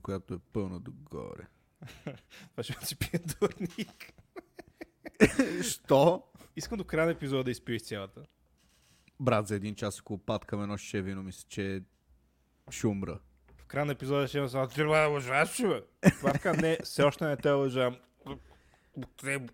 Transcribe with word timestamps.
която 0.00 0.34
е 0.34 0.38
пълна 0.52 0.80
догоре. 0.80 1.46
Това 2.50 2.62
ще 2.62 2.86
си 2.86 2.96
пие 2.96 3.20
дурник. 3.20 4.12
Що? 5.62 6.22
Искам 6.56 6.78
до 6.78 6.84
края 6.84 7.06
на 7.06 7.12
епизода 7.12 7.44
да 7.44 7.50
изпиеш 7.50 7.82
цялата. 7.82 8.22
Брат, 9.20 9.46
за 9.46 9.54
един 9.54 9.74
час, 9.74 10.00
ако 10.00 10.14
опаткам 10.14 10.62
едно 10.62 10.76
шише 10.76 11.02
вино, 11.02 11.22
мисля, 11.22 11.46
че 11.48 11.82
ще 12.70 12.86
умра. 12.86 13.18
В 13.56 13.64
края 13.64 13.86
на 13.86 13.92
епизода 13.92 14.28
ще 14.28 14.38
има 14.38 14.48
само, 14.48 14.68
ти 14.68 14.82
ме 14.82 15.04
лъжаш, 15.04 15.62
бе. 15.62 15.82
Така, 16.22 16.52
не, 16.52 16.78
все 16.84 17.02
още 17.02 17.24
не 17.24 17.36
те 17.36 17.50
лъжам. 17.50 17.96
Те, 19.16 19.46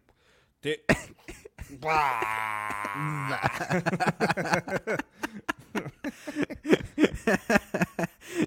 те, 0.60 0.78
Ба! 1.70 2.20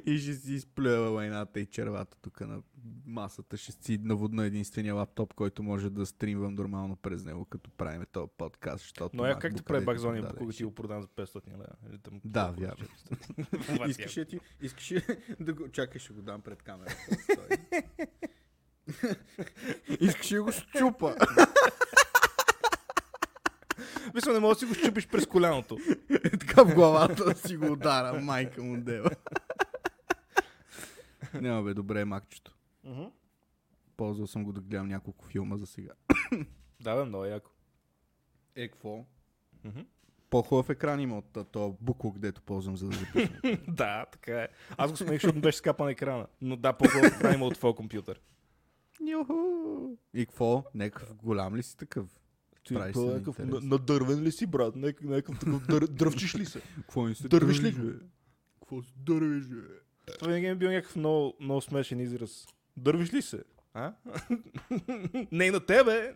И 0.05 0.17
ще 0.17 0.33
си 0.33 0.53
изплюва 0.53 1.11
войната 1.11 1.59
и 1.59 1.65
червата 1.65 2.17
тук 2.21 2.41
на 2.41 2.61
масата. 3.05 3.57
Ще 3.57 3.71
си 3.71 3.97
наводна 4.03 4.45
единствения 4.45 4.95
лаптоп, 4.95 5.33
който 5.33 5.63
може 5.63 5.89
да 5.89 6.05
стримвам 6.05 6.53
нормално 6.55 6.95
през 6.95 7.25
него, 7.25 7.45
като 7.45 7.69
правим 7.71 8.05
този 8.11 8.31
подкаст. 8.37 8.81
Защото 8.83 9.17
Но 9.17 9.25
я 9.25 9.39
как 9.39 9.55
ти 9.55 9.63
прави 9.63 9.85
бакзония, 9.85 10.29
ще- 10.29 10.57
ти 10.57 10.63
го 10.63 10.75
продам 10.75 11.01
за 11.01 11.07
500 11.07 11.51
лева? 11.51 11.65
Там 12.03 12.21
Да, 12.25 12.51
вярно. 12.51 12.85
400. 13.47 13.89
Искаш 13.89 14.17
ли 14.17 14.25
ти, 14.25 14.39
искаш 14.61 14.91
ли 14.91 15.03
да 15.39 15.53
го... 15.53 15.69
Чакай, 15.71 15.99
ще 15.99 16.13
го 16.13 16.21
дам 16.21 16.41
пред 16.41 16.61
камерата. 16.61 16.95
Искаш 19.99 20.31
ли 20.31 20.35
да 20.35 20.43
го 20.43 20.51
щупа? 20.51 21.15
Мисля, 24.13 24.33
не 24.33 24.39
мога 24.39 24.53
да 24.55 24.59
си 24.59 24.65
го 24.65 24.73
щупиш 24.73 25.07
през 25.07 25.25
коляното. 25.27 25.77
Е, 26.09 26.29
така 26.29 26.63
в 26.63 26.75
главата 26.75 27.25
да 27.25 27.35
си 27.35 27.57
го 27.57 27.71
удара, 27.71 28.21
майка 28.21 28.63
му 28.63 28.81
дева. 28.81 29.09
Няма 31.33 31.63
бе, 31.63 31.73
добре 31.73 32.01
е 32.01 32.05
макчето. 32.05 32.55
Ползвал 33.97 34.27
съм 34.27 34.43
го 34.43 34.53
да 34.53 34.61
гледам 34.61 34.87
няколко 34.87 35.25
филма 35.25 35.57
за 35.57 35.65
сега. 35.65 35.91
Да, 36.81 36.95
бе, 36.95 37.03
много 37.03 37.25
яко. 37.25 37.51
Е, 38.55 38.67
какво? 38.67 39.05
Мгм. 39.63 39.79
По-хубав 40.29 40.69
екран 40.69 40.99
има 40.99 41.17
от 41.17 41.51
този 41.51 41.73
буклук, 41.81 42.19
дето 42.19 42.41
ползвам 42.41 42.77
за 42.77 42.87
да 42.89 42.97
записвам. 42.97 43.57
Да, 43.67 44.05
така 44.11 44.41
е. 44.41 44.47
Аз 44.77 44.91
го 44.91 44.97
смених, 44.97 45.13
защото 45.13 45.35
ми 45.35 45.41
беше 45.41 45.57
скапан 45.57 45.89
екрана. 45.89 46.27
Но 46.41 46.55
да, 46.55 46.73
по-голям 46.73 47.05
екран 47.05 47.33
има 47.33 47.45
от 47.45 47.53
твоя 47.53 47.75
компютър. 47.75 48.21
Юху! 49.07 49.33
И 50.13 50.25
какво? 50.25 50.63
Някакъв 50.75 51.15
голям 51.15 51.55
ли 51.55 51.63
си 51.63 51.77
такъв? 51.77 52.05
Правиш 52.73 52.95
се 52.95 53.01
на 53.01 53.15
интерес. 53.15 53.63
надървен 53.63 54.21
ли 54.21 54.31
си, 54.31 54.45
брат? 54.45 54.75
Някакъв 54.75 55.39
такъв 55.39 55.67
дър, 55.67 55.87
дръвчиш 55.91 56.35
ли 56.35 56.45
се? 56.45 56.61
Какво 56.75 57.07
ни 57.07 57.15
се 57.15 57.27
Дървиш 57.27 57.63
ли 57.63 57.71
бе? 57.71 57.93
Какво 58.59 58.81
се 58.81 58.91
дървиш, 58.97 59.45
бе? 59.45 59.61
Това 60.19 60.27
винаги 60.27 60.45
е 60.45 60.55
бил 60.55 60.69
някакъв 60.69 60.95
много, 60.95 61.33
много 61.39 61.61
смешен 61.61 61.99
израз. 61.99 62.47
Дървиш 62.77 63.13
ли 63.13 63.21
се? 63.21 63.43
А? 63.73 63.93
Не 65.31 65.45
и 65.45 65.51
на 65.51 65.59
тебе! 65.59 66.15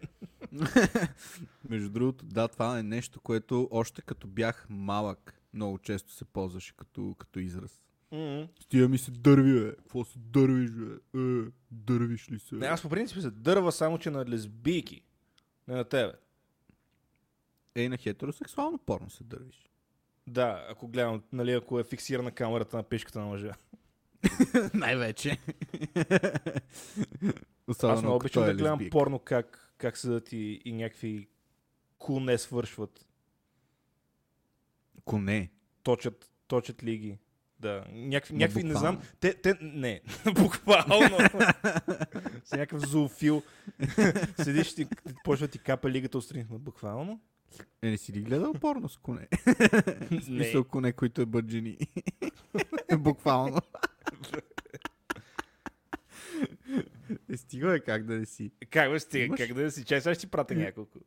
Между 1.70 1.90
другото, 1.90 2.26
да, 2.26 2.48
това 2.48 2.80
е 2.80 2.84
нещо, 2.84 3.20
което 3.22 3.68
още 3.72 4.02
като 4.02 4.28
бях 4.28 4.68
малък, 4.70 5.42
много 5.54 5.78
често 5.78 6.12
се 6.12 6.26
ползваше 6.26 6.74
като, 6.78 7.16
като 7.20 7.40
израз. 7.40 7.82
М. 8.12 8.48
Стига 8.60 8.90
ми 8.90 8.98
се 8.98 9.12
дърви, 9.12 9.54
бе. 9.60 9.76
Какво 9.76 10.04
се 10.04 10.20
дървиш, 10.20 10.72
бе? 10.72 11.20
Е, 11.20 11.44
дървиш 11.72 12.32
ли 12.32 12.40
се? 12.40 12.56
Не, 12.56 12.66
аз 12.66 12.82
по 12.82 12.90
принцип 12.90 13.22
се 13.22 13.32
дърва 13.32 13.72
само, 13.72 13.98
че 13.98 14.10
на 14.10 14.26
лесбийки. 14.26 15.02
Не 15.68 15.76
на 15.76 15.84
тебе. 15.84 16.14
Ей, 17.76 17.90
на 17.90 17.98
хетеросексуално 17.98 18.78
порно 18.78 19.10
се 19.10 19.24
дървиш. 19.24 19.70
Да, 20.28 20.66
ако 20.70 20.88
гледам, 20.88 21.24
нали, 21.32 21.52
ако 21.52 21.80
е 21.80 21.84
фиксирана 21.84 22.32
камерата 22.32 22.78
на 22.78 22.84
пишката 22.84 23.20
на 23.20 23.26
мъжа. 23.26 23.54
Най-вече. 24.74 25.38
Особено 27.68 27.98
Аз 27.98 28.02
много 28.02 28.16
обичам 28.16 28.42
той 28.42 28.46
да 28.46 28.52
е 28.52 28.56
гледам 28.56 28.80
лесбийка. 28.80 28.92
порно 28.92 29.20
как, 29.20 29.74
как 29.78 29.98
седат 29.98 30.32
и, 30.32 30.62
и 30.66 30.74
някакви 30.74 31.28
куне 31.98 32.38
свършват. 32.38 33.06
Коне. 35.06 35.52
Точат, 35.84 36.32
точат 36.48 36.84
лиги. 36.84 37.18
Да, 37.60 37.86
някакви, 37.92 38.36
някакви 38.36 38.64
не 38.64 38.74
знам, 38.74 39.02
те, 39.20 39.34
те, 39.34 39.58
не, 39.62 40.02
буквално. 40.36 41.18
С 42.46 42.52
някакъв 42.52 42.90
зоофил. 42.90 43.44
Седиш 44.44 44.72
и 44.72 44.76
ти, 44.76 44.88
почва 45.24 45.48
ти 45.48 45.60
капа 45.60 45.90
лигата. 45.90 46.20
Ма 46.50 46.60
Буквално? 46.60 47.22
Е, 47.82 47.90
не 47.90 47.98
си 47.98 48.14
ли 48.14 48.22
гледал 48.22 48.54
порно 48.54 48.90
с 48.90 48.98
коне? 48.98 49.28
В 50.02 50.12
Не. 50.12 50.22
смисъл 50.22 50.64
коне, 50.64 50.94
които 50.94 51.22
е 51.22 51.26
бъд 51.26 51.50
жени. 51.50 51.78
Буквално. 52.98 53.58
е, 57.30 57.38
стига 57.38 57.76
е 57.76 57.80
как 57.80 58.06
да 58.06 58.14
не 58.14 58.26
си. 58.26 58.52
Как 58.70 58.92
бе 58.92 59.00
стига, 59.00 59.26
Имаш- 59.26 59.38
как 59.38 59.54
да 59.54 59.72
си? 59.72 59.86
Чай, 59.86 60.02
сега 60.02 60.14
ще 60.16 60.22
ти 60.22 60.32
пратя 60.32 60.56
няколко. 60.56 61.00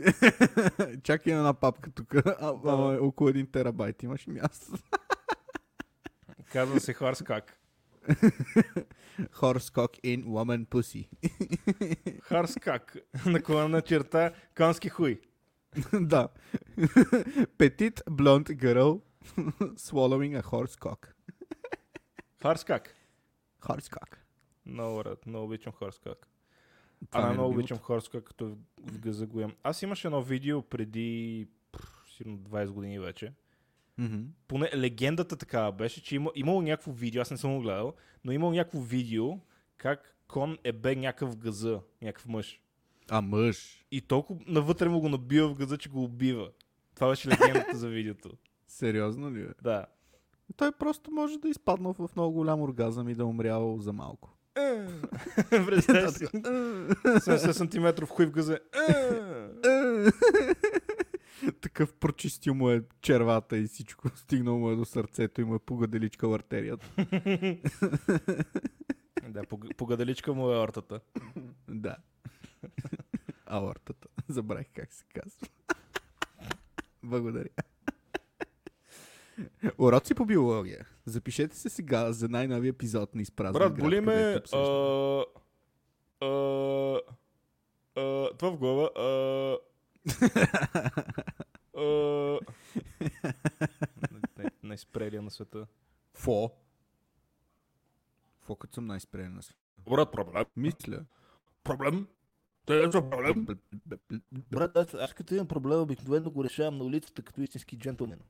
Чакай 1.02 1.32
на 1.32 1.38
една 1.38 1.54
папка 1.54 1.90
тук. 1.90 2.14
А, 2.14 2.94
е 2.94 2.98
около 2.98 3.28
един 3.28 3.46
терабайт 3.46 4.02
имаш 4.02 4.26
място. 4.26 4.72
Казва 6.52 6.80
се. 6.80 6.94
Horse 6.94 7.48
cock 9.70 10.00
in 10.00 10.24
woman 10.24 10.66
pussy. 10.66 11.08
Харскак. 12.22 12.96
Наклона 13.26 13.82
черта 13.82 14.32
конски 14.56 14.88
хуй. 14.88 15.20
да. 15.92 16.28
Petit 17.58 18.02
blonde 18.10 18.56
girl 18.56 19.00
swallowing 19.78 20.34
a 20.34 20.42
horse 20.42 20.78
cock. 20.78 21.08
Харскак. 22.42 22.94
Horse 23.62 23.88
cock. 23.90 24.16
Много 24.66 25.04
рад, 25.04 25.26
много 25.26 25.44
обичам 25.44 25.72
Хорскак. 25.72 26.28
Това 27.10 27.22
А, 27.22 27.30
е 27.30 27.32
много 27.32 27.48
любимото. 27.48 27.58
обичам 27.60 27.78
Хорскак, 27.78 28.24
като 28.24 28.56
в- 28.80 28.98
гъза 28.98 29.26
го 29.26 29.40
ям. 29.40 29.54
Аз 29.62 29.82
имаше 29.82 30.06
едно 30.06 30.22
видео 30.22 30.62
преди 30.62 31.48
сигурно 32.08 32.38
20 32.38 32.68
години 32.68 32.98
вече. 32.98 33.32
Мгм. 33.98 34.20
Поне 34.48 34.70
легендата 34.74 35.36
такава 35.36 35.72
беше, 35.72 36.02
че 36.02 36.14
има, 36.16 36.30
имало 36.34 36.62
някакво 36.62 36.92
видео, 36.92 37.22
аз 37.22 37.30
не 37.30 37.36
съм 37.36 37.56
го 37.56 37.62
гледал, 37.62 37.94
но 38.24 38.32
имало 38.32 38.52
някакво 38.52 38.80
видео 38.80 39.38
как 39.76 40.16
кон 40.28 40.58
е 40.64 40.72
бе 40.72 40.96
някакъв 40.96 41.32
в 41.32 41.36
гъза, 41.36 41.80
някакъв 42.02 42.26
мъж. 42.26 42.60
А 43.10 43.20
мъж. 43.20 43.84
И 43.90 44.00
толкова 44.00 44.40
навътре 44.46 44.88
му 44.88 45.00
го 45.00 45.08
набива 45.08 45.48
в 45.48 45.54
гъза, 45.54 45.78
че 45.78 45.88
го 45.88 46.04
убива. 46.04 46.48
Това 46.94 47.08
беше 47.08 47.28
легендата 47.28 47.76
за 47.76 47.88
видеото. 47.88 48.30
Сериозно 48.68 49.30
ли 49.30 49.40
е? 49.40 49.48
Да. 49.62 49.86
Той 50.56 50.72
просто 50.72 51.10
може 51.10 51.38
да 51.38 51.48
е 51.48 51.50
изпаднал 51.50 51.92
в 51.92 52.08
много 52.16 52.32
голям 52.32 52.62
оргазъм 52.62 53.08
и 53.08 53.14
да 53.14 53.22
е 53.22 53.26
умрял 53.26 53.76
за 53.80 53.92
малко. 53.92 54.30
Представя 55.50 56.10
си. 56.10 56.24
70 56.26 57.50
сантиметров 57.50 58.08
хуй 58.08 58.26
в 58.26 58.30
гъза. 58.30 58.58
Такъв 61.60 61.94
прочистил 61.94 62.54
му 62.54 62.70
е 62.70 62.82
червата 63.00 63.58
и 63.58 63.64
всичко. 63.64 64.08
Стигнал 64.16 64.58
му 64.58 64.70
е 64.70 64.76
до 64.76 64.84
сърцето 64.84 65.40
и 65.40 65.44
му 65.44 65.54
е 65.54 65.58
погаделичка 65.58 66.26
артерията. 66.26 66.86
да, 69.28 69.44
пог- 69.44 69.76
погаделичка 69.76 70.34
му 70.34 70.50
е 70.50 70.58
ортата. 70.58 71.00
Да. 71.68 71.96
Аортата. 73.56 74.08
Забравих 74.28 74.66
как 74.74 74.92
се 74.92 75.04
казва. 75.04 75.46
Благодаря. 77.02 77.48
Уроци 79.78 80.14
по 80.14 80.26
биология. 80.26 80.88
Запишете 81.06 81.56
се 81.56 81.68
сега 81.68 82.12
за 82.12 82.28
най-нови 82.28 82.68
епизод 82.68 83.14
на 83.14 83.22
Изпразнен 83.22 83.52
Брат, 83.52 83.72
град, 83.72 83.84
боли 83.84 84.00
ме... 84.00 84.42
А, 84.52 85.24
а, 86.20 87.00
а, 87.96 88.30
това 88.38 88.50
в 88.50 88.56
глава. 88.56 88.90
А, 88.96 89.56
а, 91.80 92.38
най- 94.36 94.50
най-спрелия 94.62 95.22
на 95.22 95.30
света. 95.30 95.66
Фо? 96.14 96.50
Фо 98.40 98.56
като 98.56 98.74
съм 98.74 98.86
най-спрен 98.86 99.34
на 99.34 99.42
света. 99.42 99.60
Брат, 99.90 100.12
проблем. 100.12 100.44
Мисля. 100.56 101.04
Проблем. 101.64 102.06
Те 102.66 102.84
е 102.84 102.90
проблем. 102.90 103.46
Брат, 104.32 104.76
аз, 104.76 104.94
аз 104.94 105.14
като 105.14 105.34
имам 105.34 105.48
проблем, 105.48 105.80
обикновено 105.80 106.30
го 106.30 106.44
решавам 106.44 106.78
на 106.78 106.84
улицата 106.84 107.22
като 107.22 107.42
истински 107.42 107.78
джентлмен. 107.78 108.20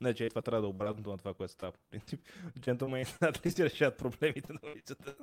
Не, 0.00 0.14
че 0.14 0.28
това 0.28 0.42
трябва 0.42 0.60
да 0.60 0.66
е 0.66 0.70
обратното 0.70 1.10
на 1.10 1.18
това, 1.18 1.34
което 1.34 1.52
става. 1.52 1.72
по 1.72 1.78
принцип. 1.90 2.20
Джентлмени 2.60 3.04
ли 3.46 3.50
си 3.50 3.64
решават 3.64 3.98
проблемите 3.98 4.52
на 4.52 4.58
улицата? 4.72 5.16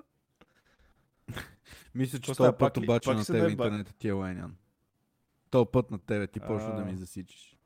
Мисля, 1.96 2.20
че 2.20 2.34
този 2.34 2.52
път 2.60 2.78
обаче 2.78 3.14
на 3.14 3.26
тебе 3.26 3.52
интернетът 3.52 3.96
ти 3.96 4.08
е 4.08 4.12
лайнян. 4.12 4.56
Този 5.50 5.66
път 5.72 5.92
на 5.92 6.00
тебе 6.00 6.28
ти 6.28 6.40
почва 6.40 6.76
да 6.76 6.86
ми 6.86 6.96
засичаш. 6.96 7.58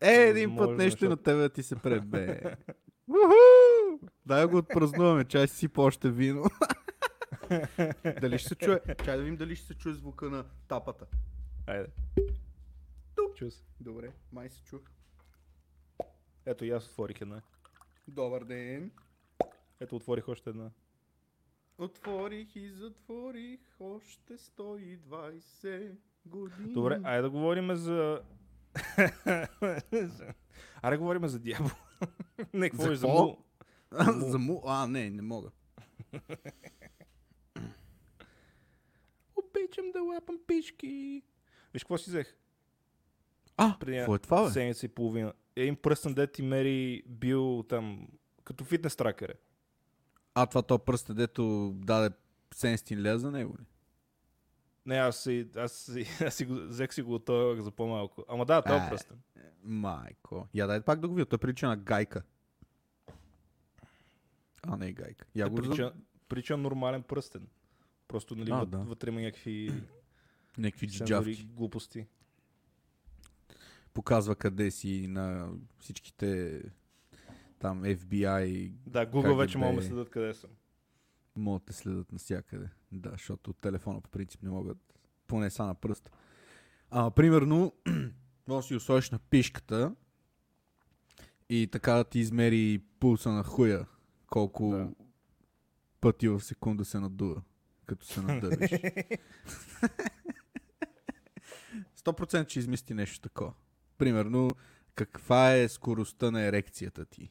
Е, 0.00 0.12
един 0.12 0.56
път 0.56 0.78
нещо 0.78 1.08
на 1.08 1.16
тебе 1.16 1.40
да 1.40 1.48
ти 1.48 1.62
се 1.62 1.76
пребе. 1.76 2.40
Уху! 3.08 4.08
Дай 4.26 4.46
го 4.46 4.56
отпразнуваме, 4.56 5.24
чай 5.24 5.48
си 5.48 5.68
по 5.68 5.82
още 5.82 6.10
вино. 6.10 6.44
дали 8.20 8.38
ще 8.38 8.48
се 8.48 8.54
чуе? 8.54 8.80
Чай 9.04 9.16
да 9.16 9.22
видим 9.22 9.36
дали 9.36 9.56
ще 9.56 9.66
се 9.66 9.74
чуе 9.74 9.92
звука 9.92 10.30
на 10.30 10.44
тапата. 10.68 11.06
Айде. 11.66 11.86
Туп. 13.16 13.36
Чу 13.36 13.50
се. 13.50 13.62
Добре, 13.80 14.12
май 14.32 14.48
се 14.48 14.62
чух. 14.62 14.80
Ето 16.46 16.64
и 16.64 16.70
аз 16.70 16.86
отворих 16.86 17.20
една. 17.20 17.42
Добър 18.08 18.44
ден. 18.44 18.90
Ето, 19.80 19.96
отворих 19.96 20.28
още 20.28 20.50
една. 20.50 20.70
Отворих 21.78 22.56
и 22.56 22.70
затворих 22.70 23.60
още 23.80 24.38
120 24.38 25.96
години. 26.26 26.72
Добре, 26.72 27.00
айде 27.04 27.22
да 27.22 27.30
говорим 27.30 27.74
за... 27.74 28.22
айде 30.82 30.96
да 30.96 30.98
говорим 30.98 31.28
за 31.28 31.38
дявол. 31.38 31.70
не, 32.54 32.70
какво 32.70 32.84
За 32.84 32.92
е 32.92 32.96
за. 32.96 33.06
А, 33.90 34.12
За 34.12 34.38
му... 34.38 34.62
А, 34.66 34.86
не, 34.86 35.10
не 35.10 35.22
мога. 35.22 35.50
Обичам 39.58 39.90
да 39.92 40.02
лапам 40.02 40.38
пишки. 40.46 41.22
Виж 41.74 41.82
какво 41.84 41.98
си 41.98 42.10
взех? 42.10 42.36
А, 43.56 43.76
Преди 43.80 43.96
какво 43.98 44.14
е 44.14 44.18
това, 44.18 44.44
бе? 44.44 44.50
седмица 44.50 44.86
и 44.86 44.88
половина. 44.88 45.32
Един 45.56 45.76
пръстен 45.76 46.14
дет 46.14 46.32
ти 46.32 46.42
мери 46.42 47.02
бил 47.06 47.64
там 47.68 48.08
като 48.44 48.64
фитнес 48.64 48.96
тракер. 48.96 49.28
е. 49.28 49.34
А, 50.34 50.46
това 50.46 50.62
то 50.62 50.78
пръст, 50.78 51.14
дето 51.14 51.72
даде 51.74 52.16
700 52.54 52.96
лева 52.96 53.18
за 53.18 53.30
него 53.30 53.56
ли? 53.58 53.64
Не, 54.86 54.96
аз 54.96 55.22
си, 55.22 55.48
аз 55.56 55.72
си, 55.72 56.06
аз 56.26 56.34
си 56.34 56.44
взех 56.44 56.94
си 56.94 57.02
го 57.02 57.14
от 57.14 57.24
този 57.24 57.62
за 57.62 57.70
по-малко. 57.70 58.24
Ама 58.28 58.46
да, 58.46 58.62
това 58.62 58.86
е 58.86 58.90
пръстен. 58.90 59.18
Майко. 59.62 60.48
Я 60.54 60.66
дай 60.66 60.80
пак 60.80 61.00
да 61.00 61.08
го 61.08 61.14
видя. 61.14 61.26
Той 61.26 61.38
прилича 61.38 61.68
на 61.68 61.76
гайка. 61.76 62.22
А, 64.62 64.76
не 64.76 64.88
е 64.88 64.92
гайка. 64.92 65.26
Я 65.34 65.48
го 65.48 65.56
прилича, 65.56 65.92
прилича 66.28 66.56
нормален 66.56 67.02
пръстен. 67.02 67.48
Просто, 68.08 68.36
нали, 68.36 68.50
А, 68.52 68.66
да. 68.66 68.78
вътре 68.78 69.08
има 69.08 69.20
някакви 69.20 69.72
Някакви 70.58 70.88
сензори, 70.88 71.36
глупости. 71.46 72.06
Показва 73.94 74.36
къде 74.36 74.70
си 74.70 75.06
на 75.08 75.50
всичките 75.78 76.62
там 77.58 77.82
FBI 77.82 78.72
Да, 78.86 79.06
Google 79.06 79.36
вече 79.36 79.54
КГБ. 79.54 79.60
могат 79.60 79.76
да 79.76 79.86
следят 79.86 80.10
къде 80.10 80.34
съм. 80.34 80.50
могат 81.36 81.62
да 81.64 81.72
следят 81.72 82.12
навсякъде. 82.12 82.68
Да, 82.92 83.10
защото 83.10 83.50
от 83.50 83.56
телефона 83.58 84.00
по 84.00 84.10
принцип 84.10 84.42
не 84.42 84.50
могат. 84.50 84.78
Поне 85.26 85.50
са 85.50 85.64
на 85.64 85.74
пръст. 85.74 86.10
А, 86.90 87.10
примерно, 87.10 87.72
може 88.48 88.56
да 88.58 88.62
си 88.62 88.74
го 88.74 88.80
сложиш 88.80 89.10
на 89.10 89.18
пишката 89.18 89.94
и 91.48 91.68
така 91.72 91.92
да 91.92 92.04
ти 92.04 92.18
измери 92.18 92.82
пулса 93.00 93.30
на 93.30 93.42
хуя. 93.44 93.86
Колко 94.26 94.70
Да. 94.70 94.90
пъти 96.00 96.28
в 96.28 96.40
секунда 96.40 96.84
се 96.84 97.00
надува, 97.00 97.42
като 97.88 98.06
се 98.06 98.22
надъвиш. 98.22 98.70
100% 101.98 102.48
ще 102.50 102.58
измисли 102.58 102.94
нещо 102.94 103.20
такова. 103.20 103.52
Примерно, 103.98 104.50
каква 104.94 105.54
е 105.54 105.68
скоростта 105.68 106.30
на 106.30 106.42
ерекцията 106.42 107.04
ти? 107.04 107.30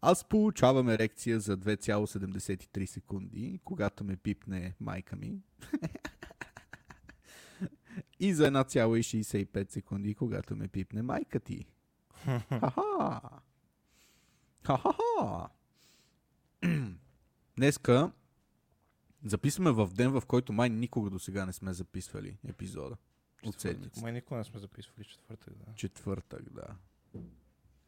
Аз 0.00 0.28
получавам 0.28 0.88
ерекция 0.88 1.40
за 1.40 1.58
2,73 1.58 2.86
секунди, 2.86 3.60
когато 3.64 4.04
ме 4.04 4.16
пипне 4.16 4.74
майка 4.80 5.16
ми. 5.16 5.40
И 8.20 8.34
за 8.34 8.50
1,65 8.50 9.72
секунди, 9.72 10.14
когато 10.14 10.56
ме 10.56 10.68
пипне 10.68 11.02
майка 11.02 11.40
ти. 11.40 11.66
Ха-ха! 12.24 13.20
Ха-ха-ха! 14.62 15.48
Днеска 17.56 18.12
записваме 19.30 19.70
в 19.70 19.88
ден, 19.94 20.10
в 20.10 20.22
който 20.26 20.52
май 20.52 20.70
никога 20.70 21.10
до 21.10 21.18
сега 21.18 21.46
не 21.46 21.52
сме 21.52 21.72
записвали 21.72 22.38
епизода. 22.48 22.96
От 23.42 23.54
Четвъртък. 23.54 23.60
седмица. 23.60 24.00
Май 24.00 24.12
никога 24.12 24.38
не 24.38 24.44
сме 24.44 24.60
записвали 24.60 25.04
четвъртък, 25.04 25.54
да. 25.54 25.74
Четвъртък, 25.74 26.52
да. 26.52 26.76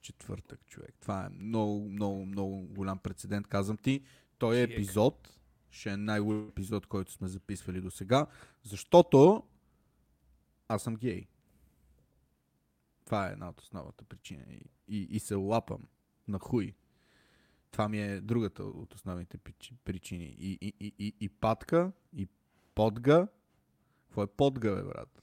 Четвъртък, 0.00 0.66
човек. 0.66 0.94
Това 1.00 1.26
е 1.26 1.28
много, 1.28 1.88
много, 1.88 2.26
много 2.26 2.66
голям 2.66 2.98
прецедент. 2.98 3.46
Казвам 3.46 3.76
ти, 3.76 4.02
той 4.38 4.56
е 4.56 4.62
епизод, 4.62 5.38
ще 5.70 5.90
е 5.90 5.96
най-голям 5.96 6.48
епизод, 6.48 6.86
който 6.86 7.12
сме 7.12 7.28
записвали 7.28 7.80
до 7.80 7.90
сега, 7.90 8.26
защото 8.62 9.42
аз 10.68 10.82
съм 10.82 10.96
гей. 10.96 11.26
Това 13.04 13.28
е 13.28 13.32
една 13.32 13.48
от 13.48 13.60
основната 13.60 14.04
причина. 14.04 14.44
И, 14.50 14.60
и, 14.88 15.02
и 15.02 15.20
се 15.20 15.34
лапам 15.34 15.82
на 16.28 16.38
хуй. 16.38 16.74
Това 17.70 17.88
ми 17.88 18.00
е 18.02 18.20
другата 18.20 18.64
от 18.64 18.94
основните 18.94 19.38
причи- 19.38 19.76
причини. 19.84 20.36
И, 20.38 20.58
и, 20.60 20.72
и, 20.80 20.92
и, 20.98 21.14
и 21.20 21.28
патка, 21.28 21.92
и 22.16 22.28
подга. 22.74 23.28
Какво 24.06 24.22
е 24.22 24.26
подга, 24.26 24.74
бе, 24.74 24.82
брат? 24.82 25.22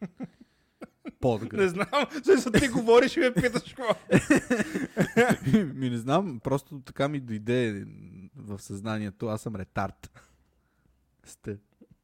Подга. 1.20 1.56
Не 1.56 1.68
знам, 1.68 2.06
след 2.40 2.54
ти 2.60 2.68
говориш 2.68 3.16
и 3.16 3.20
ме 3.20 3.34
питаш 3.34 3.74
какво. 3.74 3.94
ми 5.74 5.90
не 5.90 5.98
знам, 5.98 6.40
просто 6.40 6.80
така 6.80 7.08
ми 7.08 7.20
дойде 7.20 7.86
в 8.36 8.58
съзнанието. 8.58 9.26
Аз 9.26 9.42
съм 9.42 9.56
ретард. 9.56 10.20
Сте. 11.24 11.58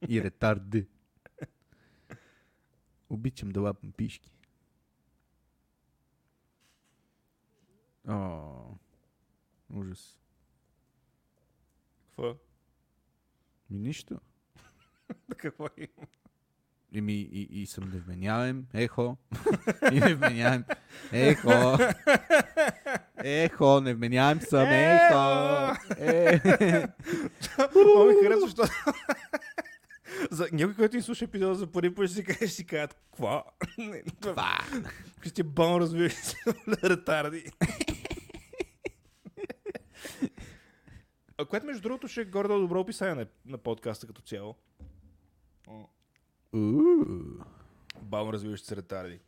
И 0.07 0.23
ретард. 0.23 0.61
Обичам 3.09 3.49
да 3.49 3.61
лапам 3.61 3.91
пишки. 3.91 4.37
О, 8.07 8.75
ужас. 9.73 10.19
Какво? 12.05 12.35
Ми 13.69 13.79
нищо. 13.79 14.19
Какво 15.37 15.67
има? 15.77 16.07
Еми, 16.95 17.13
и, 17.13 17.61
и 17.61 17.65
съм 17.65 17.91
невменяем. 17.93 18.65
Ехо. 18.73 19.17
и 19.91 19.99
невменяем. 19.99 20.63
Ехо. 21.11 21.77
Ехо, 23.23 23.81
невменяем 23.81 24.41
съм. 24.41 24.67
Ехо. 24.69 25.75
Е. 25.97 26.41
Много 27.75 28.05
ми 28.05 28.13
харесва, 28.23 28.41
защото... 28.41 28.71
За 30.31 30.47
някой, 30.51 30.75
който 30.75 30.95
ни 30.95 31.01
слуша 31.01 31.25
епизода 31.25 31.55
за 31.55 31.67
първи 31.67 31.95
път, 31.95 32.11
си 32.11 32.23
каже, 32.23 32.47
си 32.47 32.65
какво? 32.65 33.43
Това. 34.21 34.59
Ще 35.21 35.33
ти 35.33 35.43
бам 35.43 35.75
развиваш 35.75 36.13
се 36.13 36.37
ретарди. 36.83 37.45
А 41.37 41.45
което 41.45 41.65
между 41.65 41.81
другото 41.81 42.07
ще 42.07 42.21
е 42.21 42.25
горе 42.25 42.47
добро 42.47 42.79
описание 42.79 43.15
на, 43.15 43.27
на 43.45 43.57
подкаста 43.57 44.07
като 44.07 44.21
цяло. 44.21 44.55
Бавно 48.01 48.33
развиващи 48.33 48.67
се 48.67 48.75
ретарди. 48.75 49.19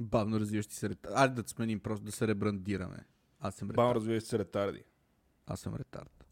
Бавно 0.00 0.40
развиващи 0.40 0.74
се 0.74 0.88
ретард. 0.88 1.12
Айде 1.16 1.42
да 1.42 1.48
сменим 1.48 1.80
просто 1.80 2.04
да 2.04 2.12
се 2.12 2.28
ребрандираме. 2.28 3.06
Аз 3.40 3.54
съм 3.54 3.68
Бавно 3.68 3.90
ретард. 3.90 3.96
развиващи 3.96 4.28
се 4.28 4.38
ретарди. 4.38 4.84
Аз 5.46 5.60
съм 5.60 5.74
ретард. 5.74 6.24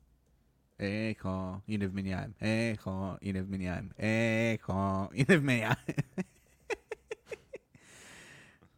Ехо, 0.78 1.61
и 1.69 1.78
не 1.78 1.88
вменяем. 1.88 2.34
Ехо, 2.40 3.16
и 3.23 3.33
не 3.33 3.42
вменяем. 3.42 3.90
Ехо, 3.99 5.09
и 5.14 5.25
не 5.28 5.38
вменяем. 5.38 5.76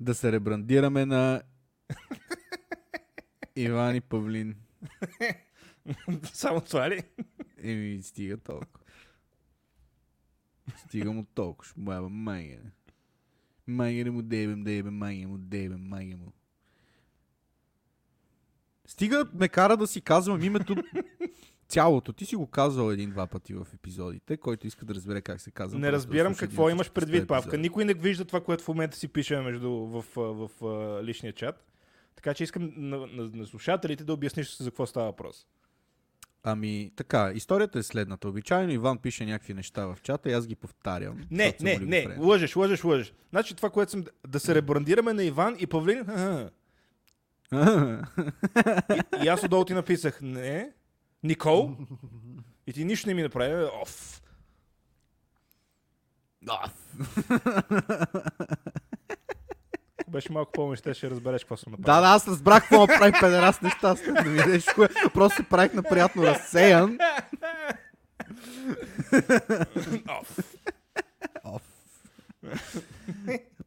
да 0.00 0.14
се 0.14 0.33
ребрандираме 0.33 1.07
на 1.07 1.43
Иван 3.57 3.97
и 3.97 4.00
Павлин. 4.00 4.57
Само 6.33 6.61
това 6.61 6.91
ли? 6.91 7.03
Еми, 7.62 8.03
стига 8.03 8.37
толкова. 8.37 8.85
Стига 10.77 11.12
му 11.12 11.27
толкова. 11.35 11.73
Баба 11.77 12.09
майга. 12.09 12.59
Майга 13.67 14.12
му 14.12 14.23
дебем, 14.23 14.65
дебем, 14.65 14.95
майга 14.95 15.29
му 15.29 15.39
дебем, 15.39 15.89
майга 15.89 16.17
му. 16.17 16.33
Стига 18.87 19.27
ме 19.35 19.49
кара 19.49 19.77
да 19.77 19.87
си 19.87 20.01
казвам 20.01 20.43
името 20.43 20.77
цялото. 21.69 22.12
Ти 22.12 22.27
си 22.27 22.37
го 22.37 22.47
казвал 22.47 22.91
един-два 22.91 23.27
пъти 23.27 23.55
в 23.55 23.67
епизодите, 23.75 24.37
който 24.37 24.67
иска 24.67 24.85
да 24.85 24.95
разбере 24.95 25.21
как 25.21 25.41
се 25.41 25.51
казва. 25.51 25.79
Не 25.79 25.93
разбирам 25.93 26.35
какво 26.35 26.71
имаш 26.71 26.91
предвид, 26.91 27.29
Павка. 27.29 27.59
Никой 27.59 27.85
не 27.85 27.95
вижда 27.95 28.25
това, 28.25 28.41
което 28.41 28.65
в 28.65 28.69
момента 28.69 28.97
си 28.97 29.09
пишем 29.09 29.45
между, 29.45 29.71
в, 29.71 30.05
в, 30.17 30.33
в, 30.33 30.51
в 30.61 31.03
личния 31.05 31.33
чат. 31.33 31.67
Така 32.17 32.35
че 32.35 32.45
искам 32.45 32.73
на, 32.77 33.07
на, 33.07 33.31
на 33.35 33.47
слушателите 33.47 34.05
да 34.05 34.12
обясниш 34.12 34.57
за 34.57 34.71
какво 34.71 34.87
става 34.87 35.07
въпрос. 35.07 35.47
Ами, 36.44 36.90
така, 36.96 37.32
историята 37.34 37.78
е 37.78 37.82
следната. 37.82 38.28
Обичайно 38.28 38.72
Иван 38.72 38.99
пише 38.99 39.26
някакви 39.26 39.54
неща 39.54 39.87
в 39.87 39.99
чата 40.02 40.30
и 40.30 40.32
аз 40.32 40.46
ги 40.46 40.54
повтарям. 40.54 41.20
Не, 41.30 41.56
не, 41.61 41.70
не, 41.70 41.76
олигофрен. 41.76 42.20
лъжеш, 42.20 42.56
лъжеш, 42.56 42.84
лъжеш. 42.84 43.12
Значи 43.30 43.54
това, 43.54 43.70
което 43.70 43.90
съм... 43.90 44.04
Да 44.28 44.40
се 44.40 44.54
ребрандираме 44.54 45.12
на 45.12 45.25
Иван 45.25 45.56
и 45.58 45.66
Павлин... 45.66 46.06
И, 48.96 49.25
и 49.25 49.28
аз 49.28 49.44
отдолу 49.44 49.64
ти 49.64 49.75
написах, 49.75 50.18
не, 50.22 50.72
Никол. 51.22 51.76
И 52.66 52.72
ти 52.72 52.84
нищо 52.84 53.08
не 53.08 53.14
ми 53.14 53.22
направи. 53.22 53.64
Оф. 53.82 54.22
Ако 56.49 56.72
беше 60.12 60.33
малко 60.33 60.52
по-мечте, 60.52 60.95
ще 60.95 61.11
разбереш 61.11 61.45
какво 61.45 61.57
съм 61.57 61.71
направил. 61.71 62.00
Да, 62.00 62.09
да, 62.09 62.14
аз 62.14 62.28
разбрах 62.28 62.62
какво 62.62 62.87
прави 62.87 63.12
педерас 63.21 63.61
нещастен. 63.61 64.14
Да 64.14 64.23
видиш 64.23 64.64
кое. 64.75 64.88
Просто 65.14 65.37
се 65.37 65.42
правих 65.42 65.75
на 65.75 65.83
приятно 65.83 66.23
разсеян. 66.23 66.99
Оф. 70.09 70.38
Оф. 71.45 71.62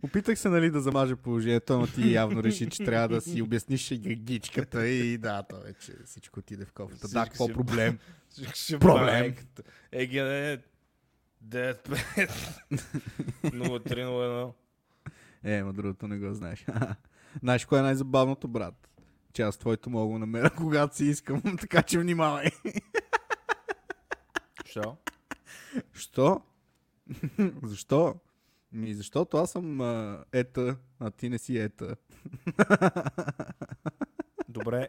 Опитах 0.04 0.40
се, 0.40 0.50
нали, 0.50 0.70
да 0.70 0.82
замажа 0.82 1.16
положението, 1.16 1.80
но 1.80 1.88
ти 1.88 2.14
явно 2.14 2.44
реши, 2.44 2.70
че 2.70 2.86
трябва 2.86 3.08
да 3.08 3.22
си 3.22 3.42
обясниш 3.42 3.94
гигичката 3.94 4.88
и 4.88 5.18
да, 5.18 5.44
то 5.44 5.56
вече 5.60 5.94
всичко 6.06 6.40
отиде 6.40 6.66
в 6.66 6.72
кофата. 6.72 7.08
Да, 7.08 7.25
какво 7.25 7.48
проблем? 7.48 8.00
Ще 8.54 8.80
Проблем. 8.80 9.36
ЕГН 9.92 10.62
95 11.46 12.32
0301. 13.44 14.52
Е, 15.46 15.64
ма 15.64 15.74
другото 15.74 16.08
не 16.08 16.18
го 16.18 16.34
знаеш. 16.34 16.66
Знаеш 17.40 17.66
кое 17.66 17.80
е 17.80 17.82
най-забавното, 17.82 18.48
брат? 18.48 18.90
Че 19.34 19.42
аз 19.42 19.58
твоето 19.58 19.90
мога 19.90 20.04
да 20.06 20.08
го 20.08 20.20
намеря, 20.20 20.50
когато 20.58 20.96
си 20.96 21.06
искам, 21.06 21.42
така 21.60 21.82
че 21.82 22.00
внимавай. 22.00 22.50
Що? 24.66 24.98
Що? 25.94 26.42
Защо? 27.64 28.16
Ми, 28.72 28.94
защото 28.94 29.38
аз 29.38 29.52
съм 29.52 29.82
а, 29.82 30.24
ета, 30.34 30.78
а 31.00 31.12
ти 31.12 31.30
не 31.30 31.38
си 31.38 31.58
ета. 31.58 31.96
Добре, 34.50 34.88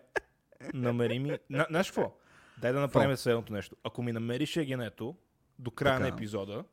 намери 0.74 1.18
ми... 1.18 1.38
На, 1.50 1.66
знаеш 1.70 1.90
какво? 1.90 2.16
Дай 2.58 2.72
да 2.72 2.80
направим 2.80 3.16
следното 3.16 3.52
нещо. 3.52 3.76
Ако 3.84 4.02
ми 4.02 4.12
намериш 4.12 4.56
егенето 4.56 5.16
до 5.58 5.70
края 5.70 5.98
Така. 5.98 6.08
на 6.08 6.14
епизода, 6.14 6.64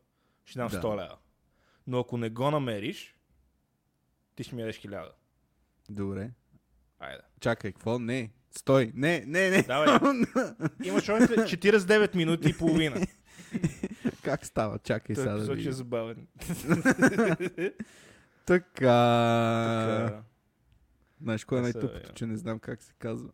ще 0.45 0.59
дам 0.59 0.67
Да. 0.67 0.81
100 0.81 0.95
лева. 0.95 1.17
Но 1.87 1.99
ако 1.99 2.17
не 2.17 2.29
го 2.29 2.51
намериш, 2.51 3.15
ти 4.35 4.43
ще 4.43 4.55
ми 4.55 4.61
ядеш 4.61 4.81
1000. 4.81 5.09
Добре. 5.89 6.31
Айде. 6.99 7.21
Чакай, 7.39 7.71
какво? 7.71 7.99
Не. 7.99 8.31
Стой. 8.51 8.91
Не, 8.95 9.23
не, 9.27 9.49
не. 9.49 9.61
Давай. 9.61 9.99
Имаш 10.83 11.09
още 11.09 11.33
49 11.35 12.15
минути 12.15 12.49
и 12.49 12.57
половина. 12.57 13.07
как 14.23 14.45
става? 14.45 14.79
Чакай 14.79 15.15
сега 15.15 15.33
да 15.33 15.43
ще 15.43 15.51
е 15.51 15.55
видим. 15.55 15.71
забавен. 15.71 16.27
Така. 18.45 20.23
Знаеш 21.21 21.45
кое 21.45 21.57
е 21.57 21.61
най-тъпото, 21.61 22.13
че 22.13 22.25
не 22.25 22.37
знам 22.37 22.59
как 22.59 22.83
се 22.83 22.93
казва. 22.99 23.29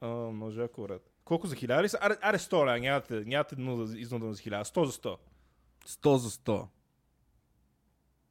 А, 0.00 0.08
може 0.08 0.62
ако 0.62 0.82
брат. 0.82 1.10
Колко 1.24 1.46
за 1.46 1.54
1000 1.54 1.82
ли 1.82 1.88
са? 1.88 1.98
Аре, 2.00 2.16
аре 2.20 2.38
100 2.38 2.66
лева, 2.66 2.80
нямате, 2.80 3.24
нямате 3.26 3.56
нужда 3.56 3.98
изнудвам 3.98 4.32
за 4.32 4.42
1000. 4.42 4.62
100 4.62 4.84
за 4.84 4.92
100. 4.92 5.18
100 5.86 6.16
за 6.16 6.30
100. 6.30 6.66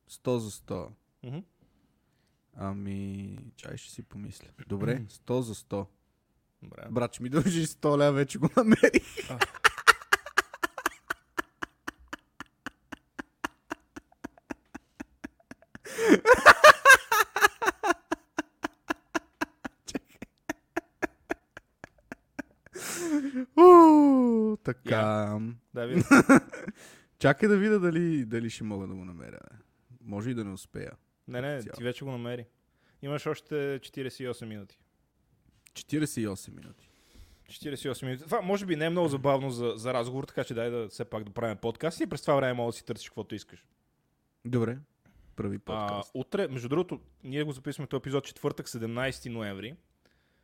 100 0.09 0.37
за 0.37 0.51
100. 0.51 0.89
Мгм. 1.23 1.37
Ами, 2.59 3.37
чай 3.55 3.77
ще 3.77 3.91
си 3.91 4.03
помисля. 4.03 4.47
Добре, 4.67 5.05
100 5.09 5.39
за 5.39 5.55
100. 5.55 5.87
Добре. 6.63 6.87
Брат, 6.89 7.13
ще 7.13 7.23
ми 7.23 7.29
дължи 7.29 7.65
100 7.65 7.99
ля, 7.99 8.11
вече 8.11 8.37
го 8.37 8.49
намерих. 8.57 9.29
А. 9.29 9.39
Така. 24.63 25.39
Да, 25.73 25.85
ви. 25.85 26.03
Чакай 27.19 27.49
да 27.49 27.57
видя 27.57 27.79
дали, 27.79 28.25
дали 28.25 28.49
ще 28.49 28.63
мога 28.63 28.87
да 28.87 28.93
го 28.93 29.05
намеря. 29.05 29.39
Може 30.01 30.29
и 30.29 30.33
да 30.33 30.43
не 30.43 30.51
успея. 30.51 30.91
Не, 31.27 31.41
не, 31.41 31.63
ти 31.63 31.83
вече 31.83 32.05
го 32.05 32.11
намери. 32.11 32.45
Имаш 33.01 33.25
още 33.25 33.55
48 33.55 34.45
минути. 34.45 34.79
48 35.73 36.55
минути. 36.55 36.89
48 37.49 38.05
минути. 38.05 38.23
Това 38.23 38.41
може 38.41 38.65
би 38.65 38.75
не 38.75 38.85
е 38.85 38.89
много 38.89 39.07
забавно 39.07 39.51
за, 39.51 39.73
за 39.75 39.93
разговор, 39.93 40.23
така 40.23 40.43
че 40.43 40.53
дай 40.53 40.69
да 40.69 40.87
все 40.87 41.05
пак 41.05 41.23
да 41.23 41.31
правим 41.31 41.57
подкаст 41.57 41.99
и 41.99 42.07
през 42.07 42.21
това 42.21 42.35
време 42.35 42.53
мога 42.53 42.71
да 42.71 42.77
си 42.77 42.85
търсиш 42.85 43.09
каквото 43.09 43.35
искаш. 43.35 43.65
Добре. 44.45 44.77
Прави 45.35 45.55
А, 45.55 45.59
подкаст. 45.59 46.11
утре, 46.13 46.47
между 46.47 46.69
другото, 46.69 46.99
ние 47.23 47.43
го 47.43 47.51
записваме 47.51 47.87
този 47.87 47.99
епизод 47.99 48.25
четвъртък, 48.25 48.67
17 48.67 49.29
ноември. 49.29 49.75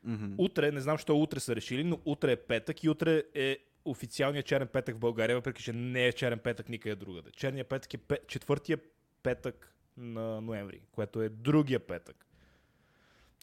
Мгм. 0.03 0.33
Утре, 0.37 0.71
не 0.71 0.81
знам, 0.81 0.97
що 0.97 1.17
утре 1.17 1.39
са 1.39 1.55
решили, 1.55 1.83
но 1.83 1.99
утре 2.05 2.31
е 2.31 2.35
петък 2.35 2.83
и 2.83 2.89
утре 2.89 3.23
е 3.33 3.57
официалният 3.85 4.45
черен 4.45 4.67
петък 4.67 4.95
в 4.95 4.99
България, 4.99 5.35
въпреки 5.35 5.63
че 5.63 5.73
не 5.73 6.07
е 6.07 6.13
черен 6.13 6.39
петък 6.39 6.69
никъде 6.69 6.95
другаде. 6.95 7.31
Черният 7.31 7.67
петък 7.67 7.93
е 7.93 7.97
пе... 7.97 8.19
четвъртия 8.27 8.77
петък 9.23 9.75
на 9.97 10.41
ноември, 10.41 10.81
което 10.91 11.21
е 11.21 11.29
другия 11.29 11.87
петък. 11.87 12.25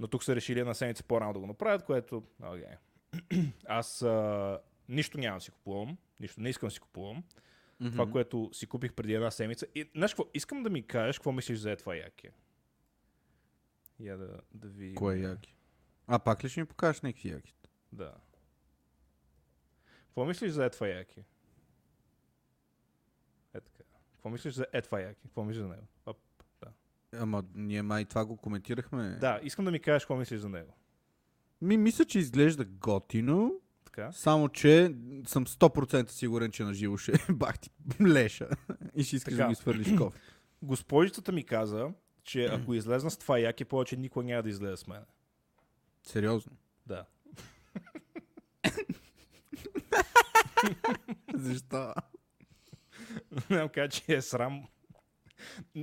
Но 0.00 0.08
тук 0.08 0.24
са 0.24 0.36
решили 0.36 0.60
една 0.60 0.74
седмица 0.74 1.04
по-рано 1.04 1.32
да 1.32 1.38
го 1.38 1.46
направят, 1.46 1.84
което... 1.84 2.24
Okay. 2.42 2.76
Аз 3.66 4.02
а... 4.02 4.58
нищо 4.88 5.18
няма 5.18 5.36
да 5.36 5.40
си 5.40 5.50
купувам, 5.50 5.98
нищо 6.20 6.40
не 6.40 6.48
искам 6.48 6.66
да 6.66 6.70
си 6.70 6.80
купувам. 6.80 7.24
Мгм. 7.80 7.92
Това, 7.92 8.10
което 8.10 8.50
си 8.52 8.66
купих 8.66 8.92
преди 8.92 9.14
една 9.14 9.30
седмица. 9.30 9.66
И 9.74 9.90
знаеш 9.94 10.12
какво? 10.12 10.30
Искам 10.34 10.62
да 10.62 10.70
ми 10.70 10.86
кажеш 10.86 11.18
какво 11.18 11.32
мислиш 11.32 11.58
за 11.58 11.70
е 11.70 11.76
това 11.76 11.96
яки. 11.96 12.28
Я 14.00 14.16
да, 14.16 14.40
да 14.54 14.68
ви... 14.68 14.94
Кое 14.94 15.18
яки? 15.18 15.56
А, 16.06 16.18
пак 16.18 16.44
ли 16.44 16.48
ще 16.48 16.60
ми 16.60 16.66
покажеш 16.66 17.00
някакви 17.00 17.28
яки? 17.28 17.54
Да. 17.92 18.14
Какво 20.06 20.24
мислиш 20.24 20.50
за 20.52 20.64
е 20.64 20.70
това 20.70 20.88
яки? 20.88 21.24
Е 23.54 23.60
така. 23.60 23.84
Какво 24.12 24.30
мислиш 24.30 24.54
за 24.54 24.66
е 24.72 24.82
това 24.82 25.00
яки? 25.00 25.22
Какво 25.22 25.44
мислиш 25.44 25.62
за 25.62 25.68
него? 25.68 25.86
Ама 27.12 27.44
ние 27.54 27.82
май 27.82 28.04
това 28.04 28.24
го 28.24 28.36
коментирахме. 28.36 29.16
да, 29.20 29.40
искам 29.42 29.64
да 29.64 29.70
ми 29.70 29.80
кажеш 29.80 30.02
какво 30.04 30.16
мислиш 30.16 30.40
за 30.40 30.48
него. 30.48 30.74
Ми, 31.60 31.76
мисля, 31.76 32.04
че 32.04 32.18
изглежда 32.18 32.64
готино, 32.64 33.52
Така? 33.84 34.12
само 34.12 34.48
че 34.48 34.94
съм 35.26 35.46
100% 35.46 36.08
сигурен, 36.10 36.50
че 36.50 36.64
на 36.64 36.74
живо 36.74 36.96
ще 36.96 37.12
бах 37.32 37.58
ти 37.58 37.70
леша 38.06 38.48
и 38.94 39.04
ще 39.04 39.16
искаш 39.16 39.34
Така. 39.34 39.44
да 39.44 39.48
ги 39.48 39.54
свърлиш 39.54 39.86
в 39.88 39.96
кофе. 39.96 40.18
Госпожицата 40.62 41.32
ми 41.32 41.44
каза, 41.44 41.88
че 42.22 42.44
ако 42.44 42.74
излезна 42.74 43.10
с 43.10 43.18
това 43.18 43.38
яки, 43.38 43.64
повече 43.64 43.96
никога 43.96 44.24
няма 44.24 44.42
да 44.42 44.48
излезе 44.48 44.76
с 44.76 44.86
мен. 44.86 45.02
Сериозно. 46.02 46.52
Да. 46.86 47.06
Защо? 51.34 51.94
Не 53.30 53.40
знам 53.46 53.68
че 53.90 54.14
е 54.16 54.22
срам. 54.22 54.66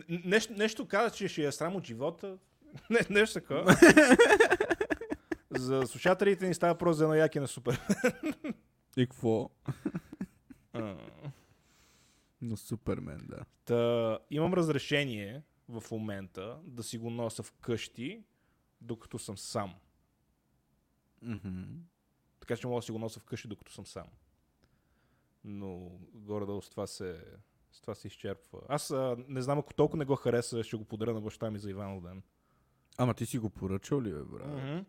Нещо, 0.10 0.54
нещо 0.54 0.88
каза, 0.88 1.16
че 1.16 1.28
ще 1.28 1.46
е 1.46 1.52
срам 1.52 1.76
от 1.76 1.86
живота. 1.86 2.38
Не, 2.90 3.00
нещо 3.10 3.40
такова. 3.40 3.76
За 5.50 5.88
слушателите 5.88 6.48
ни 6.48 6.54
става 6.54 6.74
въпрос 6.74 6.98
за 6.98 7.04
едно 7.04 7.16
яки 7.16 7.40
на 7.40 7.48
супер. 7.48 7.82
И 8.98 9.08
какво? 9.08 9.50
Но 12.42 12.58
Супермен, 12.58 13.22
да. 13.30 13.46
Та, 13.66 14.20
имам 14.32 14.54
разрешение 14.54 15.44
в 15.70 15.84
момента 15.92 16.60
да 16.64 16.84
си 16.84 16.98
го 16.98 17.10
нося 17.10 17.44
вкъщи, 17.44 18.24
докато 18.82 19.20
съм 19.20 19.38
сам. 19.38 19.76
Мгм. 21.22 21.64
Така 22.40 22.58
че 22.58 22.68
мога 22.68 22.78
да 22.78 22.82
си 22.82 22.92
го 22.92 23.00
нося 23.00 23.20
вкъщи, 23.20 23.48
докато 23.48 23.72
съм 23.72 23.86
сам. 23.86 24.08
Но 25.44 25.92
горе-долу 26.14 26.62
с 26.62 26.70
това 26.70 26.88
се, 26.88 27.24
с 27.78 27.82
това 27.82 27.96
се 27.96 28.08
изчерпва. 28.08 28.60
Аз 28.70 28.92
а, 28.92 29.18
не 29.28 29.42
знам, 29.42 29.60
ако 29.60 29.74
толкова 29.74 29.98
не 29.98 30.06
го 30.06 30.16
хареса, 30.16 30.64
ще 30.64 30.78
го 30.78 30.86
подаря 30.86 31.14
на 31.14 31.22
баща 31.22 31.52
ми 31.52 31.60
за 31.60 31.70
Иванов 31.70 32.04
ден. 32.04 32.24
Ама 32.98 33.14
ти 33.14 33.26
си 33.26 33.38
го 33.38 33.50
поръчал 33.50 34.02
ли, 34.02 34.14
бе, 34.14 34.24
брат? 34.24 34.86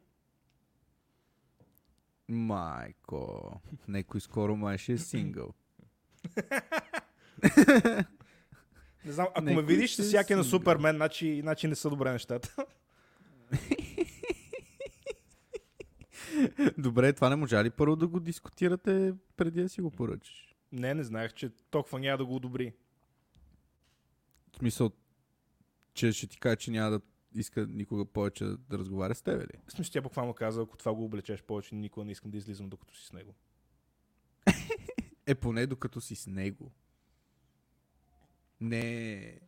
Майко. 2.29 3.53
Некой 3.89 4.21
скоро 4.21 4.57
май 4.57 4.79
ще 4.79 4.93
е 4.93 4.99
сингъл. 4.99 5.55
Не 9.05 9.13
знам, 9.13 9.27
ако 9.31 9.45
Некой 9.45 9.63
ме 9.63 9.69
видиш 9.69 9.93
ще 9.93 10.03
с 10.03 10.07
е 10.07 10.09
всяка 10.09 10.37
на. 10.37 10.45
Супермен, 10.45 10.97
значи, 10.97 11.41
значи 11.41 11.69
не 11.69 11.75
са 11.75 11.91
добре 11.91 12.13
нещата. 12.13 12.55
Добре, 16.79 17.13
това 17.13 17.29
не 17.29 17.37
можа 17.37 17.65
ли 17.65 17.71
първо 17.71 17.97
да 17.97 18.07
го 18.07 18.21
дискутирате 18.21 19.15
преди 19.37 19.63
да 19.63 19.69
си 19.69 19.81
го 19.81 19.91
поръчаш? 19.91 20.48
Не, 20.73 20.95
не 20.95 21.05
знаех, 21.05 21.33
че 21.33 21.51
толкова 21.71 22.01
няма 22.01 22.19
да 22.19 22.27
го 22.27 22.37
одобри. 22.37 22.73
В 24.53 24.57
смисъл, 24.59 24.91
че 25.95 26.13
ще 26.13 26.27
ти 26.27 26.41
кажа, 26.41 26.57
че 26.57 26.71
няма 26.71 26.91
да 26.91 27.01
иска 27.35 27.67
никога 27.67 28.05
повече 28.05 28.45
да 28.45 28.79
разговаря 28.79 29.15
с 29.15 29.23
тебе 29.23 29.45
ли? 29.45 29.59
В 29.67 29.73
смисъл, 29.73 29.93
тя 29.93 30.01
буквално 30.01 30.35
каза, 30.35 30.63
ако 30.63 30.77
това 30.77 30.95
го 30.95 31.05
облечеш 31.05 31.43
повече, 31.43 31.75
никога 31.75 32.05
не 32.05 32.13
искам 32.13 32.31
да 32.31 32.37
излизам 32.37 32.69
докато 32.69 32.97
си 32.97 33.07
с 33.07 33.13
него. 33.13 33.35
Е, 35.27 35.35
поне 35.35 35.67
докато 35.67 36.01
си 36.01 36.17
с 36.17 36.27
него. 36.27 36.73
Не. 38.61 39.41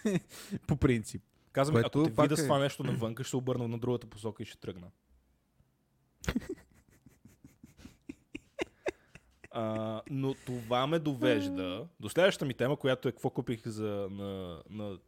По 0.66 0.76
принцип. 0.76 1.22
Казвам, 1.52 1.74
Което 1.74 2.00
ако 2.00 2.14
те 2.14 2.22
видя 2.22 2.36
с 2.36 2.40
е- 2.40 2.42
това 2.42 2.58
нещо 2.58 2.84
навънка, 2.84 3.24
ще 3.24 3.30
се 3.30 3.36
обърна 3.36 3.68
на 3.68 3.78
другата 3.78 4.06
посока 4.06 4.42
и 4.42 4.46
ще 4.46 4.58
тръгна. 4.58 4.90
А, 9.50 10.02
но 10.10 10.34
това 10.34 10.86
ме 10.86 10.98
довежда 10.98 11.88
до 12.00 12.08
следващата 12.08 12.44
ми 12.44 12.54
тема, 12.54 12.76
която 12.76 13.08
е 13.08 13.12
какво 13.12 13.30
купих 13.30 13.68
за, 13.68 14.08
на, 14.10 14.62
на 14.70 14.98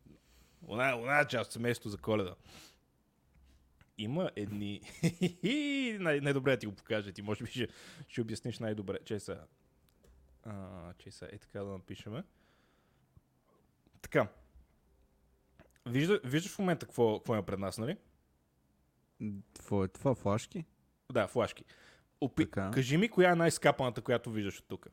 она, 0.67 0.97
она 0.97 1.25
част 1.25 1.49
от 1.49 1.53
семейството 1.53 1.89
за 1.89 1.99
коледа. 1.99 2.35
Има 3.99 4.31
едни... 4.37 4.81
най- 6.01 6.21
най-добре 6.21 6.57
ти 6.59 6.67
го 6.67 6.73
покажа. 6.73 7.13
Ти 7.13 7.23
може 7.23 7.45
би 7.45 7.51
ще, 7.51 7.69
ще 8.09 8.21
обясниш 8.21 8.59
най-добре. 8.59 8.99
Че 9.05 9.21
са... 9.21 9.45
А, 10.43 10.93
че 10.99 11.11
са... 11.11 11.29
Е 11.33 11.39
така 11.39 11.59
да 11.59 11.71
напишеме. 11.71 12.25
Така. 14.03 14.29
Вижда, 15.87 16.21
виждаш 16.25 16.53
в 16.53 16.59
момента 16.59 16.87
какво, 16.87 17.19
какво 17.19 17.35
има 17.35 17.43
пред 17.43 17.59
нас, 17.59 17.79
нали? 17.79 17.97
Какво 19.55 19.85
е 19.85 19.89
това? 19.89 20.15
Флашки? 20.15 20.65
Да, 21.13 21.27
флашки. 21.27 21.65
Опи... 22.23 22.45
Така. 22.45 22.71
Кажи 22.71 22.97
ми 22.97 23.09
коя 23.09 23.31
е 23.31 23.35
най-скапаната, 23.35 24.01
която 24.01 24.31
виждаш 24.31 24.59
от 24.59 24.65
тук. 24.69 24.87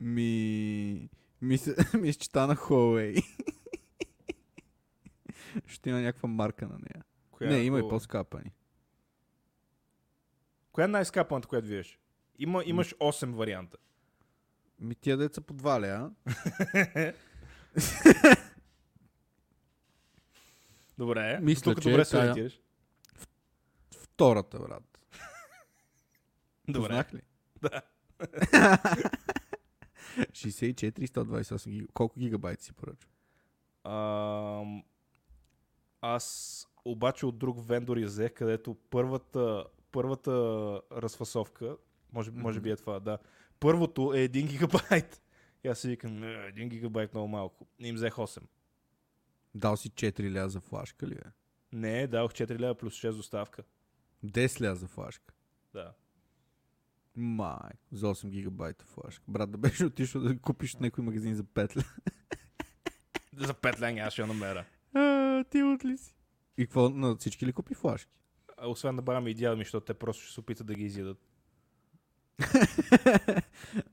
Ми... 0.00 1.08
Мисля, 1.42 1.74
мисля 1.98 2.20
че 2.20 2.30
та 2.30 2.46
на 2.46 2.56
Huawei. 2.56 3.24
Ще 5.66 5.90
има 5.90 6.00
някаква 6.00 6.28
марка 6.28 6.68
на 6.68 6.74
нея. 6.74 7.04
Коя 7.30 7.50
не, 7.50 7.56
е 7.56 7.64
има 7.64 7.78
и 7.78 7.80
хубава? 7.80 7.96
по-скапани. 7.96 8.52
Коя 10.72 10.84
е 10.84 10.88
най-скапаната, 10.88 11.48
която 11.48 11.66
виждаш? 11.66 11.98
Има, 12.38 12.62
имаш 12.66 12.94
8 12.94 13.34
варианта. 13.34 13.76
Ми 14.80 14.94
тия 14.94 15.16
деца 15.16 15.40
по 15.40 15.54
два 15.54 15.80
лея. 15.80 16.10
Добре. 20.98 21.38
Мисля, 21.42 21.74
тук 21.74 21.82
че 21.82 21.88
добре 21.88 22.02
е 22.02 22.04
се 22.04 22.10
тая- 22.10 22.22
ориентираш. 22.32 22.60
Втората, 23.92 24.58
брат. 24.58 24.98
Добре. 26.68 26.88
Познах 26.88 27.14
ли? 27.14 27.20
Да. 27.62 27.82
64 30.18 31.06
128 31.06 31.70
гига. 31.70 31.86
Колко 31.94 32.20
гигабайт 32.20 32.60
си 32.60 32.72
поръчва? 32.72 33.10
Аз 36.00 36.66
обаче 36.84 37.26
от 37.26 37.38
друг 37.38 37.68
вендор 37.68 37.96
я 37.96 38.06
взех, 38.06 38.32
където 38.32 38.76
първата, 38.90 39.64
първата 39.92 40.32
разфасовка, 40.92 41.76
може, 42.12 42.30
може 42.30 42.60
би 42.60 42.70
е 42.70 42.76
това, 42.76 43.00
да. 43.00 43.18
Първото 43.60 44.14
е 44.14 44.18
1 44.18 44.46
гигабайт. 44.46 45.22
И 45.64 45.68
аз 45.68 45.78
си 45.78 45.88
викам, 45.88 46.18
«Не, 46.18 46.26
1 46.26 46.68
гигабайт 46.68 47.14
много 47.14 47.28
малко. 47.28 47.66
И 47.78 47.88
им 47.88 47.94
взех 47.94 48.14
8. 48.14 48.42
Дал 49.58 49.76
си 49.76 49.90
4 49.90 50.34
ля 50.34 50.48
за 50.48 50.60
флашка 50.60 51.06
ли 51.06 51.14
е? 51.14 51.30
Не, 51.72 52.06
дадох 52.06 52.32
4 52.32 52.58
лева 52.58 52.74
плюс 52.74 52.94
6 52.94 53.12
доставка. 53.12 53.62
10 54.24 54.60
ля 54.60 54.74
за 54.74 54.86
флашка. 54.86 55.34
Да. 55.72 55.92
Май, 57.16 57.70
за 57.92 58.06
8 58.06 58.28
гигабайта 58.28 58.84
флашка. 58.84 59.24
Брат, 59.28 59.50
да 59.50 59.58
беше 59.58 59.84
отишъл 59.84 60.22
да 60.22 60.38
купиш 60.38 60.76
някой 60.76 61.04
магазин 61.04 61.34
за 61.34 61.44
5 61.44 61.76
ля. 61.76 61.82
За 63.46 63.54
5 63.54 63.80
лева 63.80 64.00
аз 64.00 64.12
ще 64.12 64.22
я 64.22 64.26
намеря. 64.26 64.64
А, 64.94 65.44
ти 65.44 65.62
от 65.62 65.84
ли 65.84 65.98
си? 65.98 66.14
И 66.58 66.66
какво, 66.66 66.88
на 66.88 67.16
всички 67.16 67.46
ли 67.46 67.52
купи 67.52 67.74
флашки? 67.74 68.12
А, 68.56 68.68
Освен 68.68 68.94
на 68.94 69.02
баба 69.02 69.20
ми 69.20 69.30
и 69.30 69.34
дядо 69.34 69.56
ми, 69.56 69.64
защото 69.64 69.86
те 69.86 69.94
просто 69.94 70.24
ще 70.24 70.34
се 70.34 70.40
опитат 70.40 70.66
да 70.66 70.74
ги 70.74 70.84
изядат. 70.84 71.18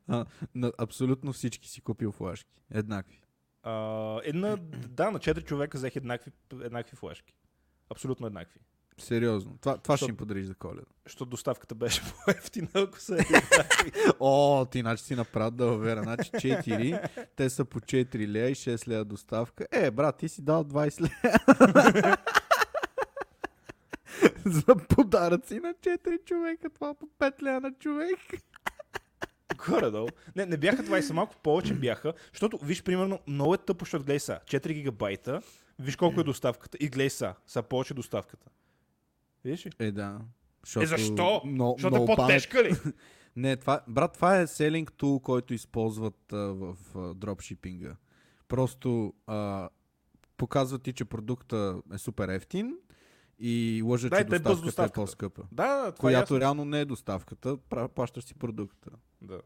а, 0.07 0.25
на 0.55 0.72
абсолютно 0.77 1.34
всички 1.34 1.69
си 1.69 1.81
купил 1.81 2.12
флашки. 2.12 2.62
Еднакви. 2.72 3.25
А, 3.65 4.19
една, 4.24 4.57
да, 4.89 5.12
на 5.12 5.19
4 5.19 5.43
човека 5.43 5.77
взех 5.77 5.95
еднакви, 5.95 6.31
еднакви 6.63 6.95
флешки. 6.95 7.34
Абсолютно 7.89 8.27
еднакви. 8.27 8.60
Сериозно. 8.98 9.57
Това, 9.62 9.77
това 9.77 9.98
ще 9.98 10.03
Що- 10.03 10.10
им 10.10 10.17
подариш 10.17 10.45
за 10.45 10.55
коледа. 10.55 10.86
Защото 11.05 11.29
доставката 11.29 11.75
беше 11.75 12.01
по-ефтина, 12.25 12.67
ако 12.74 13.00
са 13.00 13.13
еднакви. 13.19 13.91
О, 14.19 14.65
ти 14.65 14.79
иначе 14.79 15.03
си 15.03 15.15
направил 15.15 15.51
да 15.51 15.77
вера. 15.77 16.03
Значи 16.03 16.31
4, 16.31 17.10
те 17.36 17.50
са 17.50 17.65
по 17.65 17.79
4 17.79 18.27
лея 18.27 18.50
и 18.50 18.55
6 18.55 18.88
лея 18.88 19.05
доставка. 19.05 19.65
Е, 19.72 19.91
брат, 19.91 20.17
ти 20.17 20.29
си 20.29 20.41
дал 20.41 20.63
20 20.63 21.01
лея. 21.01 22.17
За 24.45 24.75
подаръци 24.89 25.60
на 25.60 25.74
4 25.74 26.25
човека, 26.25 26.69
това 26.69 26.93
по 26.93 27.05
5 27.19 27.41
лея 27.43 27.62
на 27.62 27.72
човек. 27.74 28.19
Горе-долу. 29.55 30.07
Не, 30.35 30.45
не 30.45 30.57
бяха 30.57 30.83
20, 30.83 31.13
малко 31.13 31.35
повече 31.43 31.74
бяха, 31.74 32.13
защото, 32.33 32.57
виж, 32.57 32.83
примерно, 32.83 33.19
много 33.27 33.53
е 33.53 33.57
тъпо, 33.57 33.85
защото 33.85 34.03
гледай 34.03 34.19
са, 34.19 34.39
4 34.45 34.74
гигабайта, 34.74 35.41
виж 35.79 35.95
колко 35.95 36.21
е 36.21 36.24
доставката 36.24 36.77
и 36.81 36.89
гледай 36.89 37.09
са, 37.09 37.33
са 37.47 37.63
повече 37.63 37.93
доставката. 37.93 38.50
Видиш 39.43 39.65
ли? 39.65 39.71
Е, 39.79 39.91
да. 39.91 40.21
Защото 40.65 40.83
Е, 40.83 40.88
защо? 40.88 41.41
Много, 41.45 41.75
Защото 41.79 42.03
е 42.03 42.05
по-тежка 42.05 42.63
ли? 42.63 42.75
Не, 43.35 43.55
това, 43.55 43.81
брат, 43.88 44.13
това 44.13 44.39
е 44.39 44.47
селинг 44.47 44.93
тул, 44.93 45.20
който 45.20 45.53
използват 45.53 46.33
а, 46.33 46.37
в 46.37 46.75
а, 46.96 47.13
дропшипинга. 47.13 47.96
Просто 48.48 49.13
а, 49.27 49.70
показват 50.37 50.83
ти, 50.83 50.94
че 50.94 51.05
продукта 51.05 51.81
е 51.94 51.98
супер 51.98 52.29
ефтин 52.29 52.77
и 53.39 53.81
лъжат, 53.85 54.09
Да, 54.09 54.17
че 54.17 54.24
доставката, 54.24 54.61
доставката. 54.61 55.01
е 55.01 55.03
по-скъпа. 55.03 55.43
Да, 55.51 55.67
да, 55.75 55.91
това 55.91 56.09
е 56.09 56.13
Която 56.13 56.33
ясно. 56.33 56.39
реално 56.39 56.65
не 56.65 56.79
е 56.79 56.85
доставката, 56.85 57.57
плащаш 57.95 58.24
си 58.24 58.35
продукта. 58.35 58.89
Да. 59.21 59.41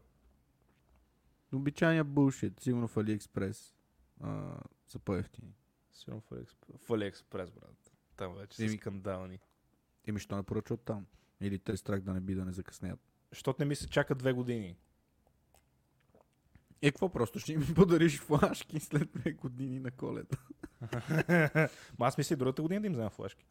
Обичайния 1.52 2.04
булшит, 2.04 2.60
сигурно 2.60 2.88
в 2.88 2.94
AliExpress 2.94 3.74
а, 4.20 4.56
са 4.86 4.98
по-ефтини. 4.98 5.54
Сигурно 5.92 6.20
в 6.20 6.32
Алиекспрес, 6.32 6.76
в 6.80 6.92
Алиекспрес, 6.92 7.50
брат. 7.50 7.92
Там 8.16 8.34
вече 8.34 8.56
са 8.56 8.64
Еми. 8.64 8.76
скандални. 8.76 9.38
Еми, 10.06 10.20
що 10.20 10.36
не 10.36 10.42
поръча 10.42 10.74
от 10.74 10.80
там? 10.80 11.06
Или 11.40 11.58
те 11.58 11.76
страх 11.76 12.00
да 12.00 12.12
не 12.14 12.20
би 12.20 12.34
да 12.34 12.44
не 12.44 12.52
закъснеят. 12.52 13.00
Защото 13.30 13.62
не 13.62 13.68
ми 13.68 13.76
се 13.76 13.88
чака 13.88 14.14
две 14.14 14.32
години. 14.32 14.76
Е, 16.82 16.90
какво 16.90 17.08
просто 17.08 17.38
ще 17.38 17.52
им 17.52 17.66
подариш 17.74 18.20
флашки 18.20 18.80
след 18.80 19.08
две 19.12 19.32
години 19.32 19.80
на 19.80 19.90
коледа? 19.90 20.36
Ма 21.98 22.06
аз 22.06 22.18
мисля 22.18 22.36
другата 22.36 22.62
година 22.62 22.80
да 22.80 22.86
им 22.86 22.92
взема 22.92 23.10
флешки. 23.10 23.44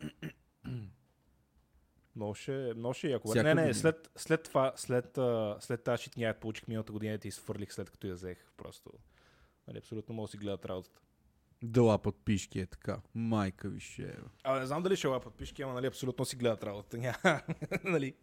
Много 2.15 2.35
ще, 2.35 2.73
много 2.75 2.93
ще 2.93 3.07
е 3.07 3.11
яко. 3.11 3.27
Всяка 3.27 3.43
Не, 3.43 3.55
не, 3.55 3.61
година. 3.61 3.75
след, 3.75 4.11
след 4.15 4.43
това, 4.43 4.73
след, 4.75 5.17
а, 5.17 5.57
след 5.59 5.83
тази 5.83 6.03
шитня, 6.03 6.33
получих 6.41 6.67
миналата 6.67 6.91
година 6.91 7.13
и 7.13 7.19
ти 7.19 7.27
изфърлих 7.27 7.73
след 7.73 7.89
като 7.89 8.07
я 8.07 8.13
взех. 8.13 8.37
Просто. 8.57 8.91
Нали, 9.67 9.77
абсолютно 9.77 10.15
мога 10.15 10.27
да 10.27 10.31
си 10.31 10.37
гледат 10.37 10.65
работата. 10.65 11.01
Да 11.63 11.81
лапат 11.81 12.15
пишки 12.25 12.59
е 12.59 12.65
така. 12.65 13.01
Майка 13.15 13.69
ви 13.69 13.79
ще 13.79 14.03
е. 14.03 14.15
Абе, 14.43 14.59
не 14.59 14.65
знам 14.65 14.83
дали 14.83 14.95
ще 14.95 15.07
лапат 15.07 15.33
пишки, 15.33 15.61
ама 15.61 15.73
нали, 15.73 15.87
абсолютно 15.87 16.25
си 16.25 16.35
гледат 16.35 16.63
работата. 16.63 16.97
Няма, 16.97 17.41
нали, 17.83 18.15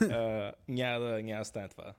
а, 0.00 0.52
няма, 0.68 1.04
да, 1.04 1.22
няма 1.22 1.38
да 1.38 1.44
стане 1.44 1.68
това. 1.68 1.94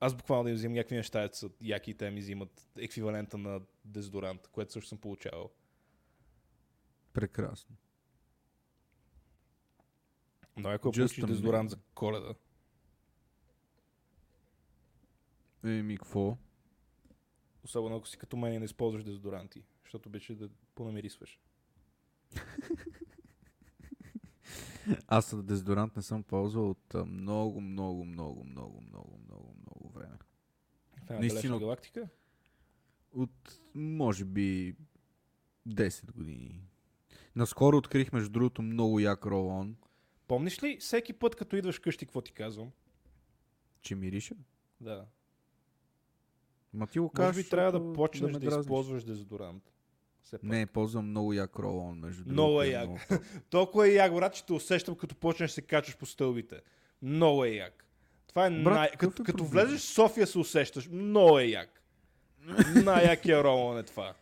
Аз 0.00 0.14
буквално 0.14 0.44
да 0.44 0.50
им 0.50 0.56
взимам 0.56 0.74
някакви 0.74 0.96
неща, 0.96 1.28
са 1.32 1.50
яки 1.60 1.90
и 1.90 1.94
те 1.94 2.10
ми 2.10 2.20
взимат 2.20 2.68
еквивалента 2.78 3.38
на 3.38 3.60
дезодорант, 3.84 4.48
което 4.48 4.72
също 4.72 4.88
съм 4.88 4.98
получавал. 4.98 5.50
Прекрасно. 7.12 7.76
Но 10.56 10.68
ако 10.68 10.88
Just 10.88 10.92
получиш 10.92 11.24
дезодорант 11.24 11.70
за 11.70 11.76
коледа, 11.94 12.34
Еми, 15.64 15.98
какво? 15.98 16.36
особено 17.64 17.96
ако 17.96 18.08
си 18.08 18.18
като 18.18 18.36
мен 18.36 18.54
и 18.54 18.58
не 18.58 18.64
използваш 18.64 19.04
дезодоранти, 19.04 19.64
защото 19.84 20.08
обичаш 20.08 20.36
да 20.36 20.48
понамирисваш. 20.74 21.40
Аз 25.06 25.42
дезодорант 25.44 25.96
не 25.96 26.02
съм 26.02 26.22
ползвал 26.22 26.70
от 26.70 26.94
много, 27.06 27.60
много, 27.60 28.04
много, 28.04 28.44
много, 28.44 28.80
много, 28.80 29.18
много, 29.26 29.54
много 29.60 29.88
време. 29.94 30.18
В 31.06 31.10
една 31.10 31.20
Наистина. 31.20 31.58
галактика. 31.58 32.08
От, 33.12 33.60
може 33.74 34.24
би, 34.24 34.76
10 35.68 36.12
години. 36.12 36.62
Наскоро 37.36 37.76
открих, 37.76 38.12
между 38.12 38.30
другото, 38.30 38.62
много 38.62 39.00
як 39.00 39.26
ролон, 39.26 39.76
Помниш 40.28 40.62
ли 40.62 40.76
всеки 40.80 41.12
път, 41.12 41.36
като 41.36 41.56
идваш 41.56 41.78
къщи, 41.78 42.06
какво 42.06 42.20
ти 42.20 42.32
казвам? 42.32 42.70
че 43.82 43.94
мирише. 43.94 44.34
Да. 44.80 45.06
Ма 46.72 46.86
ти 46.86 46.98
го 46.98 47.04
Може 47.04 47.12
кажеш, 47.14 47.44
би 47.44 47.50
трябва 47.50 47.80
да 47.80 47.92
почнеш 47.92 48.32
да, 48.32 48.38
дразниш. 48.38 48.60
използваш 48.60 49.04
дезодорант. 49.04 49.72
Все 50.22 50.38
пак. 50.38 50.42
Не, 50.42 50.66
ползвам 50.66 51.06
много 51.06 51.32
як 51.32 51.58
ролон, 51.58 51.98
между 51.98 52.24
другото. 52.24 52.32
Много 52.32 52.62
е 52.62 52.66
як. 52.66 52.86
много- 52.86 53.00
Толкова 53.50 53.88
е 53.88 53.92
як, 53.92 54.14
брат, 54.14 54.34
че 54.34 54.46
те 54.46 54.52
усещам, 54.52 54.94
като 54.94 55.14
почнеш 55.14 55.50
се 55.50 55.62
качваш 55.62 55.96
по 55.96 56.06
стълбите. 56.06 56.60
Много 57.02 57.44
е 57.44 57.48
як. 57.48 57.84
Това 58.26 58.46
е 58.46 58.50
Брат, 58.50 58.74
най... 58.74 58.90
Като, 58.90 59.22
е 59.22 59.24
като 59.24 59.44
влезеш 59.44 59.80
в 59.80 59.84
София 59.84 60.26
се 60.26 60.38
усещаш. 60.38 60.88
Много 60.88 61.38
е 61.38 61.44
як. 61.44 61.82
Най-якия 62.74 63.44
ролон 63.44 63.78
е 63.78 63.82
това. 63.82 64.14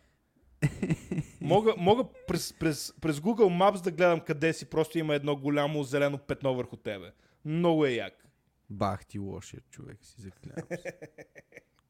Мога, 1.41 1.73
мога 1.77 2.03
през, 2.27 2.53
през, 2.53 2.93
през 3.01 3.19
Google 3.19 3.59
Maps 3.59 3.83
да 3.83 3.91
гледам 3.91 4.19
къде 4.19 4.53
си, 4.53 4.65
просто 4.65 4.97
има 4.99 5.15
едно 5.15 5.35
голямо 5.35 5.83
зелено 5.83 6.17
петно 6.17 6.55
върху 6.55 6.77
тебе. 6.77 7.11
Много 7.45 7.85
е 7.85 7.91
як. 7.91 8.25
Бах 8.69 9.05
ти 9.05 9.19
лошия 9.19 9.61
човек 9.69 9.97
си, 10.01 10.21
заклявам 10.21 10.63
се. 10.81 10.99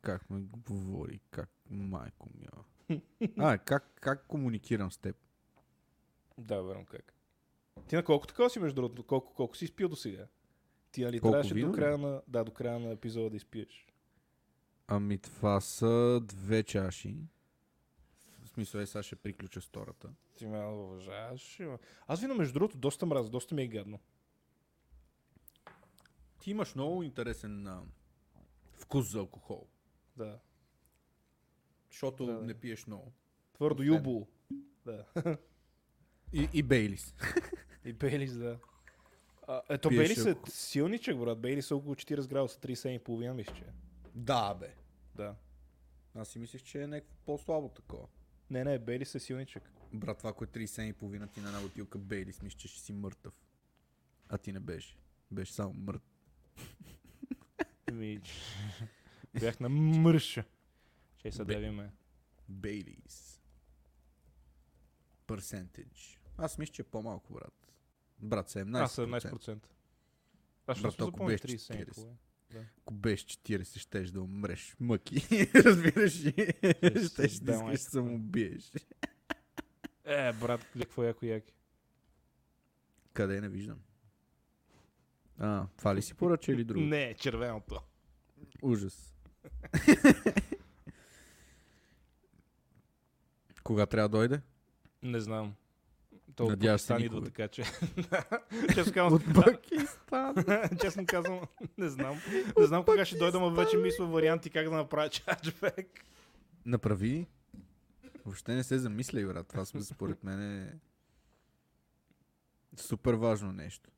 как 0.01 0.29
ме 0.29 0.39
говори, 0.41 1.19
как 1.31 1.49
майко 1.69 2.27
ми. 2.35 2.47
А, 3.37 3.57
как, 3.57 3.91
как 4.01 4.27
комуникирам 4.27 4.91
с 4.91 4.97
теб? 4.97 5.15
Да, 6.37 6.61
верно 6.61 6.85
как. 6.85 7.13
Ти 7.87 7.95
на 7.95 8.03
колко 8.03 8.27
такова 8.27 8.49
си, 8.49 8.59
между 8.59 8.75
другото? 8.75 9.03
Колко, 9.03 9.33
колко 9.33 9.57
си 9.57 9.65
изпил 9.65 9.89
до 9.89 9.95
сега? 9.95 10.27
Ти 10.91 11.03
нали 11.03 11.19
Колко 11.19 11.31
трябваше 11.31 11.53
вино 11.53 11.71
до 11.71 11.77
края, 11.77 11.97
на, 11.97 12.21
да, 12.27 12.43
до 12.43 12.51
края 12.51 12.79
на 12.79 12.91
епизода 12.91 13.29
да 13.29 13.37
изпиеш? 13.37 13.87
Ами 14.87 15.17
това 15.17 15.61
са 15.61 16.21
две 16.23 16.63
чаши. 16.63 17.17
В 18.43 18.49
смисъл 18.49 18.79
е, 18.79 18.85
сега 18.85 19.03
ще 19.03 19.15
приключа 19.15 19.61
с 19.61 19.65
втората. 19.65 20.09
Ти 20.35 20.47
ме 20.47 20.65
уважаваш. 20.65 21.61
Аз 22.07 22.21
вино, 22.21 22.35
между 22.35 22.53
другото, 22.53 22.77
доста 22.77 23.05
мразя, 23.05 23.29
доста 23.29 23.55
ми 23.55 23.61
е 23.63 23.67
гадно. 23.67 23.99
Ти 26.39 26.51
имаш 26.51 26.75
много 26.75 27.03
интересен 27.03 27.67
а, 27.67 27.81
вкус 28.73 29.11
за 29.11 29.19
алкохол. 29.19 29.67
Да. 30.17 30.39
Защото 31.91 32.25
Да, 32.25 32.33
да. 32.33 32.41
не 32.41 32.53
пиеш 32.53 32.87
много. 32.87 33.11
Твърдо 33.53 33.83
юбо. 33.83 34.27
Да. 34.85 35.05
И, 36.33 36.49
и 36.53 36.63
Бейлис. 36.63 37.15
И 37.85 37.93
Бейлис, 37.93 38.33
да. 38.33 38.59
А, 39.47 39.61
ето 39.69 39.89
Пиеш 39.89 39.99
Бейлис 39.99 40.25
е 40.25 40.29
ако- 40.29 40.49
силничък, 40.49 41.19
брат. 41.19 41.39
Бейлис 41.39 41.71
е 41.71 41.73
около 41.73 41.95
40 41.95 42.27
градуса, 42.27 42.59
37,5 42.59 43.33
мисля, 43.33 43.53
че. 43.53 43.61
е. 43.61 43.71
да, 44.15 44.53
бе. 44.53 44.75
Да. 45.15 45.35
Аз 46.15 46.27
си 46.27 46.39
мислех, 46.39 46.63
че 46.63 46.83
е 46.83 46.87
някакво 46.87 47.15
по-слабо 47.17 47.69
такова. 47.69 48.07
Не, 48.49 48.63
не, 48.63 48.79
Бейлис 48.79 49.15
е 49.15 49.19
силничък. 49.19 49.63
Брат, 49.93 50.17
това, 50.17 50.29
ако 50.29 50.43
е 50.43 50.47
37,5 50.47 50.99
ти 51.27 51.41
на 51.41 51.47
една 51.47 51.61
бутилка 51.61 51.97
Бейлис, 51.97 52.41
мисля, 52.41 52.57
че 52.57 52.67
ще 52.67 52.79
си 52.79 52.93
мъртъв. 52.93 53.33
А 54.29 54.37
ти 54.37 54.51
не 54.51 54.59
беше. 54.59 54.97
Беше 55.31 55.53
само 55.53 55.73
мъртъв. 55.73 56.09
Ми, 57.91 58.19
бях 59.39 59.59
на 59.59 59.69
мърша. 59.69 60.43
Че 61.19 61.31
се 61.31 61.45
давиме. 61.45 61.91
Бейлис. 62.49 63.41
Percentage. 65.27 66.17
Аз 66.37 66.57
мисля, 66.57 66.73
че 66.73 66.81
е 66.81 66.85
по-малко, 66.85 67.33
брат. 67.33 67.73
Брат, 68.19 68.49
17%. 68.49 68.83
А, 68.83 68.87
17%. 68.87 69.59
Аз 70.67 70.77
ще 70.77 70.87
Брат, 70.87 71.01
ако 71.01 71.25
беше 71.25 71.43
37. 71.43 71.89
40. 71.89 72.07
Да. 72.51 72.65
Ако 72.81 72.93
беше 72.93 73.25
40, 73.25 73.79
щеш 73.79 74.11
да 74.11 74.21
умреш. 74.21 74.75
Мъки. 74.79 75.49
Разбираш 75.55 76.23
ли? 76.23 76.31
Ще 76.31 77.07
Щеш 77.07 77.39
да 77.39 77.53
искаш 77.53 77.83
да 77.83 77.89
самоубиеш. 77.89 78.71
Е, 80.03 80.33
брат, 80.33 80.65
какво 80.79 81.03
яко 81.03 81.25
яки. 81.25 81.53
Къде 83.13 83.41
не 83.41 83.49
виждам. 83.49 83.79
А, 85.37 85.67
това 85.77 85.95
ли 85.95 86.01
си 86.01 86.13
поръча 86.13 86.51
или 86.51 86.63
друго? 86.63 86.85
Не, 86.85 87.13
червеното. 87.13 87.81
Ужас. 88.61 89.15
Кога 93.69 93.85
трябва 93.85 94.09
да 94.09 94.17
дойде? 94.17 94.41
Не 95.03 95.19
знам. 95.19 95.55
То 96.35 96.45
от 96.45 96.59
Пакистан 96.59 97.01
идва, 97.01 97.23
така 97.23 97.47
че... 97.47 97.63
Честно 98.73 98.93
казвам, 98.93 99.13
От 99.13 99.23
Пакистан. 99.33 100.35
честно 100.81 101.05
казвам, 101.05 101.39
не 101.77 101.89
знам. 101.89 102.21
Не 102.59 102.65
знам 102.65 102.85
кога 102.85 103.05
ще 103.05 103.17
дойда, 103.17 103.39
но 103.39 103.51
вече 103.51 103.77
мисля 103.77 104.05
варианти 104.05 104.49
как 104.49 104.69
да 104.69 104.75
направя 104.75 105.09
чарджбек. 105.09 106.05
Направи. 106.65 107.27
Въобще 108.25 108.55
не 108.55 108.63
се 108.63 108.79
замисляй, 108.79 109.25
брат. 109.25 109.47
Това 109.47 109.65
сме, 109.65 109.81
според 109.81 110.23
мен 110.23 110.61
е 110.61 110.79
супер 112.77 113.13
важно 113.13 113.51
нещо. 113.51 113.89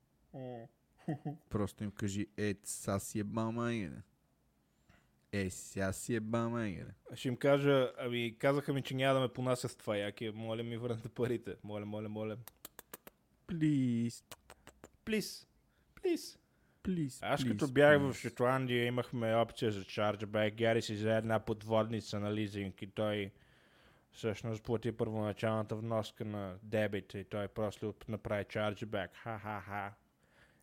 Просто 1.50 1.84
им 1.84 1.90
кажи, 1.90 2.26
е, 2.36 2.54
са 2.64 3.00
си 3.00 3.18
е 3.18 3.24
бамайгене. 3.24 4.02
Е, 5.32 5.50
сега 5.50 5.92
си 5.92 6.14
е 6.14 6.20
бамайгене. 6.20 6.94
Ще 7.14 7.28
им 7.28 7.36
кажа, 7.36 7.92
ами 7.98 8.36
казаха 8.38 8.72
ми, 8.72 8.82
че 8.82 8.94
няма 8.94 9.14
да 9.14 9.20
ме 9.20 9.32
понасят 9.32 9.70
с 9.70 9.76
това 9.76 9.96
яки. 9.96 10.30
Моля 10.30 10.62
ми 10.62 10.76
върнете 10.76 11.08
парите. 11.08 11.54
Моля, 11.64 11.86
моля, 11.86 12.08
моля. 12.08 12.36
Плиз, 13.46 14.24
Плиз. 15.04 15.48
Плиз. 16.02 16.38
плиз, 16.82 17.18
Аз 17.22 17.44
като 17.44 17.68
бях 17.68 18.00
в 18.00 18.14
Шотландия 18.14 18.86
имахме 18.86 19.34
опция 19.34 19.72
за 19.72 19.84
чарджбек. 19.84 20.54
Гари 20.54 20.82
си 20.82 20.94
взе 20.94 21.16
една 21.16 21.40
подводница 21.40 22.20
на 22.20 22.34
лизинг 22.34 22.82
и 22.82 22.86
той 22.86 23.30
всъщност 24.12 24.62
плати 24.62 24.92
първоначалната 24.92 25.76
вноска 25.76 26.24
на 26.24 26.58
дебит 26.62 27.14
и 27.14 27.24
той 27.24 27.48
просто 27.48 27.94
направи 28.08 28.44
чарджбек. 28.48 29.10
Ха-ха-ха. 29.14 29.92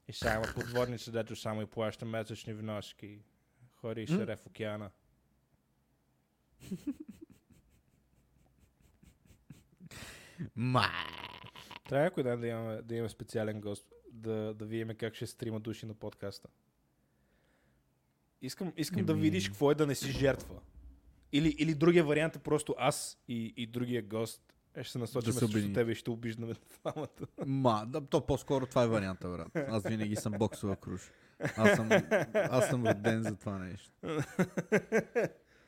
И 0.08 0.14
има 0.26 0.54
подводница, 0.56 1.12
дето 1.12 1.36
само 1.36 1.62
и 1.62 1.66
плаща 1.66 2.06
месечни 2.06 2.54
вноски. 2.54 3.20
Ходи 3.82 4.02
и 4.02 4.06
в 4.08 4.38
океана. 4.46 4.90
Ма. 10.56 10.86
Трябва 11.90 12.04
някой 12.04 12.24
ден 12.24 12.40
да 12.40 12.48
имаме, 12.48 12.82
да 12.82 12.96
имаме 12.96 13.10
специален 13.10 13.62
гост, 13.62 13.94
да, 14.12 14.54
да 14.54 14.66
видим 14.66 14.96
как 14.98 15.16
ще 15.16 15.28
стрима 15.28 15.60
души 15.60 15.86
на 15.86 15.94
подкаста. 15.94 16.50
Искам, 18.42 18.74
искам 18.78 19.06
да 19.06 19.14
Еми. 19.14 19.22
видиш 19.22 19.50
какво 19.50 19.72
е 19.72 19.76
да 19.76 19.88
не 19.88 19.96
си 19.96 20.12
жертва. 20.12 20.62
Или, 21.32 21.56
или 21.60 21.76
другия 21.76 22.04
вариант 22.04 22.36
е 22.36 22.40
просто 22.40 22.76
аз 22.78 23.18
и, 23.28 23.54
и 23.58 23.68
другия 23.68 24.02
гост 24.02 24.54
е, 24.76 24.84
ще 24.84 24.92
се 24.92 24.98
насочим 25.00 25.34
Да 25.34 25.40
срещу 25.40 25.74
тебе 25.74 25.92
и 25.92 25.96
ще 25.96 26.10
обиждаме 26.10 26.54
двамата. 26.82 27.28
Ма, 27.46 27.86
да, 27.88 28.02
то 28.02 28.26
по-скоро 28.26 28.66
това 28.66 28.84
е 28.84 28.88
варианта, 28.88 29.30
брат. 29.30 29.56
Аз 29.56 29.84
винаги 29.84 30.16
съм 30.16 30.34
боксова 30.34 30.76
круш. 30.76 31.12
Аз 31.40 31.76
съм, 31.76 31.90
аз 32.34 32.70
съм 32.70 32.88
роден 32.88 33.24
за 33.24 33.36
това 33.36 33.58
нещо. 33.58 33.92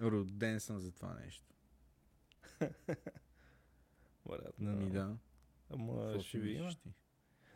Роден 0.01 0.59
съм 0.59 0.79
за 0.79 0.91
това 0.91 1.13
нещо. 1.13 1.45
Брат, 4.29 4.59
Ми 4.59 4.89
да. 4.89 5.15
Ама 5.69 6.19
ще 6.19 6.39
видим. 6.39 6.69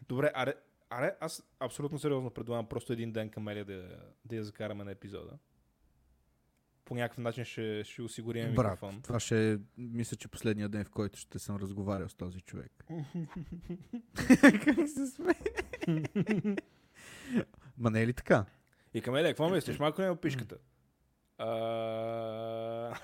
Добре, 0.07 0.31
аре, 0.33 0.53
аре, 0.89 1.15
аз 1.19 1.43
абсолютно 1.59 1.99
сериозно 1.99 2.29
предлагам 2.29 2.69
просто 2.69 2.93
един 2.93 3.11
ден 3.11 3.29
Камелия 3.29 3.65
да, 3.65 3.99
да 4.25 4.35
я 4.35 4.43
закараме 4.43 4.83
на 4.83 4.91
епизода. 4.91 5.37
По 6.85 6.95
някакъв 6.95 7.17
начин 7.17 7.45
ще, 7.45 7.83
ще 7.83 8.01
осигурим 8.01 8.55
Брат, 8.55 8.71
микрофон. 8.71 9.01
това 9.01 9.19
ще 9.19 9.53
е, 9.53 9.57
мисля, 9.77 10.17
че 10.17 10.27
последния 10.27 10.69
ден, 10.69 10.85
в 10.85 10.89
който 10.89 11.19
ще 11.19 11.39
съм 11.39 11.55
разговарял 11.55 12.09
с 12.09 12.15
този 12.15 12.41
човек. 12.41 12.85
как 14.65 14.89
се 14.89 15.07
сме? 15.07 15.33
Ма 17.77 17.89
не 17.89 18.01
е 18.01 18.07
ли 18.07 18.13
така? 18.13 18.45
И 18.93 19.01
Камелия, 19.01 19.31
какво 19.31 19.49
мислиш? 19.49 19.79
Малко 19.79 20.01
не 20.01 20.07
е 20.07 20.15
пишката. 20.15 20.57
А... 21.37 21.45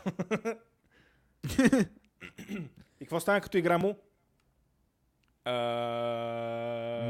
И 3.00 3.06
какво 3.06 3.20
стана 3.20 3.42
като 3.42 3.58
игра 3.58 3.78
му? 3.78 4.00
А... 5.46 5.52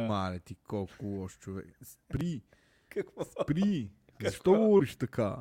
Мале 0.08 0.40
ти, 0.40 0.56
колко 0.56 1.06
лош 1.06 1.38
човек. 1.38 1.78
Спри, 1.84 2.42
Какво? 2.90 3.24
спри. 3.26 3.92
Защо 4.22 4.52
говориш 4.54 4.96
така? 4.96 5.38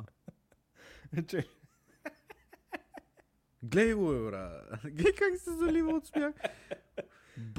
Че- 1.27 1.47
Гледай 3.63 3.93
го, 3.93 4.07
бе, 4.09 4.19
брат. 4.19 4.79
Гледай 4.83 5.13
как 5.13 5.37
се 5.37 5.55
залива 5.55 5.91
от 5.91 6.07
смях. 6.07 6.33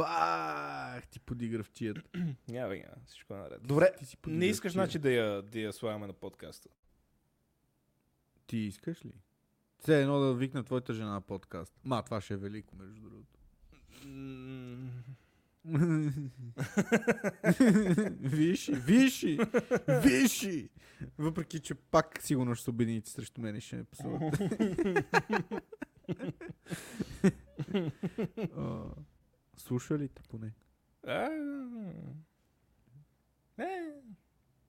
Бах, 0.02 1.06
ти 1.06 1.20
подигра 1.20 1.62
в. 1.62 1.70
Няма, 2.48 2.68
бе, 2.68 2.78
няма. 2.78 2.96
Всичко 3.06 3.34
е 3.34 3.36
наред. 3.36 3.62
Добре, 3.62 3.92
Ти 3.98 4.06
си 4.06 4.16
не 4.26 4.46
искаш, 4.46 4.72
значи, 4.72 4.98
да 4.98 5.10
я, 5.10 5.42
да 5.42 5.58
я 5.58 5.72
слагаме 5.72 6.06
на 6.06 6.12
подкаста. 6.12 6.68
Ти 8.46 8.56
искаш 8.56 9.04
ли? 9.04 9.12
Все 9.78 10.02
едно 10.02 10.20
да 10.20 10.34
викна 10.34 10.64
твоята 10.64 10.94
жена 10.94 11.12
на 11.12 11.20
подкаст. 11.20 11.74
Ма, 11.84 12.02
това 12.02 12.20
ще 12.20 12.34
е 12.34 12.36
велико, 12.36 12.76
между 12.76 13.00
другото. 13.00 13.38
Виши, 18.20 18.74
виши, 18.74 19.38
виши! 19.88 20.70
Въпреки, 21.18 21.60
че 21.60 21.74
пак 21.74 22.22
сигурно 22.22 22.54
ще 22.54 22.64
се 22.64 22.70
обедините 22.70 23.10
срещу 23.10 23.40
мен 23.40 23.56
и 23.56 23.60
ще 23.60 23.76
ме 23.76 23.84
псуват. 23.84 24.38
А, 29.62 29.64
Слуша 29.64 29.98
ли 29.98 30.09
те 30.09 30.22
поне? 30.22 30.53
а, 31.07 31.29
е, 33.59 33.92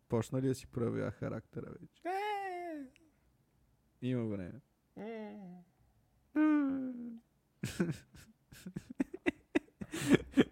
Почна 0.10 0.42
ли 0.42 0.48
да 0.48 0.56
си 0.56 0.68
проявява 0.68 1.12
характера 1.12 1.66
вече? 1.72 2.02
е, 2.06 2.84
Има 4.02 4.26
време. 4.26 4.62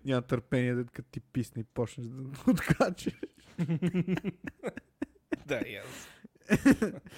Няма 0.06 0.22
търпение, 0.22 0.76
дед 0.76 0.92
като 0.92 1.10
ти 1.10 1.20
писне 1.20 1.62
и 1.62 1.66
почнеш 1.66 2.08
да 2.08 2.22
откачаш. 2.52 3.20
Да, 5.46 5.62
аз. 5.84 6.08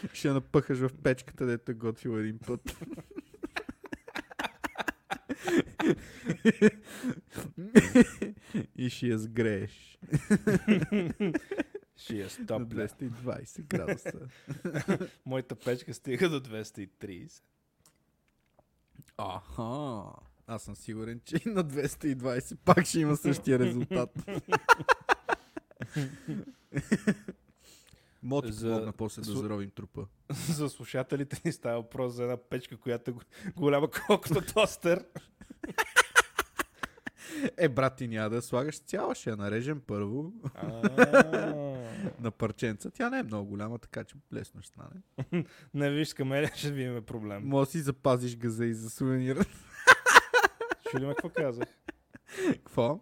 Ще 0.14 0.30
напъхаш 0.30 0.80
в 0.80 0.92
печката, 1.04 1.46
дето 1.46 1.72
е 1.72 1.76
готвил 1.76 2.12
един 2.12 2.40
път. 2.40 2.78
И 8.76 8.90
ще 8.90 9.08
я 9.08 9.18
сгрееш 9.18 10.00
Ще 11.98 12.16
я 12.16 12.24
на 12.24 12.30
стопля. 12.30 12.88
220 12.88 13.64
градуса. 13.64 14.12
Моята 15.26 15.56
печка 15.56 15.94
стига 15.94 16.30
до 16.30 16.42
230. 16.42 17.42
Аха. 19.18 20.04
Аз 20.48 20.64
съм 20.64 20.76
сигурен, 20.76 21.22
че 21.26 21.36
на 21.46 21.64
220 21.64 22.58
пак 22.66 22.86
ще 22.86 23.00
има 23.00 23.18
същия 23.18 23.60
резултат. 23.60 24.10
Мога 28.24 28.48
ти 28.48 28.54
За- 28.54 28.68
помогна 28.68 28.92
после 28.94 29.22
да 29.22 29.32
заровим 29.32 29.70
трупа. 29.70 30.06
За 30.50 30.70
слушателите 30.70 31.42
ни 31.46 31.52
става 31.52 31.76
въпрос 31.76 32.14
за 32.14 32.24
една 32.24 32.38
печка, 32.38 32.78
която 32.78 33.12
е 33.12 33.14
голяма 33.52 33.90
колкото 34.08 34.42
тостер. 34.54 35.06
Е, 37.58 37.70
брат, 37.70 37.96
ти 37.96 38.08
няма 38.08 38.30
да 38.30 38.42
слагаш 38.42 38.80
цяла, 38.80 39.16
ще 39.16 39.30
я 39.30 39.36
нарежем 39.36 39.82
първо. 39.88 40.34
На 42.20 42.32
парченца. 42.32 42.92
Тя 42.92 43.10
не 43.10 43.20
е 43.20 43.24
много 43.24 43.50
голяма, 43.50 43.80
така 43.80 44.04
че 44.04 44.16
лесно 44.34 44.62
ще 44.62 44.68
стане. 44.68 45.02
Не 45.74 45.92
виж, 45.92 46.08
с 46.08 46.14
камелия 46.14 46.52
ще 46.56 46.72
ви 46.72 46.84
имаме 46.84 47.02
проблем. 47.02 47.44
Може 47.46 47.70
си 47.70 47.82
запазиш 47.82 48.38
газа 48.38 48.66
и 48.66 48.74
за 48.74 48.90
сувенир. 48.90 49.48
Чули 50.92 51.06
ме 51.06 51.14
какво 51.14 51.30
казах? 51.30 51.68
Какво? 52.48 53.00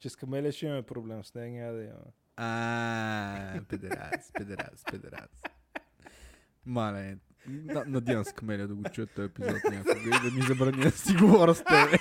Че 0.00 0.08
с 0.08 0.16
камелия 0.16 0.52
ще 0.52 0.66
имаме 0.66 0.82
проблем, 0.82 1.24
с 1.24 1.34
нея 1.34 1.52
няма 1.52 1.76
да 1.76 1.82
имаме. 1.82 2.12
А, 2.36 3.60
педерас, 3.68 4.30
педерас, 4.32 4.84
педерас. 4.90 5.30
Мале, 6.66 7.16
на- 7.48 7.84
надявам 7.86 8.24
се 8.24 8.32
Камелия 8.32 8.68
да 8.68 8.74
го 8.74 8.82
чуят 8.84 9.10
този 9.10 9.26
епизод 9.26 9.64
някога 9.64 10.16
и 10.16 10.30
да 10.30 10.30
ми 10.30 10.42
забрани 10.42 10.82
да 10.82 10.90
си 10.90 11.14
говоря 11.14 11.54
с 11.54 11.64
тебе. 11.64 11.98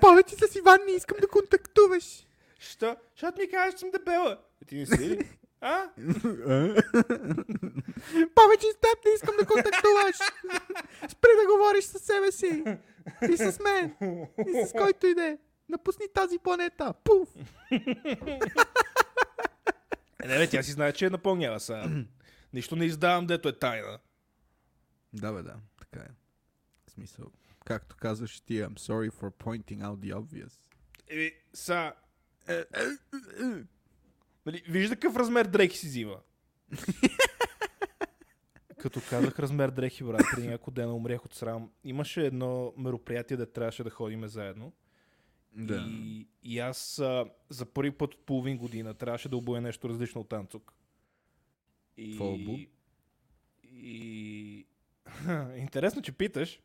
Повече 0.00 0.36
с 0.36 0.56
Иван 0.56 0.78
не 0.86 0.92
искам 0.92 1.16
да 1.20 1.28
контактуваш. 1.28 2.26
Що? 2.58 2.96
Защото 3.12 3.40
ми 3.40 3.50
кажеш, 3.50 3.74
че 3.74 3.80
съм 3.80 3.90
дебела. 3.90 4.38
Е, 4.62 4.64
Ти 4.66 4.76
не 4.76 4.86
си 4.86 5.08
ли? 5.08 5.28
А? 5.60 5.88
Повече 8.34 8.66
с 8.66 8.80
теб 8.80 9.04
не 9.04 9.10
искам 9.14 9.34
да 9.38 9.46
контактуваш. 9.46 10.16
Спри 11.08 11.30
да 11.40 11.52
говориш 11.52 11.84
със 11.84 12.02
себе 12.02 12.32
си. 12.32 12.64
И 13.30 13.36
с 13.36 13.60
мен. 13.60 13.96
И 14.48 14.66
с 14.66 14.72
който 14.72 15.06
иде. 15.06 15.38
Напусни 15.68 16.06
тази 16.14 16.38
планета. 16.38 16.94
Пуф. 17.04 17.28
Е, 20.22 20.28
не, 20.28 20.38
бе, 20.38 20.50
тя 20.50 20.62
си 20.62 20.70
знае, 20.70 20.92
че 20.92 21.06
е 21.06 21.10
напълнява 21.10 21.60
сега. 21.60 22.04
Нищо 22.52 22.76
не 22.76 22.84
издавам, 22.84 23.26
дето 23.26 23.48
е 23.48 23.58
тайна. 23.58 23.98
Да, 25.12 25.32
бе, 25.32 25.42
да. 25.42 25.56
Така 25.78 26.00
е. 26.00 26.08
В 26.86 26.90
смисъл. 26.90 27.26
Както 27.64 27.96
казваш 27.96 28.40
ти, 28.40 28.54
I'm 28.54 28.78
sorry 28.78 29.10
for 29.10 29.30
pointing 29.30 29.80
out 29.80 29.96
the 29.96 30.14
obvious. 30.14 30.52
Еми, 31.08 31.32
са... 31.54 31.92
Нали, 34.46 34.62
вижда 34.68 34.96
какъв 34.96 35.16
размер 35.16 35.46
дрехи 35.46 35.78
си 35.78 35.86
взима. 35.86 36.16
Като 38.78 39.00
казах 39.10 39.38
размер 39.38 39.70
дрехи, 39.70 40.04
брат, 40.04 40.22
преди 40.34 40.48
няколко 40.48 40.70
дена 40.70 40.94
умрях 40.94 41.24
от 41.24 41.34
срам. 41.34 41.70
Имаше 41.84 42.26
едно 42.26 42.74
мероприятие, 42.76 43.36
да 43.36 43.52
трябваше 43.52 43.84
да 43.84 43.90
ходим 43.90 44.26
заедно. 44.26 44.72
Да. 45.56 45.86
И, 45.88 46.26
и 46.42 46.58
аз 46.58 46.98
а, 46.98 47.24
за 47.48 47.66
първи 47.66 47.90
път 47.90 48.14
от 48.14 48.26
половин 48.26 48.58
година 48.58 48.94
трябваше 48.94 49.28
да 49.28 49.36
обуя 49.36 49.60
нещо 49.60 49.88
различно 49.88 50.20
от 50.20 50.28
танцук. 50.28 50.72
И... 51.96 52.10
Какво 52.10 52.32
обу? 52.32 52.56
И... 53.62 54.66
Интересно, 55.56 56.02
че 56.02 56.12
питаш. 56.12 56.60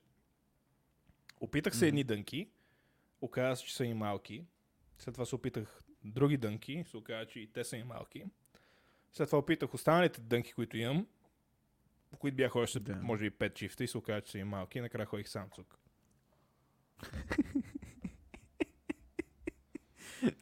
Опитах 1.40 1.76
се 1.76 1.86
Мгм. 1.86 1.88
едни 1.88 2.04
дънки. 2.04 2.50
Оказа 3.22 3.56
се, 3.56 3.66
че 3.66 3.76
са 3.76 3.86
и 3.86 3.94
малки. 3.94 4.46
След 4.98 5.14
това 5.16 5.26
се 5.26 5.36
опитах 5.36 5.84
други 6.04 6.38
дънки. 6.38 6.84
Се 6.88 6.98
оказа, 6.98 7.26
че 7.26 7.40
и 7.40 7.48
те 7.48 7.64
са 7.64 7.78
и 7.78 7.84
малки. 7.84 8.26
След 9.12 9.28
това 9.30 9.40
опитах 9.40 9.74
останалите 9.74 10.22
дънки, 10.22 10.54
които 10.54 10.78
имам, 10.78 11.08
по 12.12 12.18
които 12.18 12.36
бяха 12.38 12.60
още, 12.60 12.80
Да. 12.80 12.96
може 12.96 13.30
би, 13.30 13.32
5 13.32 13.54
чифта 13.54 13.84
и 13.84 13.88
се 13.88 13.98
оказа, 13.98 14.22
че 14.22 14.32
са 14.32 14.40
и 14.40 14.44
малки. 14.44 14.78
И 14.78 14.82
накрая 14.82 15.06
ходих 15.06 15.30
самцук. 15.30 15.80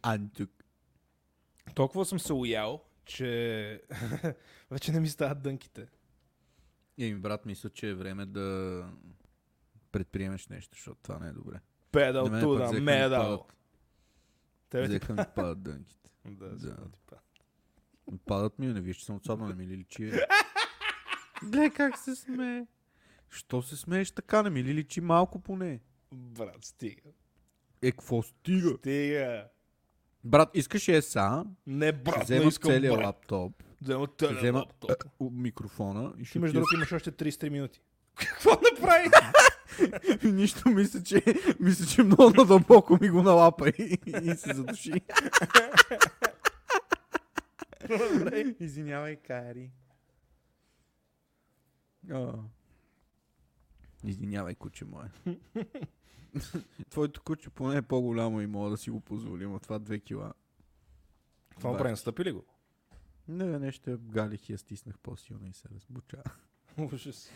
Антюк. 0.01 0.49
Толкова 1.75 2.05
съм 2.05 2.19
се 2.19 2.33
уял, 2.33 2.83
че 3.05 3.81
вече 4.71 4.91
не 4.91 4.99
ми 4.99 5.09
стават 5.09 5.41
дънките. 5.41 5.87
Еми, 6.99 7.15
брат, 7.15 7.45
мисля, 7.45 7.69
че 7.69 7.89
е 7.89 7.93
време 7.93 8.25
да 8.25 8.85
предприемеш 9.91 10.47
нещо, 10.47 10.75
защото 10.75 10.99
това 11.01 11.19
не 11.19 11.27
е 11.27 11.33
добре. 11.33 11.59
Педал 11.91 12.29
ми 12.73 12.79
медал. 12.79 13.47
Тебе 14.69 14.83
ти... 14.83 14.89
Взеха 14.89 15.13
ми 15.13 15.23
падат 15.35 15.63
дънките. 15.63 16.09
Да, 16.25 16.49
Да. 16.49 16.75
ти 16.91 16.99
падат. 17.07 17.23
Падат 18.25 18.59
ми, 18.59 18.67
не 18.67 18.81
виж, 18.81 18.97
че 18.97 19.05
съм 19.05 19.15
отслабнал, 19.15 19.47
не 19.47 19.55
ми 19.55 19.67
ли 19.67 19.77
личи. 19.77 20.05
е? 20.05 20.11
Гледай 21.41 21.69
как 21.69 21.97
се 21.97 22.15
смее. 22.15 22.65
Що 23.29 23.61
се 23.61 23.77
смееш 23.77 24.11
така, 24.11 24.43
не 24.43 24.49
ми 24.49 24.63
ли 24.63 24.73
личи 24.73 25.01
малко 25.01 25.39
поне? 25.39 25.79
Брат, 26.11 26.65
стига. 26.65 27.09
Е, 27.81 27.91
какво 27.91 28.23
стига? 28.23 28.77
Стига. 28.77 29.47
Брат, 30.23 30.49
искаш 30.53 30.89
ли 30.89 30.95
ЕСА? 30.95 31.45
Не, 31.67 31.91
брат, 31.91 32.17
не 32.17 32.23
взема 32.23 32.43
искам, 32.43 32.71
целия 32.71 32.93
брат. 32.93 33.05
лаптоп, 33.05 33.63
Взема 33.82 34.05
ще 34.05 34.25
целия 34.27 34.38
взема 34.41 34.60
лаптоп. 34.60 34.91
а, 34.91 35.23
микрофона 35.32 36.13
и 36.19 36.23
Ти 36.23 36.39
между 36.39 36.53
другото 36.53 36.75
имаш 36.75 36.91
още 36.91 37.12
33 37.12 37.49
минути. 37.49 37.82
Какво 38.15 38.49
направи? 38.49 39.08
Нищо, 40.23 40.69
мисля, 40.69 41.03
че, 41.03 41.23
мисля, 41.60 41.86
че 41.86 42.03
много 42.03 42.29
надълбоко 42.38 42.97
ми 43.01 43.10
го 43.10 43.23
налапа 43.23 43.69
и, 43.69 43.97
и 44.23 44.36
се 44.36 44.53
задуши. 44.53 44.91
Извинявай, 48.60 49.15
Кари. 49.15 49.71
Извинявай, 54.03 54.55
куче 54.55 54.86
мое. 54.86 55.12
Твоето 56.89 57.21
куче 57.21 57.49
поне 57.49 57.77
е 57.77 57.81
по-голямо 57.81 58.41
и 58.41 58.47
мога 58.47 58.69
да 58.69 58.77
си 58.77 58.89
го 58.89 58.99
позволим, 58.99 59.55
а 59.55 59.59
това 59.59 59.79
2 59.79 60.03
кила. 60.03 60.33
Това 61.57 61.69
му 61.69 61.73
Бах. 61.73 61.81
прави, 61.81 61.91
настъпи 61.91 62.25
ли 62.25 62.31
го? 62.31 62.45
Не, 63.27 63.59
нещо 63.59 63.97
галих 64.01 64.49
и 64.49 64.51
я 64.51 64.57
стиснах 64.57 64.99
по-силно 64.99 65.47
и 65.47 65.53
се 65.53 65.69
разбуча. 65.75 66.23
Ужас. 66.77 67.31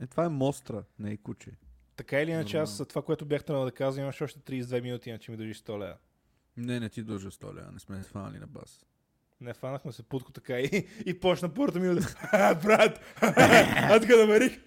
Е, 0.00 0.06
това 0.06 0.24
е 0.24 0.28
мостра, 0.28 0.84
не 0.98 1.10
е 1.10 1.16
куче. 1.16 1.52
Така 1.96 2.20
или 2.22 2.30
иначе, 2.30 2.56
аз 2.56 2.82
това, 2.88 3.02
което 3.02 3.26
бях 3.26 3.44
трябвало 3.44 3.66
да 3.66 3.72
казвам, 3.72 4.02
имаш 4.02 4.20
още 4.20 4.40
32 4.40 4.82
минути, 4.82 5.08
иначе 5.08 5.30
ми 5.30 5.36
дължи 5.36 5.54
100 5.54 5.78
лева. 5.78 5.96
Не, 6.56 6.80
не 6.80 6.88
ти 6.88 7.02
дължа 7.02 7.30
100 7.30 7.54
лева, 7.54 7.72
не 7.72 7.78
сме 7.78 8.02
сванали 8.02 8.38
на 8.38 8.46
бас. 8.46 8.86
Не 9.40 9.54
фанахме 9.54 9.92
се 9.92 10.02
путко 10.02 10.32
така 10.32 10.60
и, 10.60 10.88
и 11.06 11.20
почна 11.20 11.54
първата 11.54 11.80
минута. 11.80 12.16
А, 12.32 12.54
брат! 12.54 13.00
Аз 13.20 14.06
го 14.06 14.16
намерих! 14.16 14.60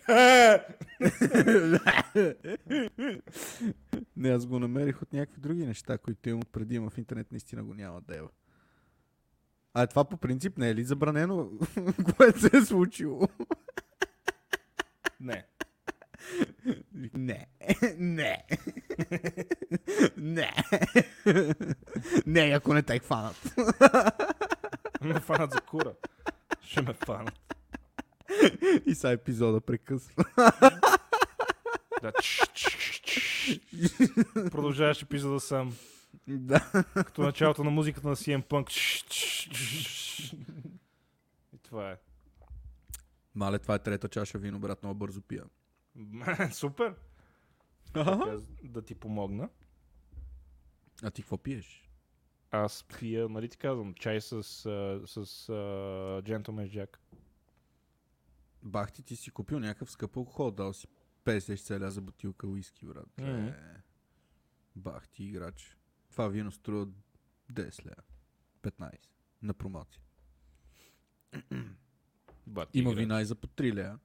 Не, 4.15 4.29
аз 4.29 4.45
го 4.45 4.59
намерих 4.59 5.01
от 5.01 5.13
някакви 5.13 5.41
други 5.41 5.65
неща, 5.65 5.97
които 5.97 6.29
имам 6.29 6.43
преди, 6.51 6.75
ама 6.75 6.89
в 6.89 6.97
интернет 6.97 7.31
наистина 7.31 7.63
го 7.63 7.73
няма 7.73 8.01
е. 8.11 8.19
А 9.73 9.87
това 9.87 10.03
по 10.03 10.17
принцип 10.17 10.57
не 10.57 10.69
е 10.69 10.75
ли 10.75 10.83
забранено, 10.83 11.49
което 12.17 12.39
се 12.39 12.57
е 12.57 12.61
случило? 12.61 13.27
Не. 15.19 15.45
Не. 17.13 17.47
Не. 17.97 18.43
Не. 20.17 20.53
Не, 22.25 22.41
ако 22.41 22.73
не 22.73 22.83
те 22.83 22.99
хванат. 22.99 23.55
Ме 25.01 25.19
фанат 25.19 25.51
за 25.51 25.61
кура. 25.61 25.93
Ще 26.61 26.81
ме 26.81 26.93
фанат. 26.93 27.55
И 28.85 28.95
са 28.95 29.09
епизода 29.09 29.61
прекъсва. 29.61 30.23
Да. 32.01 32.11
чш, 32.21 32.41
чш, 32.53 33.01
чш. 33.01 33.31
Продължаваш 34.33 35.01
епизода 35.01 35.39
сам. 35.39 35.77
да. 36.27 36.85
Като 36.93 37.21
началото 37.21 37.63
на 37.63 37.71
музиката 37.71 38.07
на 38.07 38.15
CM 38.15 38.43
Punk. 38.43 38.69
И 41.53 41.57
това 41.57 41.91
е. 41.91 41.97
Мале, 43.35 43.59
това 43.59 43.75
е 43.75 43.79
трета 43.79 44.07
чаша 44.07 44.37
вино, 44.37 44.59
брат, 44.59 44.83
много 44.83 44.99
бързо 44.99 45.21
пия. 45.21 45.43
Супер. 46.51 46.93
Така, 47.93 48.37
да 48.63 48.81
ти 48.81 48.95
помогна. 48.95 49.49
А 51.03 51.11
ти 51.11 51.21
какво 51.21 51.37
пиеш? 51.37 51.90
Аз 52.51 52.83
пия, 52.83 53.29
нали 53.29 53.49
ти 53.49 53.57
казвам, 53.57 53.93
чай 53.93 54.21
с, 54.21 54.43
с 54.43 55.49
а, 55.49 55.53
Gentleman's 56.21 56.69
Jack. 56.69 56.97
Бах 58.63 58.91
ти, 58.91 59.15
си 59.15 59.31
купил 59.31 59.59
някакъв 59.59 59.91
скъп 59.91 60.17
алкохол, 60.17 60.51
дал 60.51 60.73
си 60.73 60.87
50 61.25 61.65
целя 61.65 61.91
за 61.91 62.01
бутилка 62.01 62.47
уиски, 62.47 62.85
брат. 62.85 63.07
Е, 63.21 63.53
бах 64.75 65.09
ти, 65.09 65.23
играч. 65.23 65.77
Това 66.11 66.27
вино 66.27 66.51
струва 66.51 66.87
10 67.53 67.85
лева. 67.85 68.03
15. 68.61 68.91
На 69.41 69.53
промоция. 69.53 70.01
Бати 72.47 72.79
Има 72.79 72.91
играч. 72.91 73.01
вина 73.01 73.21
и 73.21 73.25
за 73.25 73.35
по 73.35 73.47
3 73.47 73.73
лева. 73.73 73.99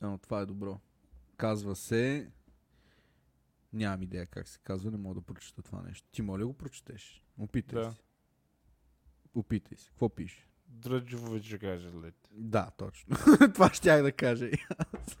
Но 0.00 0.18
това 0.18 0.40
е 0.40 0.46
добро. 0.46 0.80
Казва 1.36 1.76
се... 1.76 2.30
Нямам 3.72 4.02
идея 4.02 4.26
как 4.26 4.48
се 4.48 4.58
казва, 4.64 4.90
не 4.90 4.96
мога 4.96 5.14
да 5.14 5.20
прочета 5.20 5.62
това 5.62 5.82
нещо. 5.82 6.08
Ти 6.12 6.22
моля 6.22 6.46
го 6.46 6.52
прочетеш. 6.52 7.24
Опитай 7.38 7.82
Да. 7.82 7.92
си. 7.92 7.98
Опитай 9.34 9.78
си. 9.78 9.88
Какво 9.88 10.08
пише? 10.08 10.46
Дръджович 10.68 11.44
ще 11.44 11.58
каже 11.58 11.88
лед. 12.04 12.28
Да, 12.30 12.70
точно. 12.76 13.16
Това 13.54 13.70
щях 13.72 14.02
да 14.02 14.12
кажа 14.12 14.46
и 14.46 14.58
аз. 14.78 15.18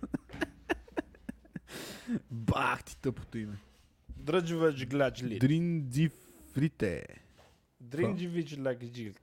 Бах 2.30 2.84
ти 2.84 2.96
тъпото 2.96 3.38
име. 3.38 3.58
Дръджович 4.16 4.86
гляч 4.86 5.22
лид. 5.22 5.40
Дриндифрите. 5.40 7.06
Дринджевич 7.80 8.48
жилт. 8.94 9.20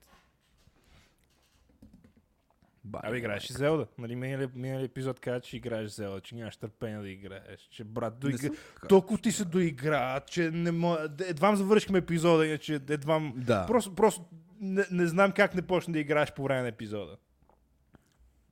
Ба, 2.89 2.99
Абе, 3.03 3.17
играеш 3.17 3.49
и 3.49 3.53
Зелда. 3.53 3.87
Нали, 3.97 4.15
минали, 4.15 4.49
минали 4.55 4.83
епизод 4.83 5.19
каза, 5.19 5.39
че 5.41 5.57
играеш 5.57 5.89
Зелда, 5.89 6.21
че 6.21 6.35
нямаш 6.35 6.57
търпение 6.57 6.99
да 7.01 7.09
играеш. 7.09 7.61
Че 7.71 7.83
брат, 7.83 8.13
Не 8.13 8.19
доигра... 8.19 8.37
съм 8.37 8.55
толкова 8.89 9.21
ти 9.21 9.31
се 9.31 9.45
доигра, 9.45 10.19
че 10.19 10.51
не 10.51 10.71
мога... 10.71 11.09
Едва 11.25 11.55
завършихме 11.55 11.97
епизода, 11.99 12.45
иначе 12.47 12.73
едва... 12.73 13.31
Да. 13.35 13.65
Просто, 13.67 13.95
просто 13.95 14.25
не, 14.61 14.85
не 14.91 15.07
знам 15.07 15.31
как 15.31 15.55
не 15.55 15.61
почна 15.61 15.93
да 15.93 15.99
играеш 15.99 16.33
по 16.33 16.43
време 16.43 16.61
на 16.61 16.67
епизода. 16.67 17.17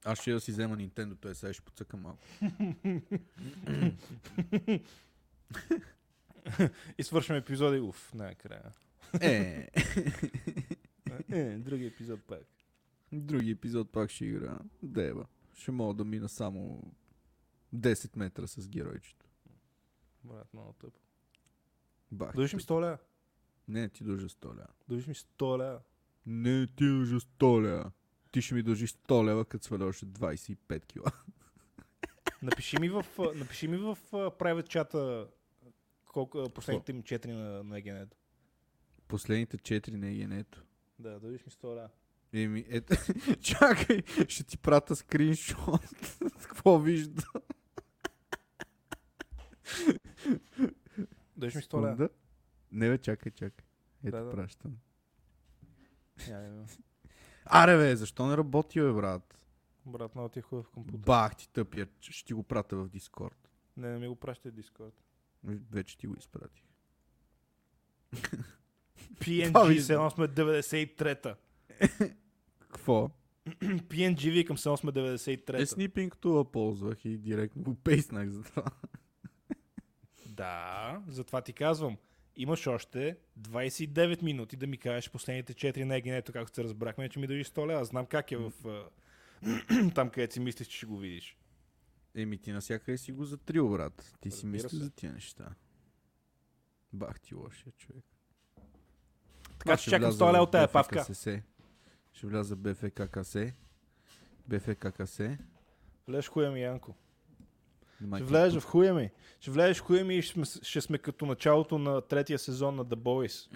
Аз 0.06 0.21
ще 0.21 0.32
я 0.32 0.39
си 0.39 0.52
взема 0.52 0.78
Nintendo, 0.78 1.17
той 1.21 1.36
сега 1.36 1.54
ще 1.54 1.62
поцъка 1.62 1.97
малко. 1.97 2.23
И 6.97 7.04
свършваме 7.04 7.39
епизода 7.39 7.78
и 7.78 7.80
уф, 7.80 8.13
накрая. 8.13 8.71
Е, 9.21 9.67
Е, 11.32 11.43
други 11.58 11.86
епизод 11.86 12.19
пак. 12.28 12.39
Други 13.12 13.52
епизод 13.52 13.91
пак 13.91 14.10
ще 14.10 14.26
игра. 14.26 14.60
Дева. 14.84 15.26
Ще 15.54 15.72
мога 15.72 15.93
да 15.93 16.06
мина 16.06 16.30
само 16.30 16.93
10 17.76 18.17
метра 18.17 18.48
с 18.48 18.67
геройчето. 18.67 19.26
Брат, 20.24 20.54
много 20.54 20.74
тъпо. 20.74 21.00
Бах. 22.12 22.36
Дължиш 22.36 22.54
ми 22.54 22.60
100 22.60 22.82
лева. 22.82 22.98
Не, 23.67 23.89
ти 23.89 24.04
дължа 24.04 24.30
100 24.30 24.56
лева. 24.56 24.67
Дължиш 24.89 25.08
ми 25.08 25.15
100 25.15 25.58
лева. 25.58 25.82
Не, 26.26 26.67
ти 26.67 26.86
дължа 26.86 27.20
100 27.20 27.62
лева. 27.62 27.91
Ти 28.32 28.41
ще 28.41 28.56
ми 28.56 28.63
дължиш 28.63 28.93
100 28.93 29.26
лева, 29.26 29.46
като 29.46 29.65
сваля 29.65 29.86
още 29.86 30.06
25 30.06 30.86
кила. 30.86 31.12
Напиши 32.41 32.80
ми 32.80 32.89
в, 32.89 33.06
напиши 33.36 33.67
ми 33.67 33.78
в 33.78 33.98
private 34.12 34.67
чата 34.67 35.28
колко 36.06 36.50
последните 36.50 36.93
ми 36.93 37.04
4 37.04 37.26
на, 37.26 37.63
на 37.63 37.82
генето. 37.82 38.17
Последните 39.08 39.58
4 39.58 39.96
не 39.96 40.12
е 40.12 40.15
генето. 40.15 40.63
Да, 41.00 41.20
дължиш 41.20 41.46
ми 41.46 41.52
100 41.52 41.76
лева. 41.76 41.89
Еми, 42.34 42.66
ето, 42.70 42.96
чакай, 43.42 44.04
ще 44.28 44.44
ти 44.44 44.58
прата 44.58 44.96
скриншот. 44.96 45.82
Какво 46.42 46.80
вижда? 46.80 47.24
Дължиш 51.38 51.56
ми 51.56 51.62
100 51.62 51.84
лева. 51.84 52.10
Не 52.72 52.90
бе, 52.90 52.98
чакай, 52.98 53.32
чакай. 53.32 53.66
Ето 54.04 54.12
Да, 54.12 54.24
да. 54.24 54.32
пращам. 54.32 54.78
Аре 57.46 57.78
бе, 57.78 57.96
защо 57.96 58.28
не 58.28 58.38
работи 58.38 58.82
бе, 58.82 58.92
брат? 58.92 59.40
Брат, 59.86 60.16
много 60.16 60.30
ти 60.30 60.40
е 60.40 60.42
хубав 60.42 60.70
компютър. 60.70 61.00
Бах 61.00 61.36
ти 61.36 61.50
тъпия, 61.50 61.88
ще 62.02 62.26
ти 62.26 62.34
го 62.34 62.44
пратя 62.44 62.76
в 62.76 62.90
Дискорд. 62.90 63.50
Не, 63.78 63.90
не 63.90 64.00
ми 64.00 64.08
го 64.08 64.16
пращай 64.16 64.52
в 64.52 64.56
Discord. 64.56 64.94
Вече 65.44 65.98
ти 65.98 66.08
го 66.08 66.16
изпратих. 66.18 66.63
PNG, 69.16 69.68
ви- 69.68 69.82
се 69.82 69.94
едно 69.94 70.10
сме 70.10 70.28
93-та. 70.28 71.36
Какво? 72.60 73.10
PNG 73.62 74.32
викам 74.32 74.58
се 74.58 74.70
едно 74.70 74.78
сме 74.78 74.90
Е, 74.90 74.94
93-та. 74.94 75.66
снипинг 75.66 76.18
това 76.18 76.52
ползвах 76.52 77.06
и 77.06 77.18
директно 77.18 77.63
го 77.63 77.76
пейснах 77.76 78.30
за 78.30 78.44
това. 78.44 78.63
Да, 80.26 81.02
затова 81.08 81.42
ти 81.42 81.54
казвам. 81.54 81.98
Имаш 82.36 82.68
още 82.68 83.18
29 83.40 84.24
минути 84.24 84.56
да 84.56 84.68
ми 84.68 84.78
кажеш 84.78 85.12
последните 85.12 85.54
4 85.54 85.84
на 85.84 85.96
егенето, 85.96 86.32
както 86.32 86.56
се 86.56 86.63
разбрахме, 86.63 87.10
че 87.10 87.20
ми 87.20 87.28
дължи 87.28 87.44
100 87.44 87.68
лева. 87.68 87.86
Знам 87.86 88.06
как 88.06 88.32
е 88.32 88.38
в... 88.38 88.52
там, 89.96 90.10
където 90.10 90.34
си 90.34 90.40
мислиш, 90.40 90.68
че 90.68 90.78
ще 90.78 90.86
го 90.86 90.98
видиш. 90.98 91.38
Еми 92.16 92.38
ти 92.38 92.52
навсякъде 92.52 92.98
си 92.98 93.12
го 93.12 93.26
затрил, 93.26 93.70
брат. 93.70 94.18
Ти 94.22 94.32
си 94.32 94.36
Разбира 94.38 94.52
мисли 94.52 94.70
се. 94.70 94.76
за 94.76 94.90
тия 94.92 95.13
неща. 95.13 95.50
Бах 96.94 97.20
ти 97.20 97.36
лошия 97.36 97.72
човек. 97.72 98.06
Така 99.60 99.78
че 99.78 99.82
ще 99.82 99.90
чакам 99.92 100.10
вляза 100.10 100.24
100 100.26 100.34
лева 100.34 100.44
от 100.44 100.52
тая 100.52 100.72
павка. 100.72 101.00
BFKSS. 101.00 101.42
Ще 102.18 102.28
вляза 102.28 102.56
БФККС. 102.56 103.36
БФККС. 104.48 105.20
Влезеш 106.08 106.30
хуя 106.30 106.52
ми, 106.52 106.62
Янко. 106.62 106.96
Ще 108.16 108.24
влезеш 108.24 108.64
в 108.64 108.66
хуя 108.66 108.94
ми. 108.94 109.12
Ще 109.40 109.52
влезеш 109.52 109.78
в 109.78 109.82
хуя 109.82 110.06
ми 110.06 110.16
и 110.16 110.22
ще 110.22 110.34
сме, 110.34 110.46
ще 110.64 110.82
сме 110.82 110.98
като 110.98 111.26
началото 111.26 111.78
на 111.78 112.02
третия 112.02 112.40
сезон 112.40 112.76
на 112.76 112.86
The 112.86 112.96
Boys. 112.96 113.52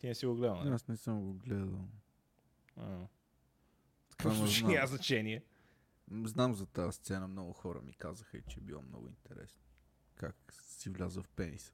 Ти 0.00 0.06
не 0.06 0.14
си 0.14 0.26
го 0.26 0.34
гледал, 0.34 0.64
не? 0.64 0.74
Аз 0.74 0.88
не 0.88 0.96
съм 0.96 1.20
го 1.20 1.32
гледал. 1.32 1.84
А. 2.76 2.98
Какво 4.10 4.30
няма 4.66 4.86
значение? 4.86 5.42
Знам 6.24 6.54
за 6.54 6.66
тази 6.66 6.96
сцена, 6.96 7.28
много 7.28 7.52
хора 7.52 7.80
ми 7.80 7.92
казаха 7.92 8.38
и 8.38 8.42
че 8.48 8.60
е 8.60 8.62
било 8.62 8.82
много 8.82 9.08
интересно. 9.08 9.62
Как 10.14 10.36
си 10.52 10.90
вляза 10.90 11.22
в 11.22 11.28
пениса 11.28 11.72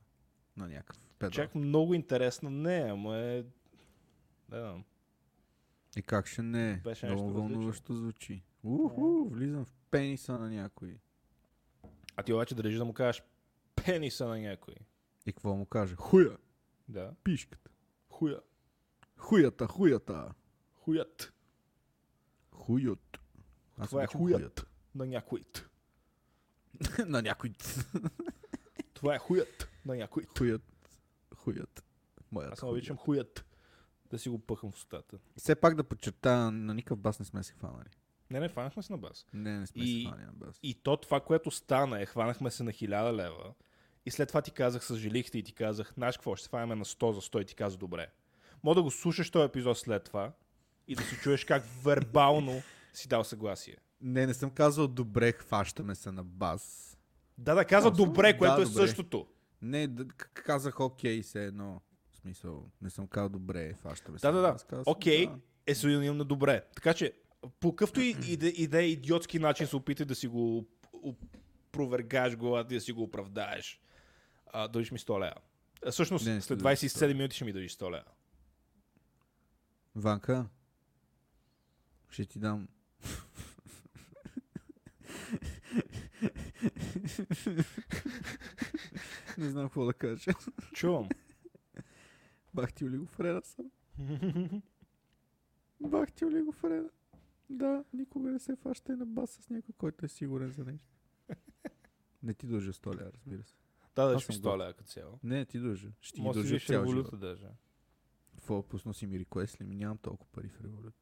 на 0.56 0.68
някакъв 0.68 0.98
педал. 1.18 1.30
Чак 1.30 1.54
много 1.54 1.94
интересно. 1.94 2.50
Не, 2.50 2.86
ама 2.90 3.16
е... 3.16 3.44
Не 4.48 4.60
знам. 4.60 4.84
И 5.96 6.02
как 6.02 6.26
ще 6.26 6.42
не 6.42 6.70
е? 6.70 6.76
Беше 6.76 7.06
Много 7.06 7.32
вълнуващо 7.32 7.94
звучи. 7.94 8.42
Уху, 8.62 9.24
влизам 9.28 9.64
в 9.64 9.72
пениса 9.90 10.38
на 10.38 10.50
някой. 10.50 10.98
А 12.16 12.22
ти 12.22 12.32
обаче 12.32 12.54
държиш 12.54 12.78
да 12.78 12.84
му 12.84 12.92
кажеш 12.92 13.22
пениса 13.74 14.26
на 14.28 14.38
някой. 14.38 14.74
И 15.26 15.32
какво 15.32 15.54
му 15.54 15.66
каже? 15.66 15.94
Хуя, 15.94 16.36
Да. 16.88 17.14
пишката. 17.24 17.70
Хуя. 18.08 18.40
Хуята, 19.16 19.66
хуята. 19.66 20.34
Хуят. 20.74 21.32
Хуйот. 22.50 23.18
Аз 23.78 23.88
Това 23.88 24.02
е 24.02 24.04
обичам 24.04 24.20
хуят. 24.20 24.66
На 24.94 25.06
някой. 25.06 25.38
хуят. 25.40 25.70
на 27.08 27.22
някой. 27.22 27.52
Това 28.94 29.14
е 29.14 29.18
хуят 29.18 29.68
на 29.86 29.96
някой. 29.96 30.24
Хуят. 30.38 30.62
Хуят. 31.34 31.84
Моят 32.32 32.52
Аз 32.52 32.62
обичам 32.62 32.96
хуят. 32.96 33.44
Да 34.14 34.18
си 34.18 34.28
го 34.28 34.38
пъхам 34.38 34.72
в 34.72 34.74
устата. 34.74 35.18
Все 35.36 35.54
пак 35.54 35.74
да 35.74 35.84
подчертая, 35.84 36.50
на 36.50 36.74
никакъв 36.74 36.98
бас 36.98 37.18
не 37.18 37.24
сме 37.24 37.42
се 37.42 37.52
хванали. 37.52 37.88
Не, 38.30 38.40
не, 38.40 38.48
фанахме 38.48 38.82
се 38.82 38.92
на 38.92 38.98
бас. 38.98 39.26
Не, 39.32 39.58
не 39.60 39.66
сме 39.66 39.82
И- 39.82 40.02
се 40.02 40.08
хванали 40.08 40.26
на 40.26 40.32
бас. 40.32 40.58
И 40.62 40.74
то 40.74 40.96
това, 40.96 41.20
което 41.20 41.50
стана 41.50 42.02
е, 42.02 42.06
хванахме 42.06 42.50
се 42.50 42.62
на 42.62 42.72
1000 42.72 43.12
лева. 43.12 43.54
И 44.06 44.10
след 44.10 44.28
това 44.28 44.42
ти 44.42 44.50
казах, 44.50 44.84
съжалихте 44.84 45.38
и 45.38 45.42
ти 45.42 45.52
казах, 45.52 45.92
знаеш 45.94 46.16
какво, 46.16 46.36
ще 46.36 46.42
се 46.44 46.48
хванем 46.48 46.78
на 46.78 46.84
100 46.84 47.10
за 47.12 47.20
100 47.20 47.42
и 47.42 47.44
ти 47.44 47.54
каза, 47.54 47.76
добре. 47.76 48.06
Мога 48.62 48.74
да 48.74 48.82
го 48.82 48.90
слушаш 48.90 49.30
този 49.30 49.44
епизод 49.44 49.78
след 49.78 50.04
това 50.04 50.32
и 50.88 50.94
да 50.94 51.02
се 51.02 51.16
чуеш 51.16 51.44
как 51.44 51.64
вербално 51.84 52.62
си 52.92 53.08
дал 53.08 53.24
съгласие. 53.24 53.76
Не, 54.00 54.26
не 54.26 54.34
съм 54.34 54.50
казал 54.50 54.88
добре, 54.88 55.32
хващаме 55.32 55.94
се 55.94 56.12
на 56.12 56.24
бас. 56.24 56.96
Да, 57.38 57.54
да, 57.54 57.64
каза 57.64 57.90
добре, 57.90 58.38
което 58.38 58.56
да, 58.56 58.62
е 58.62 58.64
добре. 58.64 58.86
същото. 58.86 59.26
Не, 59.62 59.86
да, 59.86 60.04
казах 60.34 60.80
окей, 60.80 61.22
все 61.22 61.44
едно. 61.44 61.80
Смисъл, 62.24 62.70
не 62.82 62.90
съм 62.90 63.06
казал 63.06 63.28
добре, 63.28 63.72
хващаме 63.72 64.18
се 64.18 64.26
Да, 64.26 64.32
да, 64.32 64.40
да. 64.40 64.52
бас. 64.52 64.64
Казал 64.64 64.84
Окей 64.86 65.26
да. 65.26 65.38
е 65.66 65.74
синоним 65.74 66.16
на 66.16 66.24
добре. 66.24 66.64
Така 66.74 66.94
че, 66.94 67.12
по 67.60 67.76
какъвто 67.76 68.00
и 68.00 68.16
иде, 68.28 68.48
иде 68.48 68.82
идиотски 68.82 69.38
начин 69.38 69.66
се 69.66 69.76
опитай 69.76 70.06
да 70.06 70.14
си 70.14 70.28
го 70.28 70.68
провергаеш 71.72 72.36
главата 72.36 72.74
и 72.74 72.76
да 72.76 72.80
си 72.80 72.92
го 72.92 73.02
оправдаеш. 73.02 73.80
А, 74.46 74.68
дължиш 74.68 74.90
ми 74.90 74.98
100 74.98 75.20
лева. 75.20 75.34
Всъщност, 75.90 76.26
Не, 76.26 76.40
след 76.40 76.44
ще 76.44 76.56
дължиш 76.56 76.92
27 76.92 77.12
минути 77.12 77.36
ще 77.36 77.44
ми 77.44 77.52
дължиш 77.52 77.76
100 77.76 77.90
лева. 77.90 78.04
Ванка, 79.94 80.46
ще 82.08 82.26
ти 82.26 82.38
дам. 82.38 82.68
не 89.38 89.50
знам 89.50 89.64
какво 89.64 89.84
да 89.84 89.92
кажа. 89.92 90.30
Чувам. 90.74 91.08
Бах 92.54 92.72
ти 92.72 92.84
олигофрена 92.84 93.42
съм. 93.42 93.70
Бах 95.80 96.12
ти 96.12 96.24
олигофрена. 96.24 96.90
Да, 97.50 97.84
никога 97.92 98.30
не 98.30 98.38
се 98.38 98.56
фащай 98.56 98.96
на 98.96 99.06
бас 99.06 99.30
с 99.30 99.50
някой, 99.50 99.74
който 99.78 100.04
е 100.06 100.08
сигурен 100.08 100.50
за 100.50 100.64
нещо. 100.64 100.88
Не 102.22 102.34
ти 102.34 102.46
дължа 102.46 102.72
100 102.72 102.94
лева, 103.00 103.10
разбира 103.12 103.42
се. 103.44 103.54
Да, 103.96 104.06
да, 104.06 104.20
ще 104.20 104.32
ми 104.32 104.36
съм 104.36 104.44
100 104.44 104.58
лева 104.58 104.72
като 104.72 104.88
цяло. 104.88 105.18
Не, 105.22 105.44
ти 105.44 105.58
дължа. 105.58 105.88
Ще 106.00 106.14
ти 106.14 106.22
Може 106.22 106.38
дължа 106.40 106.66
цял 106.66 106.80
революта 106.82 107.08
живот. 107.08 107.20
даже. 107.20 107.48
Какво, 108.36 108.62
пусна 108.62 108.94
си 108.94 109.06
ми 109.06 109.18
реквест 109.18 109.60
ли 109.60 109.64
ми? 109.64 109.74
Нямам 109.74 109.98
толкова 109.98 110.32
пари 110.32 110.48
в 110.48 110.60
револют. 110.60 110.94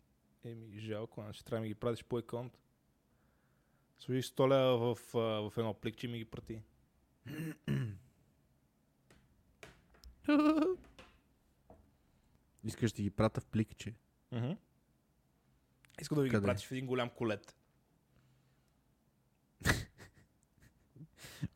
Еми, 0.45 0.79
жалко, 0.79 1.21
а 1.21 1.33
ще 1.33 1.45
трябва 1.45 1.59
да 1.59 1.63
ми 1.63 1.69
ги 1.69 1.75
пратиш 1.75 2.05
по 2.05 2.19
еконт. 2.19 2.59
Сложи 3.99 4.23
100 4.23 4.49
лева 4.49 4.95
в, 4.95 5.13
в 5.51 5.59
едно 5.59 5.75
пликче 5.75 6.07
и 6.07 6.11
ми 6.11 6.19
ги 6.19 6.25
прати. 6.25 6.63
Искаш 12.65 12.93
да 12.93 13.03
ги 13.03 13.11
прата 13.11 13.41
в 13.41 13.47
пликче. 13.47 13.95
Мгм. 14.33 14.53
Искам 16.01 16.17
да 16.17 16.23
ви 16.23 16.29
ги 16.29 16.35
Къде? 16.35 16.47
пратиш 16.47 16.67
в 16.67 16.73
един 16.73 16.87
голям 16.87 17.11
колет. 17.11 17.57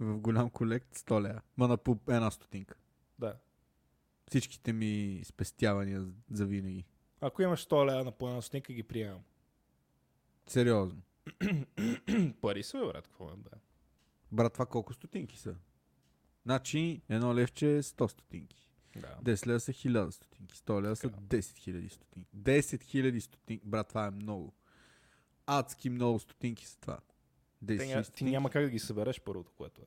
В 0.00 0.18
голям 0.18 0.50
колект 0.50 0.94
100 0.96 1.22
лева. 1.22 1.40
Ма 1.56 1.68
на 1.68 1.76
по 1.76 1.98
една 2.08 2.30
стотинка. 2.30 2.76
Да. 3.18 3.36
Всичките 4.28 4.72
ми 4.72 5.22
спестявания 5.24 6.06
за 6.30 6.46
винаги. 6.46 6.84
Ако 7.20 7.42
имаш 7.42 7.66
100 7.66 7.86
лева 7.86 8.04
на 8.04 8.12
по 8.12 8.28
една 8.28 8.42
стотинка, 8.42 8.72
ги 8.72 8.82
приемам. 8.82 9.22
Сериозно. 10.46 11.02
Пари 12.40 12.62
са, 12.62 12.78
бе, 12.78 12.86
брат, 12.86 13.08
какво 13.08 13.30
е, 13.30 13.36
бе? 13.36 13.50
Брат, 14.32 14.52
това 14.52 14.66
колко 14.66 14.92
стотинки 14.92 15.38
са? 15.38 15.56
Значи, 16.44 17.02
едно 17.08 17.34
левче 17.34 17.76
е 17.76 17.82
100 17.82 18.06
стотинки. 18.06 18.65
Да. 19.00 19.32
10 19.32 19.46
лева 19.46 19.60
са 19.60 19.72
1000 19.72 20.10
стотинки, 20.10 20.56
100 20.56 20.82
лева 20.82 20.96
са 20.96 21.08
Така. 21.10 21.20
10 21.20 21.38
000 21.40 21.88
стотинки. 21.88 22.36
10 22.36 22.60
000 22.60 23.18
стотинки, 23.20 23.66
брат, 23.66 23.88
това 23.88 24.06
е 24.06 24.10
много. 24.10 24.54
Адски 25.46 25.90
много 25.90 26.18
стотинки 26.18 26.66
са 26.66 26.80
това. 26.80 26.98
10 27.64 27.78
Те, 27.78 27.84
000 27.84 27.96
ня, 27.96 28.02
ти 28.02 28.24
няма 28.24 28.50
как 28.50 28.64
да 28.64 28.70
ги 28.70 28.78
събереш 28.78 29.20
първото, 29.20 29.52
което 29.52 29.82
е. 29.82 29.84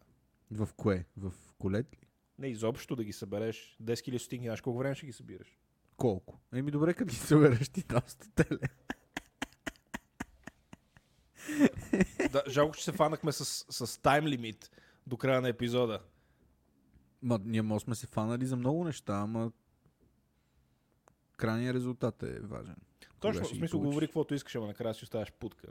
В 0.52 0.70
кое? 0.78 1.06
В 1.18 1.34
колет 1.60 1.94
ли? 1.94 2.08
Не, 2.38 2.48
изобщо 2.48 2.96
да 2.96 3.04
ги 3.04 3.14
събереш 3.14 3.78
10 3.84 3.94
000 3.94 4.18
стотинки, 4.18 4.46
знаеш 4.46 4.62
колко 4.62 4.80
време 4.80 4.96
ще 4.96 5.06
ги 5.06 5.14
събираш? 5.14 5.60
Колко? 5.98 6.40
Еми 6.54 6.72
добре, 6.72 6.94
като 6.94 7.10
ги 7.10 7.16
събереш 7.16 7.70
ти 7.70 7.84
там 7.84 8.02
100 8.02 8.52
лева. 8.52 8.68
да, 12.32 12.44
жалко, 12.48 12.76
че 12.76 12.84
се 12.84 12.92
фанахме 12.92 13.32
с, 13.32 13.66
с 13.70 14.02
тайм 14.02 14.26
лимит 14.28 14.72
до 15.08 15.18
края 15.18 15.42
на 15.42 15.50
епизода. 15.50 16.00
Ма, 17.22 17.40
ние 17.46 17.62
може 17.62 17.84
сме 17.84 17.96
се 17.96 18.08
фанали 18.08 18.46
за 18.46 18.56
много 18.56 18.84
неща, 18.84 19.14
ама 19.14 19.52
крайният 21.38 21.76
резултат 21.76 22.24
е 22.24 22.40
важен. 22.40 22.76
Точно, 23.20 23.44
в 23.44 23.48
смисъл, 23.48 23.80
говори 23.80 24.08
каквото 24.08 24.34
искаш, 24.34 24.56
ама 24.56 24.68
накрая 24.68 24.94
си 24.94 25.04
оставаш 25.04 25.32
путка. 25.32 25.68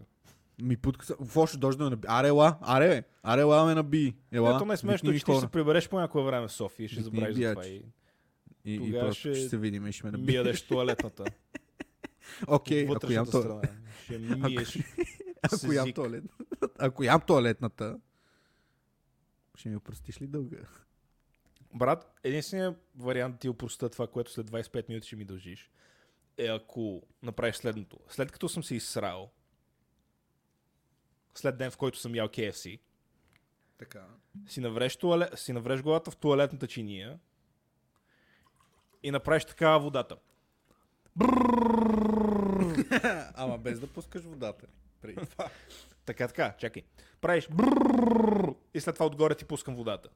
Ми 0.62 0.76
путка 0.76 1.06
са... 1.06 1.46
Ще 1.46 1.58
дойде 1.58 1.76
да 1.76 1.90
наби? 1.90 2.06
Аре, 2.10 2.28
ела, 2.28 2.58
аре, 2.60 2.88
бе. 2.88 3.02
аре, 3.22 3.40
ела 3.40 3.66
ме 3.66 3.74
наби. 3.74 4.16
Ела, 4.32 4.56
Ето 4.56 4.64
не 4.64 4.74
е 4.74 4.76
смешно, 4.76 5.12
че 5.12 5.14
ти 5.14 5.18
ще 5.18 5.40
се 5.40 5.48
прибереш 5.48 5.88
по 5.88 6.00
някое 6.00 6.24
време 6.24 6.48
в 6.48 6.52
София 6.52 6.84
и 6.84 6.88
ще 6.88 7.02
забравиш 7.02 7.36
за 7.36 7.54
това 7.54 7.66
и 7.66 7.82
И, 8.64 8.74
и 8.74 8.92
просто 8.92 9.20
ще 9.20 9.34
ще 9.34 9.48
се 9.48 9.58
видим 9.58 9.86
и 9.86 9.92
ще 9.92 10.06
ме 10.06 10.12
наби. 10.12 10.24
ми 10.24 10.32
ядеш 10.32 10.62
туалетната. 10.62 11.24
Окей, 12.46 12.88
ако 12.90 13.12
ям, 13.12 13.26
то... 13.26 13.62
Ще 14.04 14.18
миеш. 14.18 14.78
ако, 15.42 15.72
ям 15.72 15.92
туалетната, 15.92 16.44
ако 16.78 17.04
ям 17.04 17.20
туалетната, 17.20 17.98
ще 19.54 19.68
ми 19.68 19.76
опростиш 19.76 20.20
ли 20.20 20.26
дълга? 20.26 20.56
Брат, 21.74 22.12
единственият 22.24 22.76
вариант 22.96 23.34
да 23.34 23.38
ти 23.38 23.48
опроста 23.48 23.88
това, 23.88 24.06
което 24.06 24.32
след 24.32 24.50
25 24.50 24.88
минути 24.88 25.06
ще 25.06 25.16
ми 25.16 25.24
дължиш, 25.24 25.70
е 26.38 26.46
ако 26.46 27.02
направиш 27.22 27.56
следното. 27.56 27.98
След 28.08 28.32
като 28.32 28.48
съм 28.48 28.64
се 28.64 28.74
изсрал, 28.74 29.30
след 31.34 31.56
ден, 31.56 31.70
в 31.70 31.76
който 31.76 31.98
съм 31.98 32.14
ял 32.14 32.28
KFC, 32.28 32.80
Така. 33.78 34.06
си 34.46 34.60
навреш, 34.60 34.96
туалет, 34.96 35.38
си 35.38 35.52
навреш 35.52 35.82
главата 35.82 36.10
в 36.10 36.16
туалетната 36.16 36.66
чиния 36.66 37.18
и 39.02 39.10
направиш 39.10 39.44
такава 39.44 39.80
водата. 39.80 40.16
Ама 43.34 43.58
без 43.58 43.80
да 43.80 43.86
пускаш 43.86 44.22
водата. 44.22 44.66
Преди 45.00 45.26
това. 45.26 45.50
Така, 46.04 46.28
така, 46.28 46.54
чакай. 46.58 46.82
Правиш 47.20 47.48
и 48.74 48.80
след 48.80 48.94
това 48.94 49.06
отгоре 49.06 49.34
ти 49.34 49.44
пускам 49.44 49.74
водата. 49.74 50.08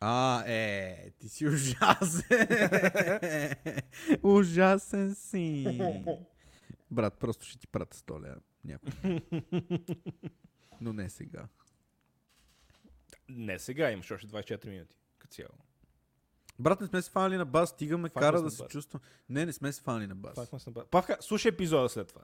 А, 0.00 0.44
е, 0.46 1.10
ти 1.18 1.28
си 1.28 1.46
ужасен. 1.46 2.46
ужасен 4.22 5.14
си. 5.14 5.78
Брат, 6.90 7.18
просто 7.18 7.44
ще 7.44 7.58
ти 7.58 7.66
пратя 7.66 7.96
100 7.96 8.22
лева. 8.22 8.40
Някой. 8.64 9.20
Но 10.80 10.92
не 10.92 11.10
сега. 11.10 11.48
Не 13.28 13.58
сега, 13.58 13.90
имаш 13.90 14.10
още 14.10 14.26
24 14.26 14.68
минути. 14.68 14.94
Като 15.18 15.34
цяло. 15.34 15.48
Брат, 16.58 16.80
не 16.80 16.86
сме 16.86 17.02
се 17.02 17.10
фанали 17.10 17.36
на 17.36 17.44
бас, 17.46 17.70
стига 17.70 17.98
ме 17.98 18.08
кара 18.08 18.42
да 18.42 18.50
се 18.50 18.62
бас. 18.62 18.72
чувствам. 18.72 19.02
Не, 19.28 19.46
не 19.46 19.52
сме 19.52 19.72
се 19.72 19.82
фанали 19.82 20.06
на 20.06 20.14
бас. 20.14 20.50
Пак 20.50 20.90
Павка, 20.90 21.16
слушай 21.20 21.48
епизода 21.48 21.88
след 21.88 22.08
това. 22.08 22.22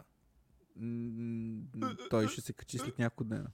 М, 0.76 1.62
Той 2.10 2.28
ще 2.28 2.40
се 2.40 2.52
качи 2.52 2.78
след 2.78 2.98
няколко 2.98 3.24
дена. 3.24 3.50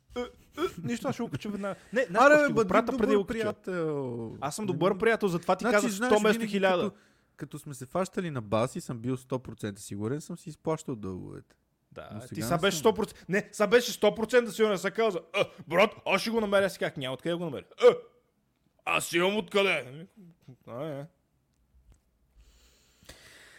Нищо, 0.83 1.09
аз 1.09 1.15
ще 1.15 1.23
го 1.23 1.29
кача 1.31 1.49
веднага. 1.49 1.75
Не, 1.93 2.05
знаеш 2.11 2.27
Аре, 2.33 2.39
ще 2.39 2.49
го 2.49 2.55
бъди 2.55 2.69
прата 2.69 2.97
преди 2.97 3.17
го 3.17 3.25
кача. 3.27 3.39
приятел. 3.41 4.37
Аз 4.41 4.57
съм 4.57 4.65
Не 4.65 4.73
добър 4.73 4.99
приятел, 4.99 5.29
затова 5.29 5.57
ти 5.57 5.65
казах 5.65 5.91
100 5.91 6.19
вместо 6.21 6.39
винаги 6.39 6.61
1000. 6.61 6.71
Като, 6.83 6.97
като 7.37 7.59
сме 7.59 7.75
се 7.75 7.87
фащали 7.87 8.31
на 8.31 8.41
бас 8.43 8.77
и 8.77 8.81
съм 8.81 8.99
бил 8.99 9.17
100% 9.17 9.79
сигурен, 9.79 10.21
съм 10.21 10.39
си 10.39 10.49
изплащал 10.49 10.95
дълговете. 10.97 11.57
Да, 11.93 12.09
Но 12.15 12.21
ти 12.21 12.27
сега 12.29 12.47
сега 12.47 12.57
не 12.57 12.61
беше 12.61 12.79
съм. 12.79 12.93
100%. 12.93 13.15
Не, 13.29 13.49
сега 13.53 13.67
беше 13.67 13.93
100% 13.93 14.49
сигурен. 14.49 14.79
Сега 14.79 14.95
каза, 14.95 15.21
а, 15.35 15.45
брат, 15.69 15.91
аз 16.07 16.21
ще 16.21 16.31
го 16.31 16.41
намеря. 16.41 16.71
Си 16.71 16.79
как 16.79 16.97
няма 16.97 17.15
откъде 17.15 17.35
го 17.35 17.45
намеря. 17.45 17.65
А, 17.83 17.95
аз 18.85 19.13
имам 19.13 19.37
откъде. 19.37 20.07
А, 20.67 20.85
е. 20.85 21.07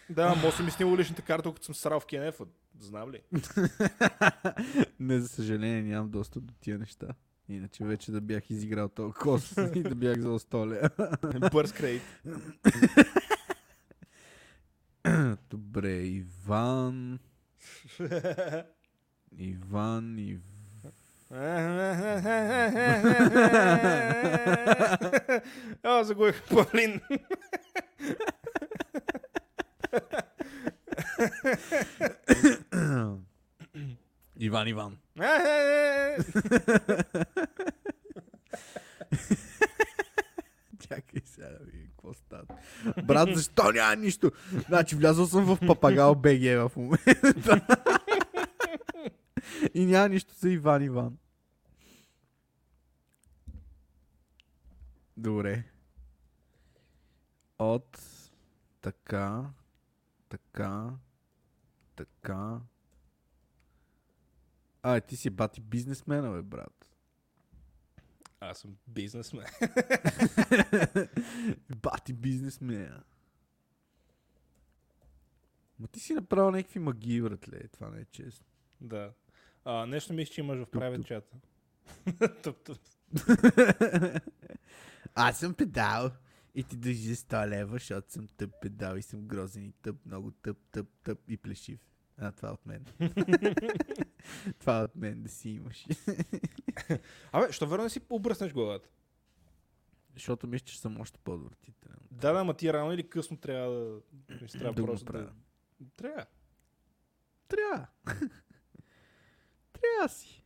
Да, 0.09 0.36
може 0.36 0.55
си 0.55 0.64
ми 0.64 0.72
снимал 0.72 0.97
личната 0.97 1.22
карта, 1.22 1.53
като 1.53 1.66
съм 1.66 1.76
срал 1.76 1.99
в 1.99 2.05
КНФ. 2.05 2.39
Знам 2.80 3.12
ли? 3.12 3.22
Не, 5.00 5.20
за 5.20 5.28
съжаление, 5.28 5.82
нямам 5.82 6.10
достъп 6.10 6.44
до 6.44 6.54
тия 6.62 6.80
неща. 6.80 7.08
Иначе 7.50 7.86
вече 7.86 8.12
да 8.12 8.22
бях 8.22 8.50
изиграл 8.50 8.90
този 8.90 9.14
кос 9.14 9.58
и 9.76 9.84
да 9.84 9.96
бях 9.96 10.20
за 10.20 10.28
100 10.28 10.68
лева. 10.68 10.90
Бърз 11.52 11.74
кредит. 11.74 12.02
Добре, 15.50 15.92
Иван. 15.92 17.20
Иван, 19.38 20.20
Ив... 20.20 20.42
А, 25.84 26.04
загубих 26.04 26.44
Павлин. 26.50 27.02
Иван, 34.40 34.68
Иван. 34.68 34.98
Чакай 40.80 41.22
сега 41.26 41.48
да 41.48 41.66
видим 41.66 41.90
какво 41.90 42.14
става. 42.14 42.46
Брат, 43.04 43.30
защо 43.36 43.72
няма 43.72 43.96
нищо? 43.96 44.32
Значи 44.68 44.96
влязъл 44.96 45.26
съм 45.26 45.46
в 45.46 45.60
Папагал 45.68 46.16
БГ 46.16 46.42
в 46.42 46.72
момента. 46.76 47.62
И 49.74 49.86
няма 49.86 50.10
нищо 50.10 50.34
за 50.34 50.50
Иван 50.50 50.84
Иван. 50.84 51.18
Добре. 55.18 55.64
От 57.60 58.02
така, 58.82 59.44
така, 60.30 60.90
така. 62.06 62.60
А, 64.84 65.02
ти 65.02 65.16
си 65.16 65.30
бати 65.30 65.62
бизнесмена, 65.62 66.32
бе, 66.32 66.41
брат. 66.41 66.91
Аз 68.39 68.58
съм 68.58 68.78
бизнесмен. 68.88 69.45
Бати 71.82 72.14
бизнесмена. 72.14 73.04
Ма 75.80 75.88
ти 75.88 75.99
си 75.99 76.14
направил 76.14 76.52
някакви 76.52 76.80
магии, 76.80 77.22
братле. 77.22 77.68
Това 77.68 77.89
не 77.89 78.02
е 78.02 78.06
честно. 78.06 78.45
Да. 78.82 79.14
А, 79.66 79.86
нещо 79.86 80.14
мисля, 80.14 80.34
че 80.34 80.41
имаш 80.41 80.60
в 80.60 80.66
правен 80.66 81.04
чата. 81.04 81.38
Туп, 82.43 82.64
туп. 82.64 82.78
Аз 85.16 85.39
съм 85.39 85.54
педал. 85.54 86.12
И 86.56 86.64
ти 86.64 86.78
държи 86.78 87.16
100 87.16 87.47
лева, 87.47 87.74
защото 87.74 88.12
съм 88.12 88.28
тъп 88.28 88.49
педал 88.62 88.95
и 88.95 89.02
съм 89.02 89.28
грозен 89.28 89.66
и 89.66 89.72
тъп, 89.72 89.95
много 90.06 90.32
тъп, 90.32 90.58
тъп, 90.72 90.88
тъп 91.04 91.20
и 91.30 91.38
плешив. 91.38 91.91
А, 92.22 92.32
това 92.32 92.50
е 92.50 92.52
от 92.52 92.66
мен. 92.66 92.86
това 94.60 94.80
е 94.80 94.84
от 94.84 94.96
мен 94.96 95.24
да 95.24 95.30
си 95.30 95.50
имаш. 95.50 95.88
Абе, 97.32 97.52
що 97.52 97.78
не 97.78 97.90
си 97.90 98.02
обръснеш 98.10 98.54
главата? 98.54 98.90
защото 100.14 100.48
мисля, 100.48 100.66
че 100.66 100.80
съм 100.80 101.02
още 101.02 101.20
по-отвратителен. 101.24 101.98
Да, 102.12 102.34
да, 102.34 102.44
ма 102.44 102.54
ти 102.54 102.74
рано 102.74 102.94
или 102.94 103.10
късно 103.10 103.38
трябва 103.38 103.76
да... 103.76 104.02
Трябва 104.48 104.74
Да 104.74 104.86
просто 104.86 105.12
да... 105.12 105.32
Трябва. 105.98 106.26
Трябва. 107.48 107.88
Трябва 109.74 110.10
си. 110.10 110.46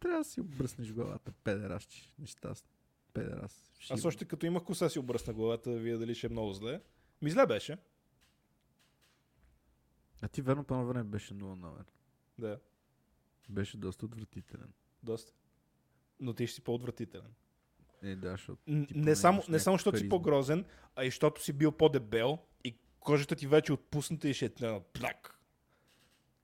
Трябва 0.00 0.24
си 0.24 0.40
обръснеш 0.40 0.92
главата, 0.92 1.32
педерасче. 1.44 2.10
Нещастен. 2.18 2.72
Педерас. 3.12 3.72
Аз 3.90 4.04
още 4.04 4.24
като 4.24 4.46
имах 4.46 4.64
коса 4.64 4.88
си 4.88 4.98
обръсна 4.98 5.32
главата, 5.32 5.70
да 5.70 5.78
видя 5.78 5.98
дали 5.98 6.14
ще 6.14 6.26
е 6.26 6.30
много 6.30 6.52
зле. 6.52 6.80
Ми 7.22 7.30
зле 7.30 7.46
беше. 7.46 7.78
А 10.22 10.28
ти 10.28 10.42
верно 10.42 10.64
по 10.64 10.86
време 10.86 11.04
беше 11.04 11.34
0 11.34 11.54
на 11.54 11.70
мен. 11.70 11.84
Да, 12.38 12.58
Беше 13.48 13.76
доста 13.76 14.06
отвратителен. 14.06 14.72
доста. 15.02 15.32
Но 16.20 16.34
ти 16.34 16.46
ще 16.46 16.54
си 16.54 16.60
по-отвратителен. 16.60 17.34
Е, 18.02 18.16
да, 18.16 18.30
защото 18.30 18.62
Н- 18.66 18.86
не 18.94 19.16
само, 19.16 19.42
не 19.48 19.58
само, 19.58 19.74
защото 19.74 19.98
си 19.98 20.08
по-грозен, 20.08 20.64
а 20.96 21.04
и 21.04 21.06
защото 21.06 21.42
си 21.42 21.52
бил 21.52 21.72
по-дебел 21.72 22.38
и 22.64 22.78
кожата 23.00 23.36
ти 23.36 23.46
вече 23.46 23.72
е 23.72 23.74
отпусната 23.74 24.28
и 24.28 24.34
ще 24.34 24.44
е 24.46 24.50
на 24.60 24.80
пляк. 24.80 25.40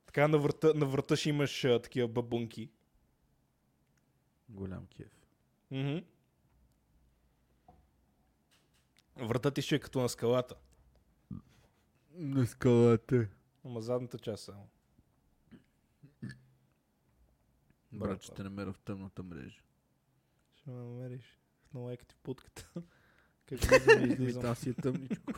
Така 0.06 0.28
на 0.28 0.38
врата, 0.38 0.72
на 0.74 0.86
врата 0.86 1.16
ще 1.16 1.28
имаш 1.28 1.64
а, 1.64 1.82
такива 1.82 2.08
бабунки. 2.08 2.70
голям 4.48 4.86
кеф. 4.86 5.12
Мгм. 5.70 5.98
Врата 9.16 9.50
ти 9.50 9.62
ще 9.62 9.74
е 9.76 9.78
като 9.80 10.00
на 10.00 10.08
скалата. 10.08 10.54
На 12.10 12.46
скалата. 12.46 13.28
Ама 13.66 13.80
задната 13.80 14.18
част 14.18 14.44
само. 14.44 14.68
Брат, 17.92 18.22
ще 18.22 18.34
те 18.34 18.42
намеря 18.42 18.72
в 18.72 18.78
тъмната 18.78 19.22
мрежа. 19.22 19.60
Ще 20.54 20.70
ме 20.70 20.76
намериш 20.76 21.38
на 21.74 21.80
лайка 21.80 22.06
ти 22.06 22.14
в 22.14 22.18
путката. 22.18 22.70
Как 23.46 23.64
и 23.64 23.68
Ами, 23.96 24.12
излизам. 24.12 24.54
Си 24.54 24.70
е 24.70 24.74
тъмничко. 24.74 25.32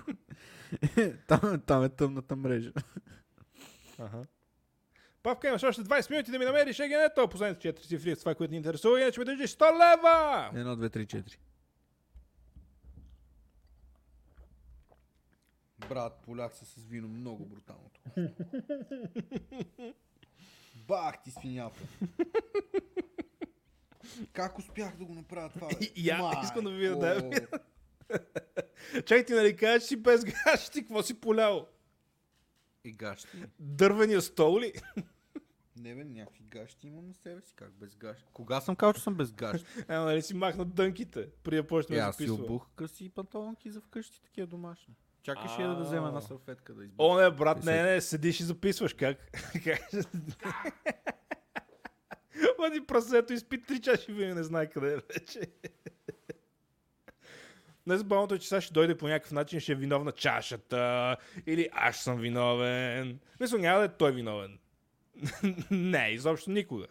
там, 1.29 1.63
там 1.67 1.85
е 1.85 1.89
тъмната 1.89 2.37
мрежа. 2.37 2.73
Ага. 3.99 4.27
Павка, 5.23 5.49
имаш 5.49 5.63
още 5.63 5.83
20 5.83 6.11
минути 6.11 6.31
да 6.31 6.39
ми 6.39 6.45
намериш 6.45 6.79
егенето. 6.79 7.29
Последните 7.29 7.73
4 7.73 7.89
цифри 7.89 8.17
с 8.17 8.19
това, 8.19 8.35
което 8.35 8.51
ни 8.51 8.57
интересува, 8.57 9.01
иначе 9.01 9.21
ми 9.21 9.27
държиш 9.27 9.51
100 9.51 9.73
лева! 9.73 10.51
Едно, 10.61 10.77
две, 10.77 10.91
три, 10.91 11.07
четири. 11.07 11.39
Брат, 15.89 16.21
поляк 16.25 16.55
се 16.55 16.65
с 16.65 16.85
вино 16.87 17.09
много 17.09 17.45
брутално. 17.47 17.91
Бах 20.75 21.23
ти 21.23 21.31
свинята. 21.31 21.81
Как 24.33 24.59
успях 24.59 24.97
да 24.97 25.05
го 25.05 25.15
направя 25.15 25.49
това? 25.49 25.69
бе? 25.69 25.75
И- 25.81 25.93
и 25.97 26.09
я 26.09 26.19
Майко. 26.19 26.41
искам 26.45 26.65
да 26.65 26.71
ви 26.71 26.77
видя 26.79 26.97
да 26.97 27.31
Чакай 28.95 29.25
ти 29.25 29.33
нали 29.33 29.57
кажеш, 29.57 29.83
си 29.89 29.97
без 29.97 30.25
гаш, 30.25 30.69
ти 30.69 30.81
какво 30.81 31.03
си 31.03 31.21
полял? 31.21 31.67
И 32.85 32.93
гащи? 32.93 33.29
Дървения 33.59 34.23
стол 34.23 34.61
ли? 34.61 34.73
Не 35.77 35.95
бе, 35.95 36.05
някакви 36.05 36.43
гащи 36.45 36.87
имам 36.87 37.09
на 37.09 37.15
себе 37.15 37.41
си. 37.41 37.55
Как 37.57 37.73
без 37.73 37.97
гащи? 37.97 38.25
Кога 38.33 38.61
съм 38.61 38.77
казал, 38.77 38.93
че 38.93 39.01
съм 39.03 39.15
без 39.15 39.33
гащи? 39.33 39.67
Ема 39.89 40.05
нали 40.05 40.23
си 40.23 40.35
махнат 40.35 40.75
дънките, 40.75 41.29
преди 41.43 41.57
да 41.57 41.67
почнем 41.67 41.99
Е, 41.99 42.01
да 42.01 42.07
аз 42.07 42.17
си 42.17 42.31
обух 42.31 42.67
къси 42.77 43.09
панталонки 43.09 43.71
за 43.71 43.81
вкъщи, 43.81 44.23
такива 44.23 44.47
домашни. 44.47 44.95
Чакаш 45.29 45.59
я 45.59 45.69
да 45.69 45.83
взема 45.85 46.09
една 46.09 46.21
салфетка 46.21 46.75
да 46.75 46.85
избавя. 46.85 47.11
О, 47.11 47.21
не, 47.21 47.31
брат, 47.31 47.65
не, 47.65 47.83
не, 47.83 48.01
седиш 48.01 48.41
и 48.41 48.43
записваш, 48.43 48.95
как? 48.95 49.17
Води 52.59 52.87
прасето, 52.87 53.33
изпи 53.33 53.63
три 53.63 53.81
чаши 53.81 54.13
вино, 54.13 54.35
не 54.35 54.43
знае 54.43 54.71
къде 54.71 54.93
е 54.93 54.97
вече. 54.97 55.41
Най-забавното 57.87 58.35
е, 58.35 58.39
че 58.39 58.49
сега 58.49 58.61
ще 58.61 58.73
дойде 58.73 58.97
по 58.97 59.09
някакъв 59.09 59.33
начин, 59.33 59.61
ще 59.61 59.73
е 59.73 59.75
виновна 59.75 60.13
чашата, 60.13 61.17
или 61.47 61.69
аз 61.73 61.97
съм 61.97 62.19
виновен. 62.19 63.19
Мисля, 63.41 63.59
няма 63.59 63.79
да 63.79 63.85
е 63.85 63.89
той 63.89 64.13
виновен. 64.13 64.59
не, 65.71 66.09
изобщо 66.11 66.51
никога. 66.51 66.87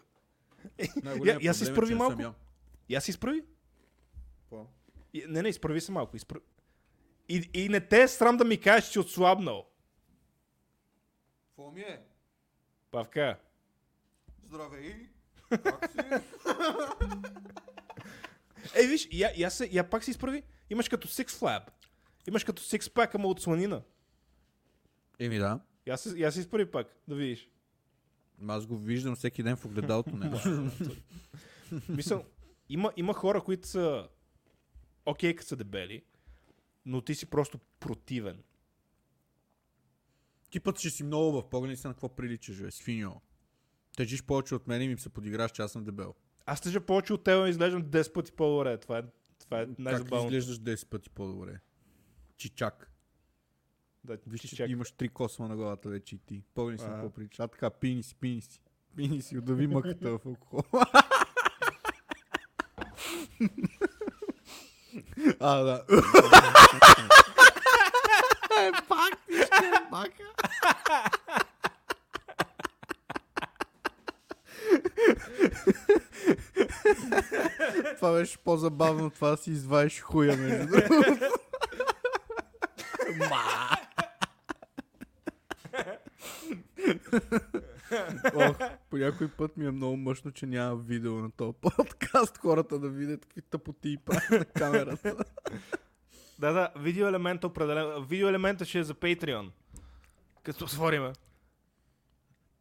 Я- 0.78 0.86
я 1.24 1.34
проблем 1.34 1.38
е, 1.42 1.50
изправи 1.50 1.94
малко. 1.94 2.12
съм 2.12 2.20
ял. 2.20 2.34
И 2.88 2.94
аз 2.94 3.04
се 3.04 3.10
изправи. 3.10 3.42
Не, 5.28 5.42
не, 5.42 5.48
изправи 5.48 5.80
се 5.80 5.92
малко. 5.92 6.16
Изправи... 6.16 6.44
И, 7.28 7.50
и 7.54 7.68
не 7.68 7.80
те 7.80 8.02
е 8.02 8.08
срам 8.08 8.36
да 8.36 8.44
ми 8.44 8.60
кажеш, 8.60 8.84
че 8.84 8.92
си 8.92 8.98
отслабнал. 8.98 9.66
Какво 11.48 11.70
ми 11.70 11.80
е? 11.80 12.00
Павка. 12.90 13.38
Здравей! 14.44 15.08
Как 15.50 15.90
си? 15.90 15.98
Ей, 18.74 18.86
виж, 18.86 19.08
я, 19.12 19.32
я, 19.36 19.50
се, 19.50 19.68
я 19.72 19.90
пак 19.90 20.04
се 20.04 20.10
изправи. 20.10 20.42
Имаш 20.70 20.88
като 20.88 21.08
Six 21.08 21.28
Flap. 21.28 21.62
Имаш 22.28 22.44
като 22.44 22.62
Six 22.62 22.80
Pack, 22.80 23.14
ама 23.14 23.28
от 23.28 23.40
сланина. 23.40 23.82
Еми 25.18 25.38
да. 25.38 25.60
Я 25.86 25.96
се, 25.96 26.18
я 26.18 26.32
се 26.32 26.40
изправи 26.40 26.70
пак, 26.70 26.96
да 27.08 27.14
видиш. 27.14 27.50
Ма 28.38 28.54
Аз 28.54 28.66
го 28.66 28.78
виждам 28.78 29.16
всеки 29.16 29.42
ден 29.42 29.56
в 29.56 29.64
огледалото. 29.64 30.16
Не. 30.16 30.30
Мисъл, 31.88 32.24
има, 32.68 32.92
има 32.96 33.14
хора, 33.14 33.40
които 33.40 33.68
са 33.68 34.08
окей, 35.06 35.34
като 35.34 35.48
са 35.48 35.56
дебели, 35.56 36.02
но 36.88 37.00
ти 37.00 37.14
си 37.14 37.26
просто 37.26 37.58
противен. 37.80 38.42
Ти 40.50 40.60
път 40.60 40.78
ще 40.78 40.90
си 40.90 41.04
много 41.04 41.32
в 41.32 41.50
погледи 41.50 41.76
си 41.76 41.86
на 41.86 41.92
какво 41.92 42.16
приличаш, 42.16 42.62
бе, 42.62 42.70
свиньо. 42.70 43.20
Тежиш 43.96 44.22
повече 44.22 44.54
от 44.54 44.66
мен 44.66 44.82
и 44.82 44.88
ми 44.88 44.98
се 44.98 45.08
подиграш, 45.08 45.52
че 45.52 45.62
аз 45.62 45.72
съм 45.72 45.84
дебел. 45.84 46.14
Аз 46.46 46.60
тежа 46.60 46.80
повече 46.80 47.12
от 47.12 47.24
теб 47.24 47.46
и 47.46 47.50
изглеждам 47.50 47.82
10 47.82 48.12
пъти 48.12 48.32
по-добре. 48.32 48.78
Това 48.78 48.98
е, 48.98 49.02
това 49.38 49.60
е 49.60 49.66
Как 49.66 49.78
най-забавното. 49.78 50.34
изглеждаш 50.34 50.58
10 50.58 50.86
пъти 50.86 51.10
по-добре? 51.10 51.60
Чичак. 52.36 52.92
Да, 54.04 54.18
Виж, 54.26 54.40
че 54.40 54.64
имаш 54.64 54.92
три 54.92 55.08
косма 55.08 55.48
на 55.48 55.56
главата 55.56 55.88
вече 55.88 56.14
и 56.14 56.18
ти. 56.18 56.44
Погледни 56.54 56.78
си 56.78 56.84
какво 56.84 57.10
приличаш. 57.10 57.40
А 57.40 57.48
така, 57.48 57.70
пини 57.70 58.02
си, 58.02 58.14
пини 58.14 58.40
си. 58.40 58.60
Пини 58.96 59.22
си, 59.22 59.38
удави 59.38 59.66
мъката 59.66 60.18
в 60.18 60.26
алкохол. 60.26 60.62
а, 65.40 65.62
да. 65.62 65.84
е, 68.60 68.72
пак 68.88 69.16
ти 69.26 69.34
ще 69.34 69.66
е 69.66 69.70
бака. 69.90 70.24
това 77.96 78.12
беше 78.12 78.38
по-забавно, 78.38 79.10
това 79.10 79.36
си 79.36 79.50
извадиш 79.50 80.00
хуя, 80.00 80.36
между 80.36 80.66
другото. 80.66 81.37
По 88.98 89.04
някой 89.04 89.28
път 89.28 89.56
ми 89.56 89.66
е 89.66 89.70
много 89.70 89.96
мъжно, 89.96 90.30
че 90.32 90.46
няма 90.46 90.76
видео 90.76 91.14
на 91.14 91.30
този 91.30 91.52
подкаст, 91.60 92.38
хората 92.38 92.78
да 92.78 92.88
видят 92.88 93.20
какви 93.26 93.42
тъпоти 93.42 93.96
правят 94.04 94.30
на 94.30 94.44
камерата. 94.44 95.16
Да, 96.38 96.52
да, 96.52 96.72
видеоелемента 96.76 97.46
определен. 97.46 98.04
Видеоелемента 98.04 98.64
ще 98.64 98.78
е 98.78 98.82
за 98.82 98.94
Patreon. 98.94 99.50
Като 100.42 100.64
отвориме. 100.64 101.12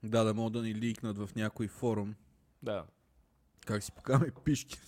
да, 0.04 0.24
да 0.24 0.34
могат 0.34 0.54
да 0.54 0.62
ни 0.62 0.76
ликнат 0.76 1.18
в 1.18 1.30
някой 1.36 1.68
форум. 1.68 2.16
Да. 2.64 2.86
Как 3.66 3.84
си 3.84 3.92
покаме 3.92 4.32
пишки. 4.46 4.80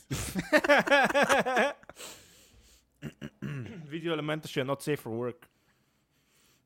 Видеоелемента 3.88 4.48
ще 4.48 4.60
е 4.62 4.66
not 4.66 4.82
safe 4.82 5.00
for 5.00 5.34
work. 5.34 5.46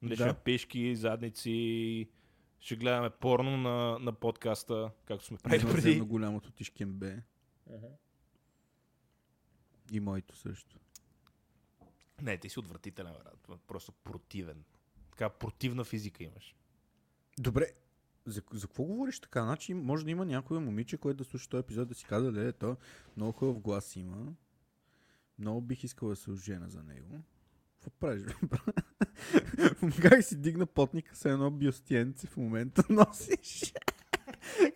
Нали, 0.02 0.16
ще 0.16 0.24
Да. 0.24 0.30
е 0.30 0.34
пешки, 0.34 0.96
задници, 0.96 2.10
ще 2.64 2.76
гледаме 2.76 3.10
порно 3.10 3.58
на, 3.58 4.00
на 4.00 4.14
подкаста, 4.14 4.92
както 5.06 5.26
сме 5.26 5.38
правили 5.38 5.62
преди. 5.62 5.78
Извънземно 5.78 6.06
голямото 6.06 6.52
тишкембе. 6.52 7.24
И 9.92 10.00
моето 10.00 10.36
също. 10.36 10.80
Не, 12.22 12.38
ти 12.38 12.50
си 12.50 12.60
отвратителен, 12.60 13.14
брат. 13.14 13.60
Просто 13.68 13.92
противен. 13.92 14.64
Така 15.12 15.30
противна 15.30 15.84
физика 15.84 16.24
имаш. 16.24 16.56
Добре, 17.40 17.66
за, 18.26 18.42
за 18.54 18.68
какво 18.68 18.84
говориш 18.84 19.20
така? 19.20 19.44
Значи 19.44 19.74
може 19.74 20.06
да 20.06 20.12
има 20.12 20.26
някой 20.26 20.60
момиче, 20.60 20.98
което 20.98 21.18
да 21.18 21.24
слуша 21.24 21.50
този 21.50 21.62
епизод 21.62 21.88
да 21.88 21.96
си 21.96 22.06
казва, 22.06 22.32
да, 22.32 22.54
то 22.54 22.78
много 23.18 23.32
хубав 23.32 23.60
глас 23.60 23.96
има. 23.96 24.34
Много 25.40 25.62
бих 25.62 25.84
искал 25.84 26.10
да 26.10 26.16
се 26.16 26.32
ожена 26.32 26.70
за 26.70 26.84
него. 26.84 27.24
Какво 27.84 28.00
правиш, 28.00 28.24
как 30.02 30.24
си 30.24 30.36
дигна 30.42 30.66
потника 30.66 31.16
с 31.16 31.26
едно 31.26 31.52
биостиенце 31.52 32.28
в 32.28 32.38
момента 32.38 32.84
носиш? 32.90 33.74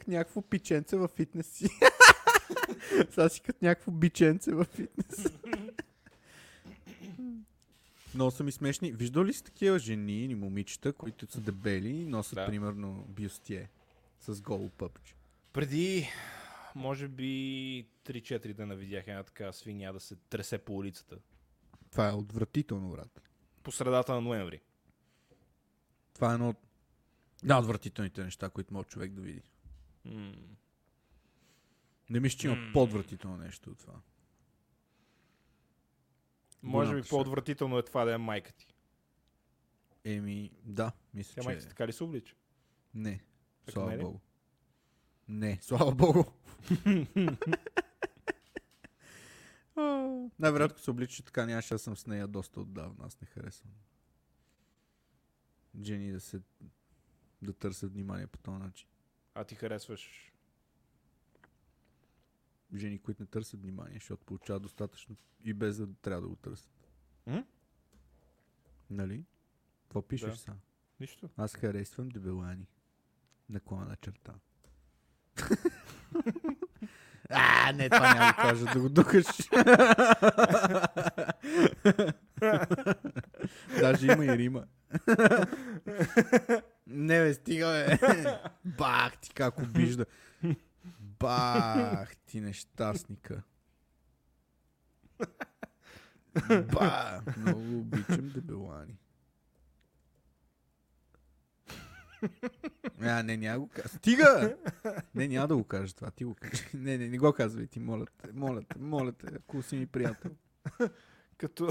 някакво 0.07 0.41
пиченце 0.41 0.97
във 0.97 1.11
фитнес 1.11 1.47
си. 1.47 1.67
Сега 3.09 3.29
си 3.29 3.41
като 3.41 3.59
някакво 3.61 3.91
биченце 3.91 4.51
във 4.51 4.67
фитнес. 4.67 5.25
Много 8.15 8.31
са 8.31 8.43
ми 8.43 8.51
смешни. 8.51 8.91
Виждал 8.91 9.25
ли 9.25 9.33
си 9.33 9.43
такива 9.43 9.79
жени 9.79 10.23
или 10.23 10.35
момичета, 10.35 10.93
които 10.93 11.31
са 11.31 11.41
дебели 11.41 11.89
и 11.89 12.05
носят 12.05 12.35
Да. 12.35 12.45
примерно 12.45 13.05
бюстие 13.09 13.69
с 14.19 14.41
голо 14.41 14.69
пъпче? 14.69 15.15
Преди, 15.53 16.07
може 16.75 17.07
би, 17.07 17.23
3-4 18.05 18.53
дена 18.53 18.75
видях 18.75 19.07
една 19.07 19.23
така 19.23 19.51
свиня 19.51 19.93
да 19.93 19.99
се 19.99 20.15
тресе 20.15 20.57
по 20.57 20.75
улицата. 20.75 21.17
Това 21.91 22.09
е 22.09 22.13
отвратително, 22.13 22.89
брат. 22.89 23.21
По 23.63 23.71
средата 23.71 24.13
на 24.13 24.21
ноември. 24.21 24.61
Това 26.13 26.31
е 26.31 26.33
едно 26.33 26.49
от 26.49 26.57
най-отвратителните 27.43 28.23
неща, 28.23 28.49
които 28.49 28.73
може 28.73 28.87
човек 28.87 29.11
да 29.11 29.21
види. 29.21 29.41
М. 30.05 30.33
Не 32.09 32.19
мисля, 32.19 32.37
че 32.37 32.47
има 32.47 32.55
М. 32.55 32.69
по-отвратително 32.73 33.37
нещо 33.37 33.69
от 33.69 33.77
това. 33.79 33.93
Може 36.63 36.95
би 36.95 37.01
по-отвратително 37.09 37.77
е 37.77 37.83
това 37.83 38.05
да 38.05 38.13
е 38.13 38.17
майка 38.17 38.51
ти. 38.53 38.67
Еми, 40.03 40.51
да, 40.63 40.91
мисля, 41.13 41.33
Тя 41.35 41.41
че... 41.41 41.45
майка 41.47 41.61
ти 41.61 41.67
така 41.69 41.87
ли 41.87 41.93
се 41.93 42.03
облича? 42.03 42.35
Не, 42.93 43.19
Така 43.65 43.71
слава 43.71 43.89
не 43.89 43.95
е 43.95 43.97
ли? 43.97 44.01
богу. 44.01 44.19
Не, 45.27 45.59
слава 45.61 45.91
богу. 45.95 46.23
Най-вероятно, 50.39 50.79
се 50.79 50.91
облича 50.91 51.23
така, 51.23 51.45
нямаше 51.45 51.73
да 51.73 51.79
съм 51.79 51.97
с 51.97 52.07
нея 52.07 52.27
доста 52.27 52.61
отдавна. 52.61 53.05
Аз 53.05 53.21
не 53.21 53.27
харесвам. 53.27 53.71
Жени 55.81 56.11
да 56.11 56.19
се 56.19 56.41
да 57.41 57.53
търсят 57.53 57.93
внимание 57.93 58.27
по 58.27 58.37
този 58.37 58.57
начин. 58.57 58.87
А 59.33 59.43
ти 59.43 59.55
харесваш... 59.55 60.33
Жени, 62.75 62.99
които 62.99 63.23
не 63.23 63.27
търсят 63.27 63.61
внимание, 63.61 63.93
защото 63.93 64.25
получават 64.25 64.61
достатъчно 64.63 65.15
и 65.43 65.53
без 65.53 65.77
да 65.77 65.93
трябва 65.93 66.21
да 66.21 66.27
го 66.27 66.35
търсят. 66.35 66.89
М? 67.25 67.45
Нали? 68.89 69.25
Какво 69.83 70.01
пишеш 70.01 70.29
Да. 70.29 70.37
сега? 70.37 70.57
Нищо. 70.99 71.29
Аз 71.37 71.55
харесвам 71.55 72.09
дебелани. 72.09 72.67
Наклона 73.49 73.85
на 73.85 73.95
черта. 73.95 74.33
А, 77.29 77.71
не, 77.73 77.89
това 77.89 78.13
няма 78.13 78.33
да 78.37 78.41
кажа, 78.41 78.65
да 78.65 78.79
го 78.79 78.89
духаш. 78.89 79.25
Даже 83.79 84.11
има 84.11 84.25
и 84.25 84.37
рима. 84.37 84.63
не, 86.87 87.19
бе, 87.19 87.33
стига, 87.33 87.67
бе. 87.67 87.99
Бах, 88.65 89.17
ти 89.17 89.29
как 89.33 89.59
обижда. 89.59 90.05
Бах, 90.99 92.15
ти 92.25 92.41
нещастника. 92.41 93.43
Ба, 96.49 97.21
много 97.37 97.79
обичам 97.79 98.29
дебелани. 98.29 98.97
А, 103.01 103.23
не, 103.23 103.37
няма 103.37 103.59
го 103.59 103.67
кажа. 103.67 103.87
Стига! 103.87 104.57
Не, 105.15 105.27
няма 105.27 105.47
да 105.47 105.57
го 105.57 105.63
кажа 105.63 105.95
това. 105.95 106.11
Ти 106.11 106.23
го 106.23 106.35
кажи. 106.35 106.63
Не, 106.73 106.97
не, 106.97 107.09
не 107.09 107.17
го 107.17 107.33
казвай 107.33 107.67
ти, 107.67 107.79
моля 107.79 108.05
те. 108.05 108.27
Моля 108.33 108.61
те, 108.61 108.79
моля 108.79 109.11
те, 109.11 109.27
ако 109.35 109.61
си 109.61 109.75
ми 109.75 109.87
приятел. 109.87 110.31
Като... 111.37 111.69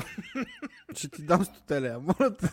Ще 0.94 1.08
ти 1.08 1.22
дам 1.22 1.44
стотеля, 1.44 2.00
моля 2.00 2.36
те. 2.36 2.48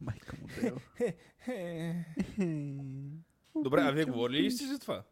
Майка 0.00 0.36
му 0.40 0.48
дел. 0.60 0.78
Добре, 3.54 3.80
а 3.80 3.90
вие 3.90 4.04
говорили 4.04 4.42
ли 4.42 4.50
сте 4.50 4.66
за 4.66 4.78
това? 4.78 5.04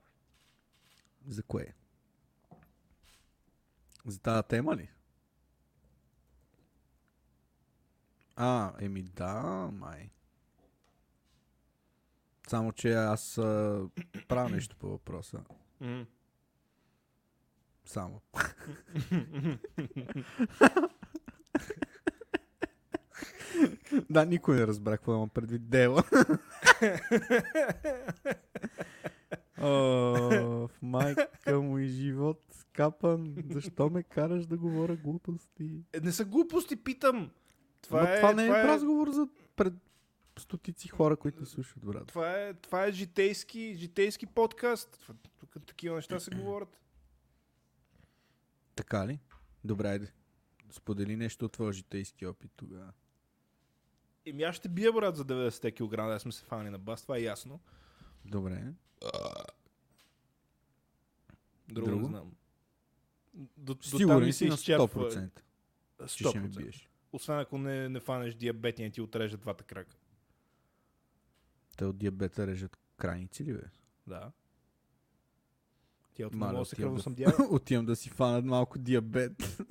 За 1.27 1.43
кое? 1.43 1.75
За 4.07 4.19
тази 4.21 4.49
тема 4.49 4.77
ли? 4.77 4.89
А, 8.43 8.73
еми 8.81 9.03
да, 9.03 9.71
май. 9.73 10.11
Само, 12.49 12.73
че 12.73 12.93
аз 12.93 13.39
а, 13.39 13.83
правя 14.29 14.49
нещо 14.49 14.77
по 14.77 14.89
въпроса. 14.89 15.41
Само. 17.85 18.21
да, 24.11 24.25
никой 24.27 24.57
не 24.57 24.67
разбра 24.67 24.97
какво 24.97 25.15
имам 25.15 25.29
предвид 25.29 25.69
Дева. 25.69 26.03
О, 29.61 29.69
в 30.69 30.71
майка 30.83 31.61
му 31.61 31.79
и 31.79 31.87
живот 31.87 32.45
скапан. 32.51 33.37
Защо 33.51 33.91
ме 33.91 34.03
караш 34.03 34.47
да 34.47 34.57
говоря 34.57 34.97
глупости? 34.97 35.85
Е, 35.93 36.01
не 36.01 36.13
са 36.13 36.25
глупости, 36.25 36.77
питам. 36.77 37.31
Това, 37.91 38.01
Това, 38.01 38.15
е, 38.15 38.21
това 38.21 38.33
не 38.33 38.47
това 38.47 38.59
е 38.59 38.63
е, 38.63 38.67
разговор 38.67 39.11
за 39.11 39.29
пред 39.57 39.75
стотици 40.39 40.89
хора, 40.89 41.17
които 41.17 41.47
слушат, 41.47 41.85
брат. 41.85 42.07
това 42.07 42.37
е, 42.37 42.55
това 42.55 42.85
е 42.85 42.93
житейски, 42.93 43.75
житейски 43.75 44.27
подкаст. 44.27 45.11
Тук 45.41 45.67
такива 45.67 45.97
неща 45.97 46.21
се 46.21 46.31
говорят. 46.31 46.81
Така 48.75 49.07
ли? 49.07 49.19
Добре, 49.65 49.89
айде. 49.89 50.13
Сподели 50.71 51.17
нещо 51.17 51.45
от 51.45 51.53
твоя 51.53 51.73
житейски 51.73 52.27
опит 52.27 52.51
тогава. 52.57 52.93
Еми 54.27 54.43
аз 54.43 54.57
ще 54.57 54.69
бия, 54.69 54.93
брат, 54.93 55.17
за 55.17 55.25
90 55.25 55.75
кг, 55.75 55.97
да 55.97 56.21
сме 56.21 56.33
се 56.33 56.45
фани 56.45 56.71
на 56.71 56.79
бас, 56.79 57.03
това 57.03 57.17
е 57.17 57.21
ясно. 57.21 57.61
Добре. 58.25 58.65
Друго, 61.69 61.87
Друго? 61.87 62.01
не 62.01 62.05
знам. 62.05 62.33
До, 63.35 63.75
до 63.75 63.83
Сигурен 63.83 64.25
ми 64.25 64.33
си 64.33 64.49
на 64.49 64.55
изчерпва 64.55 64.87
100%, 64.87 65.31
че 66.09 66.17
ще 66.17 66.25
100%. 66.25 66.57
биеш. 66.57 66.90
Освен 67.13 67.39
ако 67.39 67.59
не, 67.59 67.89
не 67.89 68.01
фанеш 68.01 68.35
диабет 68.35 68.79
и 68.79 68.83
не 68.83 68.91
ти 68.91 69.01
отрежат 69.01 69.41
двата 69.41 69.65
крака. 69.65 69.97
Те 71.77 71.85
от 71.85 71.99
диабета 71.99 72.47
режат 72.47 72.79
крайници 72.97 73.45
ли, 73.45 73.53
бе? 73.53 73.63
Да. 74.07 74.33
Ти 76.15 76.25
от 76.25 76.35
Маля, 76.35 76.67
се 76.67 76.77
кръвно 76.77 76.97
да- 76.97 77.03
съм 77.03 77.15
дявол. 77.15 77.47
Отивам 77.51 77.87
да 77.87 77.97
си 77.97 78.11
фанат 78.11 78.45
малко 78.45 78.79
диабет. 78.79 79.63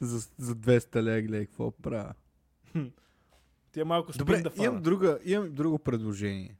за, 0.00 0.18
за 0.38 0.54
200 0.54 1.02
лея, 1.02 1.22
гледай 1.22 1.46
какво 1.46 1.70
правя. 1.70 2.14
Ти 3.72 3.80
е 3.80 3.84
малко 3.84 4.12
спин 4.12 4.18
Добре, 4.18 4.40
да 4.40 4.50
фана. 4.50 4.66
имам, 4.66 4.82
друга, 4.82 5.18
имам 5.24 5.54
друго 5.54 5.78
предложение. 5.78 6.56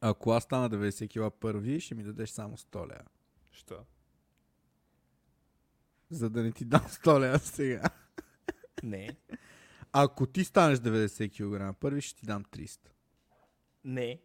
Ако 0.00 0.30
аз 0.30 0.42
стана 0.44 0.70
90 0.70 1.08
кила 1.08 1.30
първи, 1.30 1.80
ще 1.80 1.94
ми 1.94 2.02
дадеш 2.02 2.30
само 2.30 2.56
100 2.56 2.88
лея. 2.88 3.04
Що? 3.52 3.84
За 6.10 6.30
да 6.30 6.42
не 6.42 6.52
ти 6.52 6.64
дам 6.64 6.80
100 6.88 7.20
лея 7.20 7.38
сега. 7.38 7.82
Не. 8.82 9.16
Ако 9.92 10.26
ти 10.26 10.44
станеш 10.44 10.78
90 10.78 11.72
кг 11.72 11.80
първи, 11.80 12.00
ще 12.00 12.20
ти 12.20 12.26
дам 12.26 12.44
300. 12.44 12.78
Не. 13.84 14.20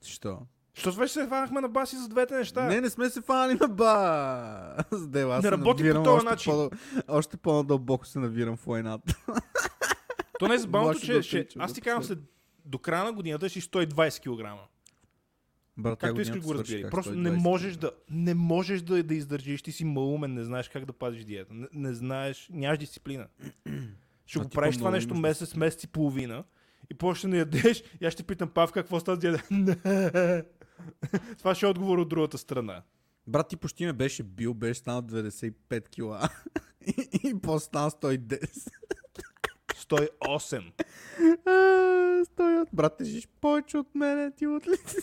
Защо? 0.00 0.46
Защото 0.74 0.96
вече 0.96 1.12
се 1.12 1.26
фанахме 1.26 1.60
на 1.60 1.68
баси 1.68 1.96
за 1.96 2.08
двете 2.08 2.36
неща. 2.36 2.64
Не, 2.64 2.80
не 2.80 2.90
сме 2.90 3.10
се 3.10 3.20
фанали 3.20 3.58
на 3.60 3.68
ба. 3.68 4.76
Дела, 5.06 5.36
аз 5.36 5.44
Не 5.44 5.50
работи 5.50 5.92
по 5.92 6.02
този 6.02 6.16
още 6.16 6.30
начин. 6.30 6.52
По, 6.52 6.70
още 7.08 7.36
по-надълбоко 7.36 8.06
се 8.06 8.18
навирам 8.18 8.56
в 8.56 8.64
войната. 8.64 9.14
То 10.38 10.48
не 10.48 10.54
е 10.54 10.58
забавното, 10.58 11.00
че 11.00 11.12
да 11.12 11.18
отричам, 11.18 11.62
аз 11.62 11.72
ти 11.72 11.80
казвам 11.80 12.04
след 12.04 12.18
до 12.64 12.78
края 12.78 13.04
на 13.04 13.12
годината 13.12 13.48
ще 13.48 13.60
си 13.60 13.70
120 13.70 14.20
кг. 14.20 14.68
Брат, 15.78 15.98
Както 15.98 16.20
искаш 16.20 16.40
го 16.40 16.54
как 16.54 16.90
Просто 16.90 17.12
120 17.12 17.14
не 17.14 17.30
можеш 17.30 17.76
да, 17.76 17.90
не 18.10 18.34
можеш 18.34 18.82
да, 18.82 19.02
да 19.02 19.14
издържиш, 19.14 19.62
ти 19.62 19.72
си 19.72 19.84
малумен, 19.84 20.34
не 20.34 20.44
знаеш 20.44 20.68
как 20.68 20.84
да 20.84 20.92
пазиш 20.92 21.24
диета. 21.24 21.54
Не, 21.54 21.66
не 21.72 21.94
знаеш, 21.94 22.48
нямаш 22.52 22.78
дисциплина. 22.78 23.26
Ще 24.26 24.38
А 24.38 24.42
го 24.42 24.48
правиш 24.48 24.76
това 24.76 24.90
нещо 24.90 25.14
месец, 25.14 25.54
месец 25.54 25.84
и 25.84 25.86
половина 25.86 26.44
и 26.90 26.94
после 26.94 27.18
ще 27.18 27.28
не 27.28 27.38
ядеш 27.38 27.82
и 28.00 28.06
аз 28.06 28.12
ще 28.12 28.22
питам 28.22 28.48
Павка 28.48 28.80
какво 28.80 29.00
става 29.00 29.16
диета. 29.16 29.42
Това 31.38 31.54
ще 31.54 31.66
е 31.66 31.68
отговор 31.68 31.98
от 31.98 32.08
другата 32.08 32.38
страна. 32.38 32.82
Брат, 33.26 33.48
ти 33.48 33.56
почти 33.56 33.86
ме 33.86 33.92
беше 33.92 34.22
бил, 34.22 34.54
беше 34.54 34.80
станал 34.80 35.02
95 35.02 35.88
кила. 35.88 36.28
и, 36.86 37.28
и 37.28 37.40
после 37.42 37.64
стана 37.64 37.90
110. 37.90 38.70
108. 39.74 40.72
А, 41.46 42.24
Стой 42.24 42.58
от 42.58 42.68
брат, 42.72 42.96
тежиш 42.96 43.28
повече 43.40 43.76
от 43.76 43.94
мене, 43.94 44.30
ти 44.30 44.46
от 44.46 44.66
лице. 44.66 44.98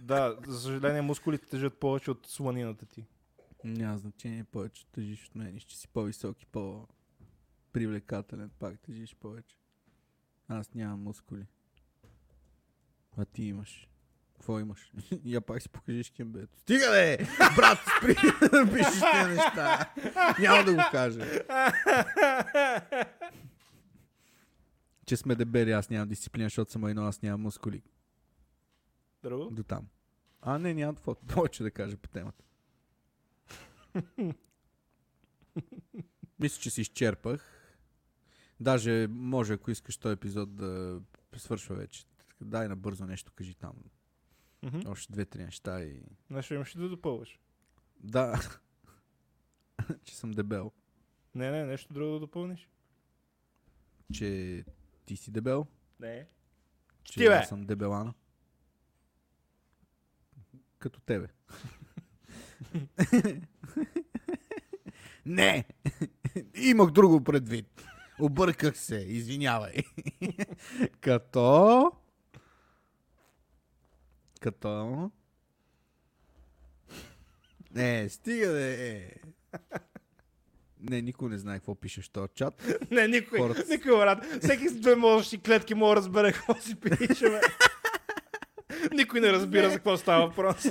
Да, 0.00 0.36
за 0.46 0.60
съжаление 0.60 1.02
мускулите 1.02 1.46
тежат 1.46 1.80
повече 1.80 2.10
от 2.10 2.26
сланината 2.26 2.86
ти. 2.86 3.06
Няма 3.64 3.98
значение, 3.98 4.44
повече 4.44 4.86
тежиш 4.86 5.26
от 5.26 5.34
мен. 5.34 5.60
Ще 5.60 5.74
си 5.74 5.88
по-висок 5.88 6.42
и 6.42 6.46
по-привлекателен, 6.46 8.50
пак 8.58 8.80
тежиш 8.80 9.14
повече. 9.14 9.56
Аз 10.48 10.74
нямам 10.74 11.02
мускули. 11.02 11.46
А 13.16 13.24
ти 13.24 13.44
имаш. 13.44 13.88
Какво 14.34 14.60
имаш? 14.60 14.92
Я 15.24 15.40
пак 15.40 15.62
си 15.62 15.68
покажиш 15.68 16.10
кембето. 16.10 16.58
Стига 16.58 16.90
де! 16.90 17.28
Брат, 17.56 17.78
спри 17.98 18.14
да 18.40 18.72
пишеш 18.72 19.00
тези 19.12 19.30
неща. 19.30 19.92
Няма 20.38 20.64
да 20.64 20.74
го 20.74 20.80
кажа. 20.90 21.26
Че 25.06 25.16
сме 25.16 25.34
дебели, 25.34 25.72
аз 25.72 25.90
нямам 25.90 26.08
дисциплина, 26.08 26.46
защото 26.46 26.72
съм 26.72 26.84
едно, 26.84 27.04
аз 27.04 27.22
нямам 27.22 27.40
мускули. 27.40 27.82
Друго? 29.22 29.50
До 29.50 29.62
там. 29.62 29.88
А, 30.40 30.58
не, 30.58 30.74
нямам 30.74 30.94
какво 30.96 31.14
повече 31.14 31.62
да 31.62 31.70
кажа 31.70 31.96
по 31.96 32.08
темата. 32.08 32.44
Мисля, 36.38 36.60
че 36.62 36.70
си 36.70 36.80
изчерпах. 36.80 37.58
Даже 38.60 39.06
може, 39.10 39.52
ако 39.52 39.70
искаш 39.70 39.96
този 39.96 40.12
епизод 40.12 40.56
да 40.56 41.00
свършва 41.36 41.76
вече. 41.76 42.04
Дай 42.40 42.68
набързо 42.68 43.06
нещо, 43.06 43.32
кажи 43.34 43.54
там. 43.54 43.72
Мгм. 44.62 44.80
Още 44.86 45.12
две-три 45.12 45.44
неща 45.44 45.82
и... 45.82 46.02
Нещо 46.30 46.54
имаш 46.54 46.76
да 46.76 46.88
допълваш? 46.88 47.40
Да. 48.00 48.40
че 50.04 50.16
съм 50.16 50.30
дебел. 50.30 50.72
Не, 51.34 51.50
не, 51.50 51.64
нещо 51.64 51.94
друго 51.94 52.12
да 52.12 52.20
допълниш? 52.20 52.68
Че 54.12 54.64
ти 55.06 55.16
си 55.16 55.30
дебел. 55.30 55.66
Не. 56.00 56.26
Че 57.04 57.20
Ти, 57.20 57.28
бе! 57.28 57.44
съм 57.44 57.66
дебелана. 57.66 58.14
Като 60.82 61.00
тебе. 61.00 61.28
Не! 65.26 65.64
Имах 66.54 66.90
друго 66.90 67.24
предвид. 67.24 67.84
Обърках 68.20 68.78
се, 68.78 68.96
извинявай. 68.96 69.74
Като... 71.00 71.92
Като... 74.40 75.10
Не, 77.74 78.08
стига 78.08 78.48
да 78.48 78.64
е. 78.64 79.10
Не, 80.80 81.02
никой 81.02 81.28
не 81.30 81.38
знае 81.38 81.58
какво 81.58 81.74
пишеш 81.74 82.06
в 82.06 82.10
този 82.10 82.28
чат. 82.34 82.66
Не, 82.90 83.08
никой, 83.08 83.38
Хората- 83.38 83.64
никой, 83.70 83.96
брат. 83.96 84.24
Всеки 84.42 84.68
с 84.68 84.80
две 84.80 84.96
мозъчни 84.96 85.42
клетки 85.42 85.74
мога 85.74 85.94
да 85.94 85.96
разбере 85.96 86.32
какво 86.32 86.54
си 86.60 86.74
пише, 86.74 87.30
бе. 87.30 87.40
Никой 88.92 89.20
не 89.20 89.32
разбира 89.32 89.70
за 89.70 89.76
какво 89.76 89.96
става 89.96 90.26
въпрос. 90.26 90.66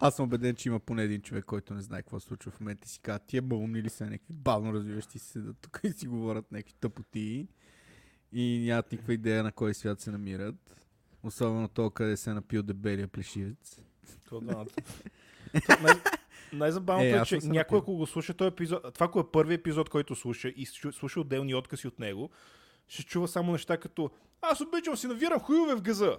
Аз 0.00 0.16
съм 0.16 0.24
убеден, 0.24 0.54
че 0.54 0.68
има 0.68 0.80
поне 0.80 1.02
един 1.02 1.20
човек, 1.20 1.44
който 1.44 1.74
не 1.74 1.82
знае 1.82 2.02
какво 2.02 2.20
се 2.20 2.26
случва 2.26 2.50
в 2.50 2.60
момента 2.60 2.82
и 2.86 2.88
си 2.88 3.00
казва, 3.00 3.18
тия 3.18 3.42
бълни 3.42 3.82
ли 3.82 3.88
са 3.90 4.04
някакви 4.04 4.34
бавно 4.34 4.72
развиващи 4.72 5.18
се 5.18 5.26
седат 5.26 5.56
тук 5.60 5.80
и 5.84 5.92
си 5.92 6.06
говорят 6.06 6.52
някакви 6.52 6.74
тъпоти 6.80 7.48
и 8.32 8.62
нямат 8.66 8.92
никаква 8.92 9.14
идея 9.14 9.42
на 9.42 9.52
кой 9.52 9.74
свят 9.74 10.00
се 10.00 10.10
намират. 10.10 10.76
Особено 11.22 11.68
то, 11.68 11.90
къде 11.90 12.16
се 12.16 12.30
е 12.30 12.34
напил 12.34 12.62
дебелия 12.62 13.08
плешивец. 13.08 13.78
Най- 15.82 15.94
Най-забавното 16.52 17.16
Е, 17.16 17.20
е, 17.20 17.24
че 17.24 17.38
някой, 17.42 17.78
ако 17.78 17.96
го 17.96 18.06
слуша 18.06 18.34
този 18.34 18.48
епизод, 18.48 18.94
това 18.94 19.06
ако 19.06 19.20
е 19.20 19.30
първи 19.32 19.54
епизод, 19.54 19.88
който 19.88 20.14
слуша 20.14 20.48
и 20.48 20.66
слу- 20.66 20.92
слуша 20.92 21.20
отделни 21.20 21.54
откази 21.54 21.88
от 21.88 21.98
него, 21.98 22.30
ще 22.88 23.02
чува 23.04 23.28
само 23.28 23.52
неща 23.52 23.76
като 23.76 24.10
Аз 24.40 24.60
обичам 24.60 24.96
си 24.96 25.06
навирам 25.06 25.40
хуйове 25.40 25.74
в 25.74 25.82
газа. 25.82 26.18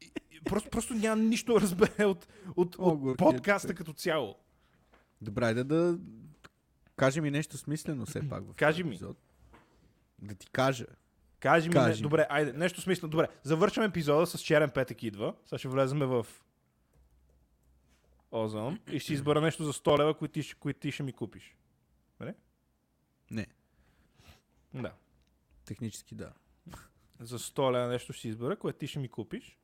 И- 0.00 0.10
и 0.30 0.40
просто, 0.40 0.70
просто 0.70 0.94
няма 0.94 1.22
нищо 1.22 1.54
да 1.54 1.60
разбере 1.60 2.04
от, 2.04 2.28
от, 2.56 2.76
О, 2.78 2.82
от 2.82 3.18
подкаста 3.18 3.74
като 3.74 3.92
цяло. 3.92 4.36
Добре, 5.20 5.44
айде 5.44 5.64
да 5.64 5.98
кажи 6.96 7.20
ми 7.20 7.30
нещо 7.30 7.58
смислено 7.58 8.06
все 8.06 8.28
пак 8.28 8.44
в 8.44 8.54
Кажи 8.54 8.82
ми. 8.84 8.88
епизод. 8.90 9.16
Да 10.18 10.34
ти 10.34 10.46
кажа. 10.46 10.86
Кажи 11.40 11.68
ми, 11.68 11.72
Кажи 11.72 11.88
не, 11.90 11.96
ми. 11.96 12.02
добре, 12.02 12.26
айде, 12.30 12.52
нещо 12.52 12.80
смислено. 12.80 13.10
Добре, 13.10 13.28
завършваме 13.42 13.88
епизода 13.88 14.26
с 14.26 14.40
черен 14.40 14.70
петък 14.70 15.02
идва. 15.02 15.34
Сега 15.44 15.58
ще 15.58 15.68
влеземе 15.68 16.06
в 16.06 16.26
Озон 18.32 18.78
и 18.90 18.98
ще 18.98 19.12
избера 19.12 19.40
нещо 19.40 19.64
за 19.64 19.72
100 19.72 19.98
лева, 19.98 20.14
които 20.14 20.32
ти, 20.32 20.54
които 20.54 20.80
ти 20.80 20.92
ще 20.92 21.02
ми 21.02 21.12
купиш. 21.12 21.54
Не, 23.30 23.46
Да. 24.74 24.92
технически 25.64 26.14
да. 26.14 26.32
За 27.20 27.38
100 27.38 27.72
лева 27.72 27.88
нещо 27.88 28.12
ще 28.12 28.28
избера, 28.28 28.56
което 28.56 28.78
ти 28.78 28.86
ще 28.86 28.98
ми 28.98 29.08
купиш. 29.08 29.58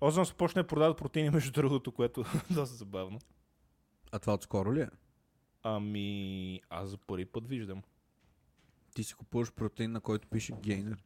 Озон 0.00 0.24
започне 0.24 0.62
да 0.62 0.68
продава 0.68 0.96
протеини 0.96 1.30
между 1.34 1.52
другото, 1.52 1.92
което 1.92 2.20
е 2.20 2.24
доста 2.54 2.76
забавно. 2.76 3.18
А 4.12 4.18
това 4.18 4.34
отскоро 4.34 4.74
ли 4.74 4.80
е? 4.80 4.88
Ами, 5.62 6.60
аз 6.70 6.88
за 6.88 6.98
първи 6.98 7.24
път 7.24 7.48
виждам. 7.48 7.82
Ти 8.94 9.04
си 9.04 9.14
купуваш 9.14 9.52
протеин, 9.52 9.92
на 9.92 10.00
който 10.00 10.28
пише 10.28 10.52
гейнер. 10.52 11.04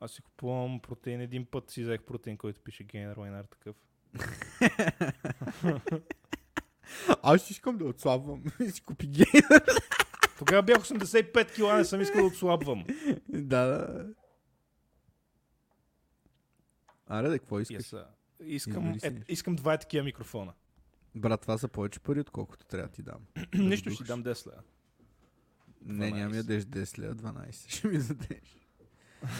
Аз 0.00 0.12
си 0.12 0.22
купувам 0.22 0.80
протеин 0.80 1.20
един 1.20 1.46
път, 1.46 1.70
си 1.70 1.82
взех 1.82 2.02
протеин, 2.02 2.36
който 2.36 2.60
пише 2.60 2.84
Гейнер 2.84 3.16
Лайнар 3.16 3.44
такъв. 3.44 3.76
Аз 7.22 7.50
искам 7.50 7.78
да 7.78 7.84
отслабвам. 7.84 8.44
И 8.60 8.70
си 8.70 8.82
купи 8.82 9.06
гейнер. 9.06 9.62
Тогава 10.46 10.62
бях 10.62 10.76
85 10.76 11.54
кила, 11.54 11.76
не 11.76 11.84
съм 11.84 12.00
искал 12.00 12.20
да 12.20 12.26
отслабвам. 12.26 12.84
да, 13.28 13.66
да. 13.66 14.06
Аре, 17.06 17.28
да, 17.28 17.38
какво 17.38 17.60
искаш? 17.60 17.84
Yes, 17.84 18.04
искам, 18.40 18.98
е, 19.02 19.12
искам 19.28 19.56
два 19.56 19.78
такива 19.78 20.04
микрофона. 20.04 20.52
Брат, 21.14 21.40
това 21.40 21.58
са 21.58 21.68
повече 21.68 22.00
пари, 22.00 22.20
отколкото 22.20 22.66
трябва 22.66 22.88
да 22.88 22.92
ти 22.92 23.02
дам. 23.02 23.26
Нищо 23.54 23.90
ще 23.90 24.04
дам 24.04 24.24
10 24.24 24.46
лева. 24.46 24.62
Не, 25.84 26.10
няма 26.10 26.30
ми 26.30 26.32
12. 26.32 26.36
ядеш 26.36 26.64
10 26.64 26.98
лева, 26.98 27.14
12. 27.14 27.68
Ще 27.68 27.88
ми 27.88 27.98
дадеш. 27.98 28.58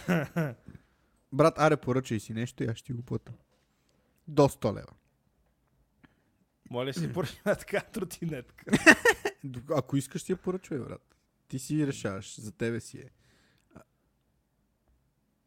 Брат, 1.33 1.53
аре, 1.57 1.77
поръчай 1.77 2.19
си 2.19 2.33
нещо 2.33 2.63
и 2.63 2.67
аз 2.67 2.77
ще 2.77 2.93
го 2.93 3.01
плата. 3.01 3.33
До 4.27 4.41
100 4.41 4.75
лева. 4.75 4.93
Моля 6.69 6.93
си, 6.93 7.13
поръча 7.13 7.35
една 7.39 7.55
така 7.55 7.81
тротинетка. 7.81 8.65
Ако 9.71 9.97
искаш, 9.97 10.23
ти 10.23 10.31
я 10.31 10.37
поръчвай, 10.37 10.79
брат. 10.79 11.15
Ти 11.47 11.59
си 11.59 11.87
решаваш. 11.87 12.39
За 12.39 12.51
тебе 12.51 12.79
си 12.79 12.97
е. 12.97 13.09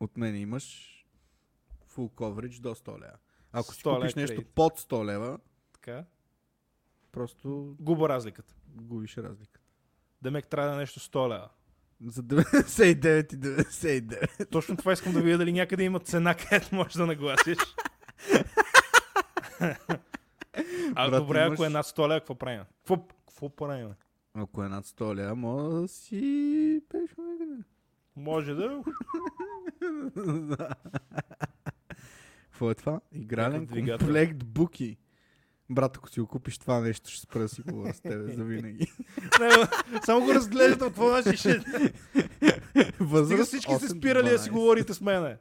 От 0.01 0.17
мен 0.17 0.37
имаш 0.37 0.93
full 1.95 2.11
coverage 2.11 2.61
до 2.61 2.75
100 2.75 2.95
лева. 2.95 3.17
Ако 3.53 3.75
си 3.75 3.83
100 3.83 3.87
лева 3.87 3.97
купиш 4.01 4.15
нещо 4.15 4.37
кредит. 4.37 4.53
под 4.55 4.81
100 4.81 5.05
лева, 5.05 5.39
Така. 5.73 6.05
просто 7.13 7.77
Губа 7.81 8.09
разликата. 8.09 8.55
губиш 8.69 9.17
разлика. 9.17 9.61
Демек 10.23 10.47
трябва 10.47 10.69
да 10.71 10.77
е 10.77 10.79
нещо 10.79 11.01
100 11.01 11.29
лева. 11.29 11.49
За 12.07 12.23
99 12.23 13.35
и 13.35 13.39
99. 13.39 14.51
Точно 14.51 14.77
това 14.77 14.93
искам 14.93 15.13
да 15.13 15.23
видя 15.23 15.39
дали 15.39 15.53
някъде 15.53 15.85
има 15.85 16.01
цена, 16.01 16.35
където 16.35 16.75
можеш 16.75 16.93
да 16.95 17.07
нагласиш. 17.07 17.59
а 20.97 21.11
Брат, 21.11 21.23
добре, 21.23 21.39
имаш- 21.39 21.53
ако 21.53 21.65
е 21.65 21.69
над 21.69 21.87
100 21.87 22.09
лева, 22.09 22.21
какво 22.21 22.35
правим? 22.35 22.63
Какво, 22.79 23.07
какво 23.27 23.49
правим? 23.57 23.89
Ако 24.35 24.65
е 24.65 24.69
над 24.69 24.87
100 24.87 25.15
лева, 25.15 25.35
може 25.35 25.77
да 25.77 25.89
си 25.89 26.81
пеш 26.89 27.11
някъде. 27.19 27.63
Може 28.17 28.55
да... 28.55 28.83
Какво 32.45 32.71
е 32.71 32.75
това? 32.75 33.01
Игрален 33.13 33.67
комплект 33.67 34.45
буки. 34.45 34.97
Брат, 35.71 35.97
ако 35.97 36.09
си 36.09 36.21
го 36.21 36.27
купиш 36.27 36.59
това 36.59 36.81
нещо, 36.81 37.11
ще 37.11 37.21
спра 37.21 37.39
да 37.39 37.49
си 37.49 37.63
говоря 37.63 37.95
с 37.95 38.01
тебе 38.01 38.33
за 38.33 38.45
винаги. 38.45 38.93
Само 40.05 40.27
го 40.27 40.35
разглеждам, 40.35 40.89
какво 40.89 41.09
значи 41.09 41.37
ще... 41.37 41.61
Стига 41.61 42.93
Възраст 43.01 43.49
всички 43.49 43.75
се 43.75 43.89
8 43.89 43.99
спирали 43.99 44.31
да 44.31 44.39
си 44.39 44.51
12. 44.51 44.53
говорите 44.53 44.95
с 44.95 45.01
мене. 45.01 45.37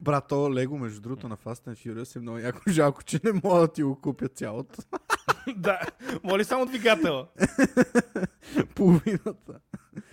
Брат, 0.00 0.28
то 0.28 0.54
Лего, 0.54 0.78
между 0.78 1.00
другото, 1.00 1.28
на 1.28 1.36
Fast 1.36 1.66
and 1.66 1.76
Furious 1.76 2.16
е 2.16 2.20
много 2.20 2.38
яко 2.38 2.60
жалко, 2.68 3.04
че 3.04 3.20
не 3.24 3.32
мога 3.44 3.60
да 3.60 3.72
ти 3.72 3.82
го 3.82 4.00
купя 4.00 4.28
цялото. 4.28 4.82
да, 5.56 5.80
моли 6.24 6.44
само 6.44 6.66
двигатела. 6.66 7.28
Половината. 8.74 9.60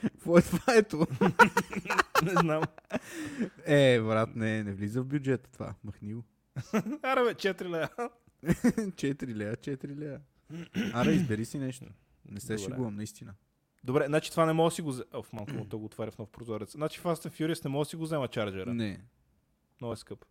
Какво 0.01 0.37
е 0.37 0.41
това 0.41 0.73
ето? 0.75 1.07
Не 2.23 2.31
знам. 2.31 2.63
Е, 3.65 3.99
брат, 3.99 4.35
не, 4.35 4.63
не 4.63 4.73
влиза 4.73 5.01
в 5.01 5.05
бюджета 5.05 5.51
това. 5.51 5.73
Махни 5.83 6.13
го. 6.13 6.23
Аре 7.03 7.23
бе, 7.23 7.33
4 7.33 7.69
лева. 7.69 8.09
4 8.45 9.35
лея, 9.35 9.55
4 9.55 9.97
лея. 9.97 10.21
Аре, 10.93 11.11
избери 11.11 11.45
си 11.45 11.59
нещо. 11.59 11.85
Не 12.31 12.39
се 12.39 12.57
шегувам, 12.57 12.95
наистина. 12.95 13.33
Добре, 13.83 14.05
значи 14.07 14.31
това 14.31 14.45
не 14.45 14.53
мога 14.53 14.69
да 14.69 14.75
си 14.75 14.81
го 14.81 14.89
взема. 14.89 15.05
Оф, 15.13 15.33
малко 15.33 15.53
му 15.53 15.65
то 15.65 15.79
го 15.79 15.85
отваря 15.85 16.11
в 16.11 16.17
нов 16.17 16.29
прозорец. 16.29 16.71
Значи 16.71 17.01
Fast 17.01 17.29
and 17.29 17.31
Furious 17.31 17.65
не 17.65 17.71
мога 17.71 17.85
да 17.85 17.89
си 17.89 17.95
го 17.95 18.03
взема 18.03 18.27
чарджера. 18.27 18.73
Не. 18.73 18.99
Много 19.81 19.93
е 19.93 19.97
скъп. 19.97 20.25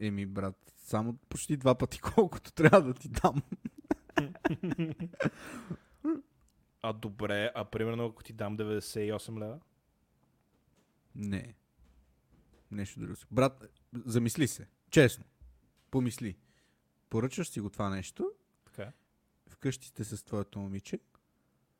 Еми, 0.00 0.26
брат, 0.26 0.72
само 0.76 1.16
почти 1.16 1.56
два 1.56 1.74
пъти 1.74 2.00
колкото 2.14 2.52
трябва 2.52 2.82
да 2.82 2.94
ти 2.94 3.08
дам. 3.08 3.42
А 6.82 6.92
добре, 6.92 7.52
а 7.54 7.64
примерно 7.64 8.06
ако 8.06 8.22
ти 8.22 8.32
дам 8.32 8.56
98 8.58 9.38
лева? 9.40 9.60
Не. 11.14 11.54
Нещо 12.70 13.00
друго. 13.00 13.14
Брат, 13.30 13.64
замисли 13.92 14.48
се. 14.48 14.68
Честно. 14.90 15.24
Помисли. 15.90 16.36
Поръчаш 17.10 17.48
си 17.48 17.60
го 17.60 17.70
това 17.70 17.90
нещо, 17.90 18.32
Така. 18.64 18.92
вкъщи 19.48 19.86
сте 19.86 20.04
с 20.04 20.24
твоето 20.24 20.58
момиче 20.58 21.00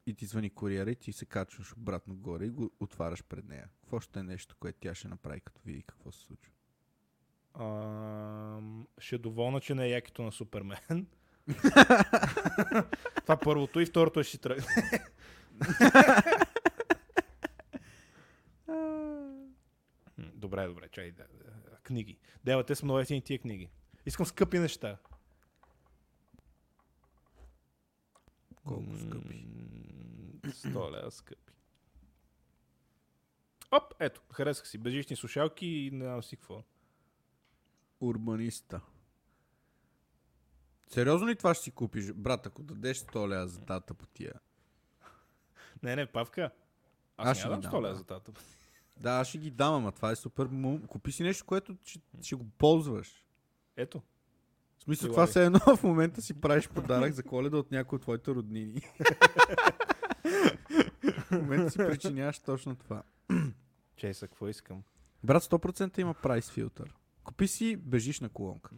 и 0.07 0.15
ти 0.15 0.27
звъни 0.27 0.51
куриера 0.51 0.91
и 0.91 0.97
ти 0.97 1.13
се 1.13 1.27
качваш 1.27 1.73
обратно 1.73 2.17
горе 2.17 2.45
и 2.45 2.51
го 2.51 2.71
отваряш 2.81 3.25
пред 3.25 3.49
нея. 3.49 3.69
Какво 3.81 4.01
ще 4.01 4.21
е 4.21 4.23
нещо, 4.23 4.57
което 4.61 4.79
тя 4.81 4.95
ще 4.95 5.09
направи, 5.09 5.41
като 5.41 5.63
види 5.65 5.83
какво 5.83 6.13
се 6.13 6.21
случва? 6.21 6.53
Ще 8.99 9.15
е 9.15 9.19
доволна, 9.19 9.61
че 9.61 9.75
не 9.75 9.85
е 9.87 9.91
якито 9.91 10.23
на 10.23 10.33
Супермен. 10.33 11.07
Това 13.23 13.37
първото 13.37 13.81
и 13.81 13.87
второто 13.87 14.21
е 14.21 14.25
ще 14.25 14.39
тръгне. 14.39 14.67
Добре, 20.19 20.67
добре, 20.67 20.89
чай. 20.89 21.11
Да, 21.11 21.25
да, 21.35 21.77
книги. 21.83 22.19
Дева, 22.45 22.65
те 22.65 22.75
са 22.75 22.85
много 22.85 23.01
ефтини 23.01 23.23
тия 23.23 23.39
книги. 23.39 23.71
Искам 24.07 24.27
скъпи 24.27 24.59
неща. 24.59 24.99
Колко 28.65 28.97
скъпи. 28.97 29.47
М, 30.45 30.51
100 30.51 30.93
лева 30.93 31.11
скъпи. 31.11 31.53
Оп, 33.71 33.95
ето, 34.01 34.23
харесах 34.33 34.69
си. 34.69 34.79
Бежични 34.79 35.17
слушалки 35.17 35.67
и 35.67 35.91
не 35.91 36.05
знам 36.05 36.23
си 36.23 36.37
какво. 36.37 36.63
Урбаниста. 38.01 38.81
Сериозно 40.89 41.29
ли 41.29 41.37
това 41.37 41.55
ще 41.55 41.65
си 41.65 41.71
купиш? 41.71 42.13
Брат, 42.13 42.47
ако 42.47 42.63
дадеш 42.63 42.99
100 42.99 43.29
лева 43.29 43.49
за 43.49 43.61
тата 43.61 43.95
по 43.95 44.07
тия. 44.07 44.33
Не, 45.83 45.97
не, 45.97 46.07
Павка. 46.07 46.51
Аз, 47.17 47.29
Аз 47.29 47.39
ще 47.39 47.49
дам 47.49 47.61
дам, 47.61 47.73
100 47.73 47.77
лева 47.77 47.89
да. 47.89 47.95
за 47.95 48.05
тата. 48.05 48.33
Да, 49.01 49.11
аз 49.11 49.29
ще 49.29 49.39
ги 49.39 49.51
дам, 49.51 49.75
ама 49.75 49.93
това 49.93 50.11
е 50.11 50.17
супер. 50.17 50.49
Купи 50.87 51.13
си 51.13 51.23
нещо, 51.23 51.45
което 51.47 51.77
ще, 51.85 52.01
ще 52.23 52.35
го 52.35 52.47
ползваш. 52.59 53.25
Ето. 53.77 54.03
В 54.79 54.83
смисъл, 54.83 55.09
Прилагай. 55.09 55.15
това 55.15 55.27
все 55.27 55.45
едно 55.45 55.77
в 55.77 55.83
момента 55.83 56.23
си 56.23 56.41
правиш 56.41 56.69
подарък 56.69 57.13
за 57.13 57.23
коледа 57.23 57.57
от 57.57 57.71
някой 57.71 57.97
от 57.97 58.03
твоите 58.03 58.31
роднини. 58.31 58.81
в 61.05 61.31
момента 61.31 61.71
си 61.71 61.79
причиняваш 61.79 62.39
точно 62.39 62.77
това. 62.77 63.03
Чей 63.97 64.15
са, 64.15 64.29
какво 64.29 64.49
искам? 64.49 64.83
Брат, 65.25 65.43
100% 65.43 65.99
има 65.99 66.15
прайс 66.15 66.51
филтър. 66.51 66.95
Купи 67.29 67.49
си 67.49 67.77
бежишна 67.77 68.29
колонка. 68.29 68.71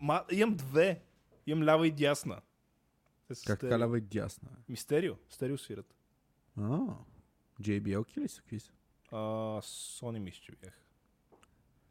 Ма, 0.00 0.24
имам 0.32 0.54
две. 0.56 1.02
Имам 1.46 1.64
лява 1.64 1.86
и 1.86 1.90
дясна. 1.90 2.40
Те 3.28 3.34
са 3.34 3.44
Как 3.46 3.60
така 3.60 3.78
лява 3.78 3.98
и 3.98 4.00
дясна? 4.00 4.48
бе? 4.50 4.58
Ми 4.68 4.76
стерео. 4.76 5.14
Стерео 5.30 5.58
свират. 5.58 5.94
А, 6.56 6.78
JBL-ки 7.60 8.20
ли 8.20 8.28
са? 8.28 8.40
Какви 8.40 8.60
са? 8.60 8.72
А, 9.12 9.16
Sony 9.62 10.18
мисля, 10.18 10.40
че 10.42 10.52
бях. 10.52 10.80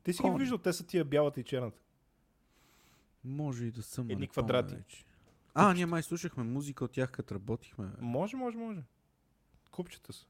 Ти 0.03 0.13
си 0.13 0.21
Sony. 0.21 0.34
ги 0.34 0.39
виждал, 0.39 0.57
те 0.57 0.73
са 0.73 0.86
тия 0.88 1.05
бялата 1.05 1.39
и 1.39 1.43
черната. 1.43 1.82
Може 3.23 3.65
и 3.65 3.71
да 3.71 3.84
съм. 3.84 4.09
Едни 4.09 4.28
квадрати. 4.28 4.76
вече. 4.76 5.05
А, 5.53 5.73
ние 5.73 5.86
май 5.86 6.03
слушахме 6.03 6.43
музика 6.43 6.86
от 6.86 6.91
тях, 6.91 7.11
като 7.11 7.36
работихме. 7.36 7.91
Може, 7.99 8.38
може, 8.38 8.57
може. 8.57 8.84
Купчета 9.71 10.13
са. 10.13 10.26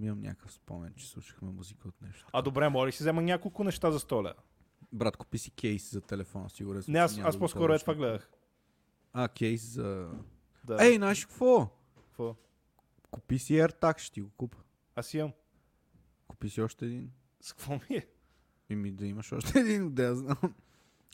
Имам 0.00 0.20
някакъв 0.20 0.52
спомен, 0.52 0.92
че 0.96 1.08
слушахме 1.08 1.50
музика 1.50 1.88
от 1.88 2.02
нещо. 2.02 2.26
А 2.32 2.42
добре, 2.42 2.68
моля 2.68 2.92
си 2.92 3.02
взема 3.02 3.22
няколко 3.22 3.64
неща 3.64 3.90
за 3.90 4.00
100 4.00 4.22
лева? 4.22 4.42
Брат, 4.92 5.16
купи 5.16 5.38
си 5.38 5.50
кейс 5.50 5.90
за 5.90 6.00
телефона, 6.00 6.50
сигурен 6.50 6.82
съм. 6.82 6.92
Не, 6.92 6.98
аз, 6.98 7.18
аз 7.18 7.38
по-скоро 7.38 7.72
е 7.72 7.78
това 7.78 7.94
гледах. 7.94 8.30
А, 9.12 9.28
кейс 9.28 9.62
за... 9.62 10.10
Да. 10.64 10.86
Ей, 10.86 10.96
знаеш 10.96 11.26
какво? 11.26 11.68
Какво? 11.96 12.36
Купи 13.10 13.38
си 13.38 13.52
AirTag, 13.52 13.98
ще 13.98 14.12
ти 14.12 14.20
го 14.20 14.30
купа. 14.30 14.58
Аз 14.96 15.14
имам. 15.14 15.32
Купи 16.28 16.50
си 16.50 16.60
още 16.60 16.84
един. 16.86 17.10
С 17.40 17.52
какво 17.52 17.72
ми 17.72 17.96
е? 17.96 18.06
Ими 18.70 18.92
да 18.92 19.06
имаш 19.06 19.32
още 19.32 19.58
един, 19.60 19.94
да 19.94 20.02
я 20.02 20.14
знам. 20.14 20.54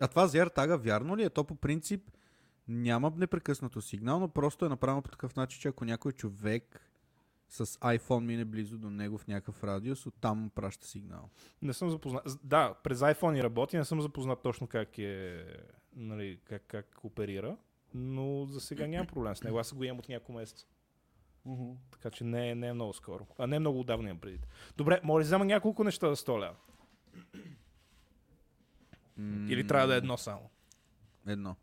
А 0.01 0.09
това 0.09 0.26
за 0.26 0.39
AirTag 0.39 0.76
вярно 0.76 1.16
ли 1.16 1.22
е? 1.22 1.31
То 1.31 1.45
по 1.45 1.55
принцип 1.55 2.11
няма 2.68 3.12
непрекъснато 3.16 3.81
сигнал, 3.81 4.20
но 4.20 4.28
просто 4.28 4.64
е 4.64 4.68
направено 4.68 5.03
по 5.03 5.11
такъв 5.11 5.37
начин, 5.37 5.61
че 5.61 5.68
ако 5.68 5.85
някой 5.85 6.12
човек 6.12 6.89
с 7.51 7.66
iPhone 7.66 8.24
мине 8.24 8.44
близо 8.44 8.78
до 8.78 8.90
него 8.90 9.18
в 9.18 9.26
някакъв 9.26 9.64
радиус, 9.64 10.07
оттам 10.07 10.38
му 10.38 10.51
праща 10.51 10.86
сигнал. 10.86 11.30
Не 11.62 11.72
съм 11.72 11.90
запознат. 11.90 12.38
Да, 12.44 12.74
през 12.82 12.98
iPhone 12.98 13.38
и 13.38 13.42
работи, 13.42 13.76
не 13.76 13.84
съм 13.84 14.01
запознат 14.01 14.42
точно 14.42 14.66
как 14.66 14.98
е, 14.98 15.44
нали, 15.96 16.40
как, 16.44 16.62
как 16.66 17.05
оперира, 17.05 17.57
но 17.94 18.46
за 18.46 18.61
сега 18.61 18.86
няма 18.86 19.07
проблем 19.07 19.36
с 19.36 19.42
него. 19.42 19.59
Аз 19.59 19.74
го 19.74 19.84
имам 19.84 19.98
от 19.98 20.09
няколко 20.09 20.32
месеца. 20.32 20.66
Така 21.90 22.11
че 22.11 22.24
не, 22.24 22.51
е- 22.51 22.55
не 22.55 22.68
е 22.68 22.72
много 22.72 22.92
скоро. 22.92 23.26
А 23.38 23.46
не 23.46 23.57
е 23.57 23.61
много 23.61 23.80
отдавна 23.80 24.09
имам 24.09 24.20
преди. 24.20 24.38
Добре, 24.76 25.01
моля, 25.05 25.22
взема 25.22 25.44
няколко 25.44 25.84
неща 25.84 26.09
за 26.14 26.16
100 26.16 26.40
лева. 26.40 26.57
Или 29.48 29.66
трябва 29.66 29.86
да 29.86 29.94
е 29.94 29.98
едно 29.98 30.16
само? 30.16 30.51
Едно. 31.26 31.57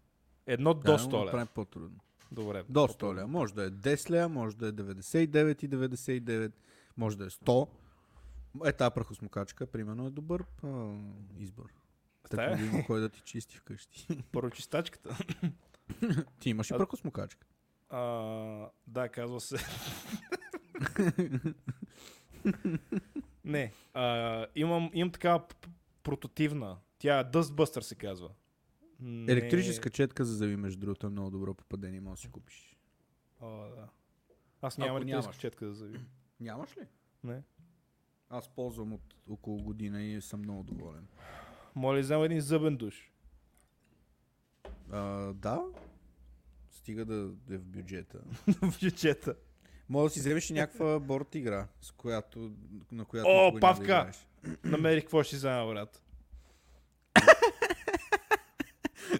Едно 0.46 0.74
до 0.74 0.80
да 0.80 1.00
100 1.00 1.06
го 1.10 1.14
лева. 1.16 1.26
направим 1.26 1.48
по-трудно. 1.48 2.00
Добре. 2.32 2.64
До 2.70 2.80
100 2.80 3.16
лева. 3.16 3.28
Може 3.28 3.54
да 3.54 3.64
е 3.64 3.70
10 3.72 4.10
лева, 4.10 4.30
може 4.30 4.56
да 4.58 4.68
е 4.68 4.72
99,99, 4.72 6.52
може 6.98 7.18
да 7.18 7.26
е 7.26 7.30
100. 7.30 7.68
Е, 8.66 8.72
тази 8.74 8.94
прахосмокачка, 8.94 9.68
примерно, 9.68 10.08
е 10.08 10.12
добър 10.12 10.44
а, 10.64 10.94
избор. 11.38 11.66
Така 12.30 12.36
Тая? 12.36 12.58
да 12.58 12.66
има 12.66 12.86
кой 12.86 13.00
да 13.00 13.10
ти 13.10 13.22
чисти 13.22 13.58
вкъщи. 13.58 14.08
Първо 14.32 14.50
чистачката. 14.50 15.18
ти 16.40 16.50
имаш 16.50 16.70
и 16.70 16.74
А- 16.74 16.78
прахосмокачка. 16.78 17.48
А, 17.90 18.00
да, 18.88 19.10
казва 19.10 19.42
се. 19.42 19.58
Не, 23.46 23.74
а, 23.94 24.46
имам, 24.56 24.90
имам 24.94 25.12
така 25.12 25.40
п- 25.40 25.56
прототивна. 26.04 26.78
Тя 27.00 27.32
Dustbuster 27.34 27.80
се 27.80 27.96
казва. 27.96 28.30
Не- 29.00 29.32
Електрическа 29.32 29.90
четка 29.90 30.26
за 30.26 30.34
зъби, 30.36 30.56
между 30.56 30.80
другото, 30.80 31.08
е 31.08 31.10
много 31.10 31.30
добро 31.30 31.54
попадение, 31.54 32.02
може 32.02 32.18
да 32.18 32.22
си 32.22 32.32
купиш. 32.32 32.78
О, 33.42 33.48
да. 33.70 33.88
Аз 34.62 34.78
нямам 34.78 34.98
електрическа 34.98 35.22
нямаш. 35.22 35.38
четка 35.38 35.68
за 35.68 35.74
зъби. 35.74 36.00
Нямаш 36.40 36.78
ли? 36.78 36.82
Не. 37.24 37.42
Аз 38.30 38.50
ползвам 38.50 38.94
от 38.94 39.16
около 39.30 39.64
година 39.64 40.04
и 40.04 40.22
съм 40.22 40.40
много 40.40 40.64
доволен. 40.64 41.08
Моля, 41.76 42.00
взема 42.00 42.26
един 42.26 42.42
зъбен 42.42 42.78
душ. 42.78 43.12
А, 44.92 45.00
да, 45.34 45.62
стига 46.72 47.06
да 47.06 47.16
е 47.52 47.58
в 47.58 47.66
бюджета. 47.66 48.20
в 48.62 48.80
бюджета. 48.82 49.36
Може 49.90 50.04
да 50.04 50.14
си 50.14 50.20
вземеш 50.20 50.50
и 50.50 50.54
някаква 50.54 51.00
борт 51.00 51.36
игра, 51.36 51.68
с 51.82 51.92
която, 51.92 52.52
на 52.92 53.06
която 53.06 53.30
О, 53.30 53.52
да 53.52 53.60
Павка! 53.60 53.84
играеш. 53.84 54.28
Намерих 54.64 55.04
какво 55.04 55.24
ще 55.24 55.36
взема, 55.36 55.72
брат. 55.74 56.04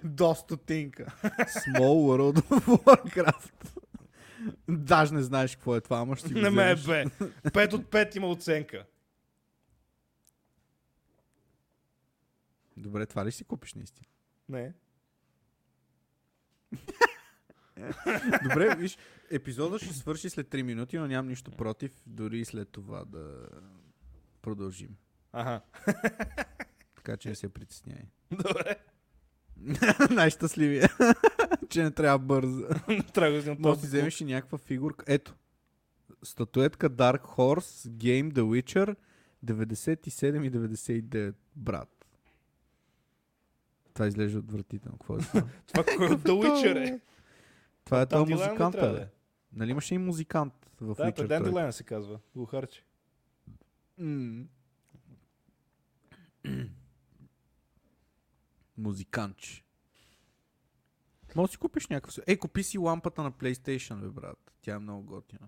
До 0.08 0.36
стотинка. 0.36 1.06
Small 1.38 1.98
World 2.08 2.42
of 2.42 2.84
Warcraft. 2.84 3.78
Даже 4.70 5.14
не 5.14 5.24
знаеш 5.24 5.56
какво 5.56 5.76
е 5.76 5.82
това, 5.82 6.00
ама 6.00 6.16
ще 6.16 6.34
го 6.34 6.40
Не 6.40 6.50
ме 6.50 6.72
е 6.72 6.76
бе. 6.76 7.06
5 7.06 7.74
от 7.74 7.86
5 7.86 8.18
има 8.18 8.28
оценка. 8.28 8.86
Добре, 12.78 13.06
това 13.06 13.26
ли 13.26 13.32
си 13.32 13.44
купиш 13.44 13.74
наистина? 13.74 14.08
Не. 14.50 14.74
Добре, 18.44 18.76
виж, 18.76 18.98
епизодът 19.32 19.82
ще 19.82 19.94
свърши 19.94 20.30
след 20.30 20.48
3 20.48 20.62
минути, 20.62 20.98
но 20.98 21.08
нямам 21.08 21.28
нищо 21.28 21.52
против, 21.52 21.92
дори 22.06 22.40
и 22.40 22.46
след 22.46 22.70
това 22.70 23.06
да 23.06 23.48
продължим. 24.42 24.98
Ага. 25.32 25.62
Така 26.96 27.18
че 27.18 27.30
не 27.30 27.36
се 27.36 27.50
притеснявай. 27.50 28.06
Добре. 28.32 28.76
Най-щастливия, 30.12 30.90
че 31.70 31.84
не 31.84 31.92
трябва 31.92 32.20
бързо. 32.20 32.66
Трябва 33.14 33.42
да 33.42 33.56
Може 33.60 33.80
да 33.82 33.88
вземеш 33.88 34.22
и 34.22 34.26
някаква 34.26 34.58
фигурка. 34.58 35.06
Ето. 35.08 35.36
Статуетка 36.24 36.90
Dark 36.90 37.22
Horse 37.22 37.90
Game 37.90 38.34
The 38.34 38.42
Witcher 38.42 38.96
97 39.46 40.48
и 40.48 40.52
99, 40.52 41.34
брат. 41.56 42.06
Това 43.94 44.08
изглежда 44.08 44.40
отвратително. 44.40 44.98
Какво 44.98 45.16
е 45.16 45.20
това? 45.20 45.44
Това 45.68 45.84
кой 45.98 46.08
от 46.08 46.22
The 46.22 46.32
Witcher 46.32 46.88
е? 46.88 47.00
това 47.86 48.02
е 48.02 48.06
този 48.06 48.24
Dandelion 48.24 48.28
ли 48.28 48.34
музикант, 48.34 48.76
трябва 48.76 48.94
да 48.94 49.00
бе. 49.00 49.04
е? 49.04 49.08
Нали 49.54 49.72
имаше 49.72 49.96
и 49.96 49.98
музикант 49.98 50.54
в 50.82 50.96
Да, 50.96 51.04
Witcher 51.04 51.28
3? 51.28 51.28
Dandelion 51.28 51.72
се 51.72 51.84
казва. 51.84 52.20
Глухарче. 52.36 52.84
М. 58.78 58.84
Музиканч. 58.84 59.64
Може 61.36 61.48
да 61.48 61.52
си 61.52 61.58
купиш 61.58 61.88
някакъв... 61.88 62.18
Ей, 62.28 62.38
купи 62.38 62.64
си 62.64 62.78
лампата 62.78 63.24
на 63.24 63.32
PlayStation, 63.32 64.02
бе, 64.02 64.08
брат. 64.08 64.52
Тя 64.62 64.76
е 64.76 64.80
много 64.80 65.04
готина. 65.04 65.48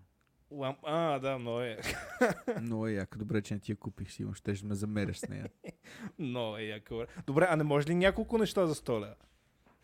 Ламп... 0.51 0.77
А, 0.83 1.19
да, 1.19 1.37
много 1.37 1.61
е. 1.61 1.79
Много 2.61 2.87
е 2.87 2.91
яка. 2.91 3.19
Добре, 3.19 3.41
че 3.41 3.53
не 3.53 3.59
ти 3.59 3.71
я 3.71 3.75
купих 3.75 4.11
си, 4.11 4.25
ще 4.33 4.55
ще 4.55 4.65
ме 4.65 4.75
замеряш 4.75 5.17
с 5.17 5.29
нея. 5.29 5.49
Много 6.19 6.57
е 6.57 6.63
яко. 6.63 6.95
бре. 6.97 7.05
Добре, 7.27 7.47
а 7.49 7.55
не 7.55 7.63
може 7.63 7.87
ли 7.87 7.95
няколко 7.95 8.37
неща 8.37 8.67
за 8.67 8.75
100 8.75 9.01
лева? 9.01 9.15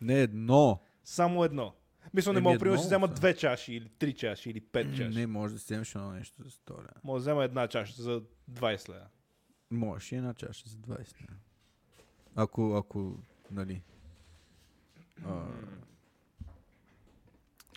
Не 0.00 0.20
едно. 0.20 0.80
Само 1.04 1.44
едно. 1.44 1.74
Мисля, 2.14 2.32
не 2.32 2.38
Еми, 2.38 2.44
мога, 2.44 2.58
примерно, 2.58 2.76
да 2.76 2.82
си 2.82 2.86
взема 2.86 3.08
две 3.08 3.36
чаши 3.36 3.74
или 3.74 3.88
три 3.88 4.12
чаши 4.12 4.50
или 4.50 4.60
пет 4.60 4.96
чаши. 4.96 5.18
Не, 5.18 5.26
може 5.26 5.54
да 5.54 5.60
си 5.60 5.64
вземеш 5.64 5.94
едно 5.94 6.10
нещо 6.10 6.42
за 6.42 6.50
100 6.50 6.78
лева. 6.78 7.00
Мога 7.04 7.18
да 7.18 7.20
взема 7.20 7.44
една 7.44 7.68
чаша 7.68 8.02
за 8.02 8.22
20 8.50 8.88
лева. 8.88 9.06
Можеш 9.70 10.12
и 10.12 10.16
една 10.16 10.34
чаша 10.34 10.68
за 10.68 10.76
20 10.76 10.98
лева. 10.98 11.40
Ако, 12.34 12.74
ако, 12.74 13.18
нали... 13.50 13.82
А, 15.24 15.46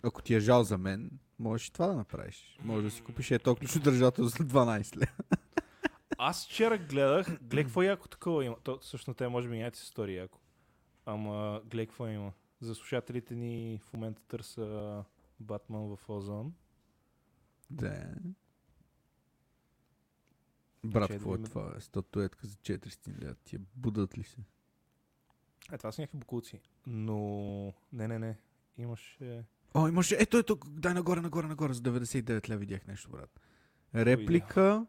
ако 0.02 0.22
ти 0.22 0.34
е 0.34 0.40
жал 0.40 0.64
за 0.64 0.78
мен, 0.78 1.10
можеш 1.38 1.66
и 1.66 1.72
това 1.72 1.86
да 1.86 1.94
направиш. 1.94 2.58
Може 2.64 2.82
да 2.82 2.90
си 2.90 3.02
купиш 3.02 3.30
ето 3.30 3.56
ключодържател 3.56 4.24
за 4.24 4.36
12 4.38 4.96
лева. 4.96 5.38
Аз 6.18 6.46
вчера 6.46 6.78
гледах, 6.78 7.26
гледай 7.26 7.64
какво 7.64 7.82
яко 7.82 8.08
такова 8.08 8.44
има. 8.44 8.56
То, 8.62 8.78
всъщност 8.78 9.18
те 9.18 9.28
може 9.28 9.48
би 9.48 9.58
няма 9.58 9.74
си 9.74 9.86
стори 9.86 10.16
яко. 10.16 10.38
Ама 11.06 11.60
гледай 11.64 11.86
какво 11.86 12.06
има. 12.06 12.32
За 12.60 12.74
слушателите 12.74 13.34
ни 13.34 13.80
в 13.82 13.92
момента 13.92 14.22
търса 14.22 15.04
Батман 15.40 15.96
в 15.96 16.08
Озон. 16.08 16.54
Да. 17.70 18.14
Брат, 20.84 21.10
какво 21.10 21.34
е 21.34 21.42
това? 21.42 21.80
Статуетка 21.80 22.46
за 22.46 22.56
400 22.56 23.22
лева. 23.22 23.34
Тия 23.44 23.60
будат 23.76 24.18
ли 24.18 24.24
се? 24.24 24.38
Е, 25.72 25.78
това 25.78 25.92
са 25.92 26.02
някакви 26.02 26.18
букулци. 26.18 26.60
Но... 26.86 27.72
Не, 27.92 28.08
не, 28.08 28.18
не. 28.18 28.36
Имаше... 28.78 29.44
О, 29.74 29.88
имаше. 29.88 30.16
Ето, 30.20 30.38
ето, 30.38 30.58
дай 30.66 30.94
нагоре, 30.94 31.20
нагоре, 31.20 31.46
нагоре. 31.46 31.72
За 31.72 31.82
99 31.82 32.48
лева 32.48 32.58
видях 32.58 32.86
нещо, 32.86 33.10
брат. 33.10 33.40
Реплика. 33.94 34.86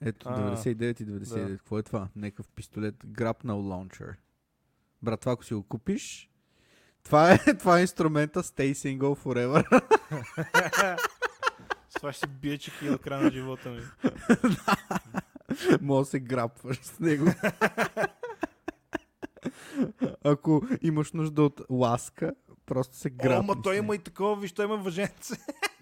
Ето, 0.00 0.28
А, 0.28 0.56
99 0.56 1.00
и 1.00 1.06
99. 1.06 1.48
да. 1.48 1.56
Какво 1.56 1.78
е 1.78 1.82
това? 1.82 2.08
Някакъв 2.16 2.48
пистолет. 2.48 2.94
Grapnel 3.04 3.44
Launcher. 3.44 4.14
Брат, 5.02 5.20
това 5.20 5.32
ако 5.32 5.44
си 5.44 5.54
го 5.54 5.62
купиш, 5.62 6.30
това 7.04 7.32
е, 7.32 7.38
това 7.58 7.78
е 7.78 7.80
инструмента 7.80 8.42
Stay 8.42 8.72
Single 8.72 9.22
Forever. 9.22 9.80
С 11.88 11.94
това 11.94 12.12
ще 12.12 12.26
бия 12.26 12.58
чеки 12.58 12.88
до 12.88 12.98
края 12.98 13.22
на 13.22 13.30
живота 13.30 13.70
ми. 13.70 13.80
Може 15.80 16.06
да 16.06 16.10
се 16.10 16.20
грапваш 16.20 16.76
с 16.76 17.00
него. 17.00 17.26
Ако 20.24 20.62
имаш 20.82 21.12
нужда 21.12 21.42
от 21.42 21.60
ласка, 21.70 22.34
просто 22.66 22.96
се 22.96 23.08
О, 23.08 23.22
грапни 23.22 23.46
ма 23.46 23.62
той 23.62 23.76
има 23.76 23.94
и 23.94 23.98
такова, 23.98 24.40
виж, 24.40 24.52
той 24.52 24.64
има 24.64 24.76
въженце. 24.76 25.34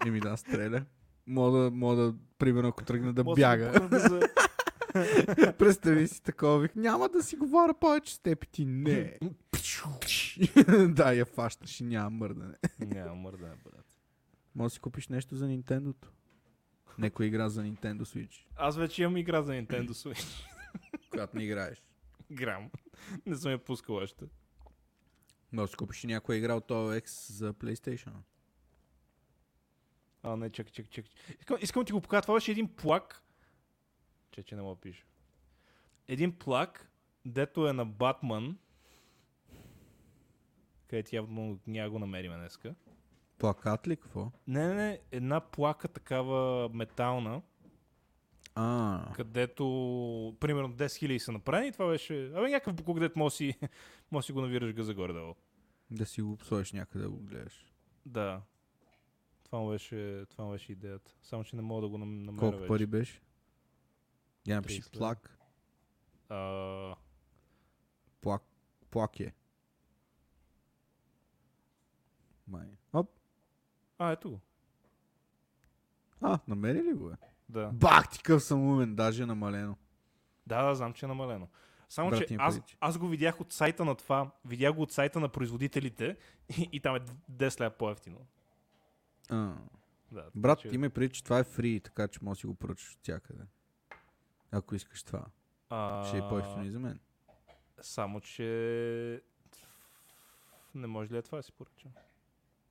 Еми 0.06 0.20
да, 0.20 0.36
стреля. 0.36 0.84
Мога 1.26 1.58
да, 1.58 1.70
мога 1.70 1.96
да, 1.96 2.14
примерно, 2.38 2.68
ако 2.68 2.84
тръгне 2.84 3.12
да 3.12 3.24
бяга. 3.24 3.88
Представи 5.58 6.08
си 6.08 6.22
такова, 6.22 6.58
вик, 6.58 6.76
няма 6.76 7.08
да 7.08 7.22
си 7.22 7.36
говоря 7.36 7.74
повече 7.74 8.14
с 8.14 8.18
теб 8.18 8.48
ти 8.48 8.64
не. 8.64 9.18
да, 10.88 11.12
я 11.12 11.24
фащаш 11.24 11.80
и 11.80 11.84
няма 11.84 12.10
мърдане. 12.10 12.54
Няма 12.80 13.14
мърдане, 13.14 13.54
брат. 13.64 13.84
Може 14.54 14.66
да 14.66 14.70
си 14.70 14.80
купиш 14.80 15.08
нещо 15.08 15.36
за 15.36 15.46
Nintendo. 15.46 15.94
Некоя 16.98 17.26
игра 17.26 17.48
за 17.48 17.62
Nintendo 17.62 18.00
Switch, 18.00 18.44
Аз 18.56 18.76
вече 18.76 19.02
имам 19.02 19.16
игра 19.16 19.42
за 19.42 19.52
Nintendo 19.52 19.90
Switch. 19.90 20.46
която 21.10 21.36
не 21.36 21.44
играеш. 21.44 21.82
Грам. 22.32 22.70
Не 23.26 23.36
съм 23.36 23.50
я 23.52 23.58
пускал 23.58 23.96
още. 23.96 24.24
Може 25.52 25.70
да 25.70 25.76
купиш 25.76 26.04
някоя 26.04 26.38
игра 26.38 26.54
от 26.54 26.68
OX 26.68 27.32
за 27.32 27.54
PlayStation. 27.54 28.12
А, 30.22 30.36
не, 30.36 30.50
чакай, 30.50 30.72
чакай, 30.72 30.90
чакай. 30.90 31.10
Искам, 31.40 31.56
искам 31.60 31.84
ти 31.84 31.92
го 31.92 32.00
покажа. 32.00 32.22
Това 32.22 32.34
беше 32.34 32.50
един 32.50 32.68
плак. 32.68 33.22
Че, 34.30 34.42
че 34.42 34.56
не 34.56 34.62
мога 34.62 34.80
пише. 34.80 35.04
Един 36.08 36.38
плак, 36.38 36.90
дето 37.24 37.68
е 37.68 37.72
на 37.72 37.86
Батман. 37.86 38.58
Където 40.88 41.16
явно 41.16 41.58
няма 41.66 41.90
го 41.90 41.98
намерим 41.98 42.32
днеска. 42.32 42.74
Плакат 43.38 43.88
ли 43.88 43.96
какво? 43.96 44.32
Не, 44.46 44.66
не, 44.66 44.74
не, 44.74 45.00
една 45.10 45.40
плака 45.40 45.88
такава 45.88 46.68
метална, 46.68 47.42
А, 48.54 49.12
където 49.14 49.64
примерно 50.40 50.68
10 50.70 50.84
000 50.84 51.18
са 51.18 51.32
направени 51.32 51.72
това 51.72 51.88
беше... 51.88 52.26
Абе 52.26 52.50
някакъв 52.50 52.74
буклук, 52.74 52.98
дето 53.00 53.18
може 53.18 53.34
си, 53.36 53.54
може 54.10 54.26
си 54.26 54.32
го 54.32 54.40
навираш 54.40 54.72
газа 54.72 54.94
горе-долу. 54.94 55.34
да 55.90 56.06
си 56.06 56.22
го 56.22 56.38
сложиш 56.38 56.72
някъде 56.72 57.04
да 57.04 57.10
го 57.10 57.16
гледаш. 57.18 57.72
Да. 58.06 58.42
Това 59.44 59.58
му 59.58 59.68
беше, 59.70 60.24
това 60.28 60.44
му 60.44 60.50
беше 60.50 60.72
идеята. 60.72 61.12
Само, 61.22 61.44
че 61.44 61.56
не 61.56 61.62
мога 61.62 61.82
да 61.82 61.88
го 61.88 61.98
нам- 61.98 62.22
намеря 62.22 62.38
Колко 62.40 62.58
вече. 62.58 62.68
пари 62.68 62.86
беше? 62.86 63.20
Я 64.46 64.56
напиши 64.56 64.80
30 64.80 64.84
лева. 64.86 64.98
плак. 64.98 65.38
А, 66.28 66.96
Плак. 68.20 68.42
Плак 68.90 69.20
е. 69.20 69.32
Май. 72.48 72.68
Оп. 72.92 73.10
а, 73.98 74.10
ето 74.10 74.30
го. 74.30 74.40
А, 76.20 76.38
намери 76.48 76.78
ли 76.80 76.92
го 76.92 77.10
е? 77.10 77.16
Да. 77.50 77.70
Бах 77.72 78.08
ти 78.08 78.22
къв 78.22 78.42
съм 78.42 78.60
умен, 78.68 78.94
даже 78.94 79.22
е 79.22 79.26
намалено. 79.26 79.76
Да, 80.46 80.62
да, 80.62 80.74
знам, 80.74 80.92
че 80.92 81.06
е 81.06 81.08
намалено. 81.08 81.48
Само, 81.88 82.10
Брат 82.10 82.28
че 82.28 82.34
им 82.34 82.40
аз, 82.40 82.60
аз 82.80 82.98
го 82.98 83.08
видях 83.08 83.40
от 83.40 83.52
сайта 83.52 83.84
на 83.84 83.94
това, 83.94 84.30
видях 84.44 84.74
го 84.74 84.82
от 84.82 84.92
сайта 84.92 85.20
на 85.20 85.28
производителите 85.28 86.16
и, 86.58 86.68
и 86.72 86.80
там 86.80 86.96
е 86.96 87.00
10 87.32 87.60
лева 87.60 87.70
по-ефтино. 87.70 88.26
А. 89.30 89.54
Да, 90.12 90.24
Брат, 90.34 90.58
че, 90.58 90.68
ти 90.68 90.78
ме 90.78 90.90
преди, 90.90 91.14
че 91.14 91.24
това 91.24 91.38
е 91.38 91.44
фри, 91.44 91.80
така 91.80 92.08
че 92.08 92.18
може 92.22 92.36
да 92.36 92.40
си 92.40 92.46
го 92.46 92.54
поръчаш 92.54 92.92
от 92.94 93.02
всякъде. 93.02 93.42
Ако 94.50 94.74
искаш 94.74 95.02
това. 95.02 95.24
а, 95.68 96.04
Ще 96.04 96.16
е 96.18 96.20
по-ефтино 96.20 96.64
и 96.64 96.70
за 96.70 96.78
мен. 96.78 97.00
Само, 97.80 98.20
че 98.20 99.22
не 100.74 100.86
може 100.86 101.10
ли 101.10 101.16
е 101.16 101.22
това 101.22 101.36
да 101.36 101.42
си 101.42 101.52
поръчам? 101.52 101.92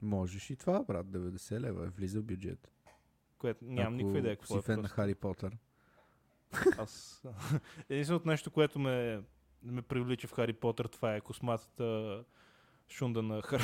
Можеш 0.02 0.50
и 0.50 0.56
това, 0.56 0.84
брат, 0.84 1.06
90 1.08 1.60
лева. 1.60 1.86
е, 1.86 1.90
Влиза 1.90 2.20
в 2.20 2.24
бюджет. 2.24 2.72
Което 3.40 3.66
нямам 3.66 3.96
никаква 3.96 4.20
идея 4.20 4.36
какво 4.36 4.54
си 4.54 4.60
е 4.60 4.62
фен 4.62 4.82
на. 4.82 4.88
Хари 4.88 5.16
Потър. 5.16 5.58
Аз... 6.78 7.24
Единственото 7.90 8.28
нещо, 8.28 8.52
което 8.52 8.80
ме, 8.80 9.22
ме 9.64 9.82
привлича 9.82 10.28
в 10.28 10.32
Хари 10.32 10.54
Потър, 10.54 10.86
това 10.86 11.16
е 11.16 11.22
косматата 11.22 12.24
шунда 12.90 13.24
на 13.24 13.42
Хар 13.42 13.62